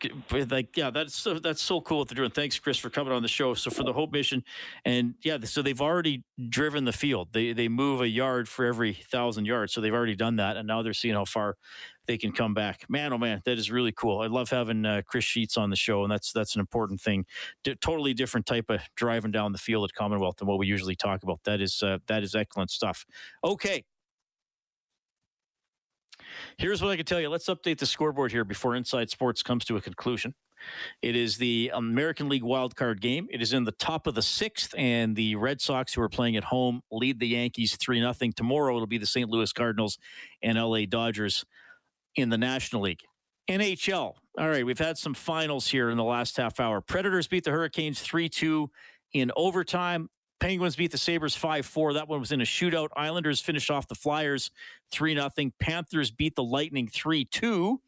Like, 0.50 0.76
yeah, 0.76 0.90
that's 0.90 1.14
so, 1.14 1.38
that's 1.38 1.60
so 1.60 1.80
cool 1.80 1.98
what 1.98 2.08
they're 2.08 2.16
doing. 2.16 2.30
Thanks, 2.30 2.58
Chris, 2.58 2.78
for 2.78 2.88
coming 2.88 3.12
on 3.12 3.22
the 3.22 3.28
show. 3.28 3.54
So 3.54 3.70
for 3.70 3.82
the 3.82 3.92
Hope 3.92 4.12
Mission, 4.12 4.44
and 4.84 5.14
yeah, 5.22 5.38
so 5.42 5.60
they've 5.60 5.80
already 5.80 6.22
driven 6.48 6.84
the 6.84 6.92
field. 6.92 7.30
They 7.32 7.52
they 7.52 7.68
move 7.68 8.00
a 8.00 8.08
yard 8.08 8.48
for 8.48 8.64
every 8.64 8.94
thousand 8.94 9.46
yards. 9.46 9.72
So 9.72 9.80
they've 9.80 9.94
already 9.94 10.14
done 10.14 10.36
that, 10.36 10.56
and 10.56 10.68
now 10.68 10.82
they're 10.82 10.92
seeing 10.92 11.14
how 11.14 11.24
far 11.24 11.56
they 12.10 12.18
can 12.18 12.32
come 12.32 12.54
back. 12.54 12.84
Man, 12.88 13.12
oh 13.12 13.18
man, 13.18 13.40
that 13.44 13.56
is 13.56 13.70
really 13.70 13.92
cool. 13.92 14.20
I 14.20 14.26
love 14.26 14.50
having 14.50 14.84
uh, 14.84 15.02
Chris 15.06 15.22
Sheets 15.22 15.56
on 15.56 15.70
the 15.70 15.76
show, 15.76 16.02
and 16.02 16.10
that's 16.10 16.32
that's 16.32 16.56
an 16.56 16.60
important 16.60 17.00
thing. 17.00 17.24
D- 17.62 17.76
totally 17.76 18.14
different 18.14 18.46
type 18.46 18.68
of 18.68 18.80
driving 18.96 19.30
down 19.30 19.52
the 19.52 19.58
field 19.58 19.84
at 19.84 19.94
Commonwealth 19.94 20.38
than 20.38 20.48
what 20.48 20.58
we 20.58 20.66
usually 20.66 20.96
talk 20.96 21.22
about. 21.22 21.38
That 21.44 21.60
is 21.60 21.84
uh, 21.84 21.98
that 22.08 22.24
is 22.24 22.34
excellent 22.34 22.72
stuff. 22.72 23.06
Okay. 23.44 23.84
Here's 26.58 26.82
what 26.82 26.90
I 26.90 26.96
can 26.96 27.06
tell 27.06 27.20
you. 27.20 27.28
Let's 27.28 27.48
update 27.48 27.78
the 27.78 27.86
scoreboard 27.86 28.32
here 28.32 28.44
before 28.44 28.74
Inside 28.74 29.08
Sports 29.08 29.44
comes 29.44 29.64
to 29.66 29.76
a 29.76 29.80
conclusion. 29.80 30.34
It 31.00 31.14
is 31.14 31.36
the 31.36 31.70
American 31.72 32.28
League 32.28 32.42
wildcard 32.42 33.00
game. 33.00 33.28
It 33.30 33.40
is 33.40 33.52
in 33.52 33.62
the 33.62 33.72
top 33.72 34.08
of 34.08 34.16
the 34.16 34.22
sixth, 34.22 34.74
and 34.76 35.14
the 35.14 35.36
Red 35.36 35.60
Sox, 35.60 35.94
who 35.94 36.02
are 36.02 36.08
playing 36.08 36.36
at 36.36 36.44
home, 36.44 36.82
lead 36.90 37.20
the 37.20 37.28
Yankees 37.28 37.76
3 37.76 38.00
0. 38.00 38.32
Tomorrow 38.34 38.74
it'll 38.74 38.88
be 38.88 38.98
the 38.98 39.06
St. 39.06 39.30
Louis 39.30 39.52
Cardinals 39.52 39.96
and 40.42 40.58
LA 40.58 40.86
Dodgers 40.86 41.44
in 42.16 42.28
the 42.28 42.38
National 42.38 42.82
League. 42.82 43.02
NHL. 43.48 44.14
All 44.38 44.48
right, 44.48 44.64
we've 44.64 44.78
had 44.78 44.96
some 44.96 45.14
finals 45.14 45.66
here 45.66 45.90
in 45.90 45.96
the 45.96 46.04
last 46.04 46.36
half 46.36 46.60
hour. 46.60 46.80
Predators 46.80 47.26
beat 47.26 47.44
the 47.44 47.50
Hurricanes 47.50 48.00
3 48.00 48.28
2 48.28 48.70
in 49.14 49.32
overtime. 49.36 50.08
Penguins 50.38 50.76
beat 50.76 50.92
the 50.92 50.98
Sabres 50.98 51.34
5 51.34 51.66
4. 51.66 51.94
That 51.94 52.08
one 52.08 52.20
was 52.20 52.32
in 52.32 52.40
a 52.40 52.44
shootout. 52.44 52.88
Islanders 52.96 53.40
finished 53.40 53.70
off 53.70 53.88
the 53.88 53.94
Flyers 53.94 54.50
3 54.92 55.14
0. 55.14 55.28
Panthers 55.58 56.10
beat 56.10 56.34
the 56.34 56.44
Lightning 56.44 56.88
3 56.88 57.24
2. 57.24 57.80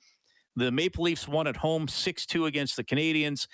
The 0.56 0.70
Maple 0.70 1.04
Leafs 1.04 1.26
won 1.26 1.46
at 1.46 1.56
home 1.56 1.88
6 1.88 2.26
2 2.26 2.46
against 2.46 2.76
the 2.76 2.84
Canadiens. 2.84 3.46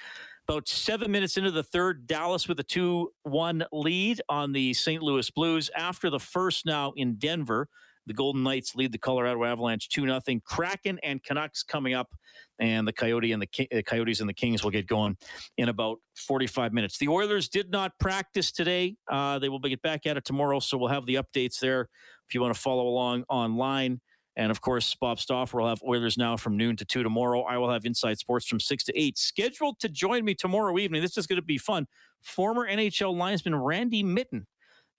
About 0.48 0.66
seven 0.66 1.12
minutes 1.12 1.36
into 1.36 1.50
the 1.50 1.62
third, 1.62 2.06
Dallas 2.06 2.48
with 2.48 2.58
a 2.58 2.64
2 2.64 3.12
1 3.24 3.64
lead 3.70 4.20
on 4.30 4.52
the 4.52 4.72
St. 4.72 5.02
Louis 5.02 5.30
Blues. 5.30 5.70
After 5.76 6.08
the 6.08 6.18
first 6.18 6.64
now 6.64 6.92
in 6.96 7.16
Denver, 7.16 7.68
the 8.08 8.14
Golden 8.14 8.42
Knights 8.42 8.74
lead 8.74 8.92
the 8.92 8.98
Colorado 8.98 9.44
Avalanche 9.44 9.88
2 9.88 10.02
0. 10.02 10.40
Kraken 10.44 10.98
and 11.02 11.22
Canucks 11.22 11.62
coming 11.62 11.94
up, 11.94 12.12
and 12.58 12.86
the 12.88 12.92
Coyote 12.92 13.32
and 13.32 13.42
the 13.42 13.68
uh, 13.72 13.82
Coyotes 13.82 14.20
and 14.20 14.28
the 14.28 14.34
Kings 14.34 14.64
will 14.64 14.70
get 14.70 14.86
going 14.86 15.16
in 15.56 15.68
about 15.68 15.98
45 16.16 16.72
minutes. 16.72 16.98
The 16.98 17.08
Oilers 17.08 17.48
did 17.48 17.70
not 17.70 17.92
practice 18.00 18.50
today. 18.50 18.96
Uh, 19.10 19.38
they 19.38 19.48
will 19.48 19.60
get 19.60 19.82
back 19.82 20.06
at 20.06 20.16
it 20.16 20.24
tomorrow, 20.24 20.58
so 20.58 20.76
we'll 20.76 20.88
have 20.88 21.06
the 21.06 21.16
updates 21.16 21.60
there 21.60 21.88
if 22.26 22.34
you 22.34 22.40
want 22.40 22.54
to 22.54 22.60
follow 22.60 22.86
along 22.88 23.24
online. 23.28 24.00
And 24.36 24.52
of 24.52 24.60
course, 24.60 24.94
Bob 24.94 25.18
Stauffer 25.18 25.58
will 25.58 25.68
have 25.68 25.82
Oilers 25.82 26.16
now 26.16 26.36
from 26.36 26.56
noon 26.56 26.76
to 26.76 26.84
2 26.84 27.02
tomorrow. 27.02 27.42
I 27.42 27.58
will 27.58 27.70
have 27.70 27.84
Inside 27.84 28.18
Sports 28.18 28.46
from 28.46 28.60
6 28.60 28.84
to 28.84 28.98
8. 28.98 29.18
Scheduled 29.18 29.80
to 29.80 29.88
join 29.88 30.24
me 30.24 30.34
tomorrow 30.34 30.78
evening. 30.78 31.02
This 31.02 31.18
is 31.18 31.26
going 31.26 31.40
to 31.40 31.44
be 31.44 31.58
fun. 31.58 31.88
Former 32.22 32.66
NHL 32.68 33.16
linesman 33.16 33.56
Randy 33.56 34.04
Mitton 34.04 34.46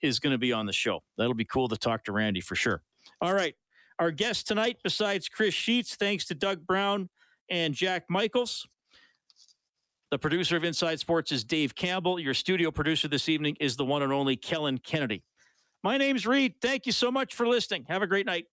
is 0.01 0.19
going 0.19 0.31
to 0.31 0.37
be 0.37 0.51
on 0.51 0.65
the 0.65 0.73
show. 0.73 1.03
That'll 1.17 1.33
be 1.33 1.45
cool 1.45 1.69
to 1.69 1.77
talk 1.77 2.03
to 2.05 2.11
Randy 2.11 2.41
for 2.41 2.55
sure. 2.55 2.81
All 3.21 3.33
right. 3.33 3.55
Our 3.99 4.11
guest 4.11 4.47
tonight, 4.47 4.77
besides 4.83 5.27
Chris 5.27 5.53
Sheets, 5.53 5.95
thanks 5.95 6.25
to 6.25 6.35
Doug 6.35 6.65
Brown 6.65 7.09
and 7.49 7.73
Jack 7.73 8.05
Michaels. 8.09 8.67
The 10.11 10.17
producer 10.17 10.55
of 10.55 10.63
Inside 10.63 10.99
Sports 10.99 11.31
is 11.31 11.43
Dave 11.43 11.75
Campbell. 11.75 12.19
Your 12.19 12.33
studio 12.33 12.71
producer 12.71 13.07
this 13.07 13.29
evening 13.29 13.57
is 13.59 13.75
the 13.75 13.85
one 13.85 14.01
and 14.01 14.11
only 14.11 14.35
Kellen 14.35 14.77
Kennedy. 14.79 15.23
My 15.83 15.97
name's 15.97 16.25
Reid. 16.25 16.55
Thank 16.61 16.85
you 16.85 16.91
so 16.91 17.11
much 17.11 17.35
for 17.35 17.47
listening. 17.47 17.85
Have 17.89 18.01
a 18.01 18.07
great 18.07 18.25
night. 18.25 18.45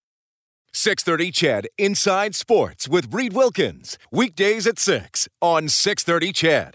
630 0.75 1.31
CHED 1.31 1.69
Inside 1.79 2.35
Sports 2.35 2.89
with 2.89 3.13
Reid 3.13 3.33
Wilkins. 3.33 3.97
Weekdays 4.13 4.67
at 4.67 4.79
6 4.79 5.29
on 5.41 5.69
630 5.69 6.33
CHED. 6.33 6.75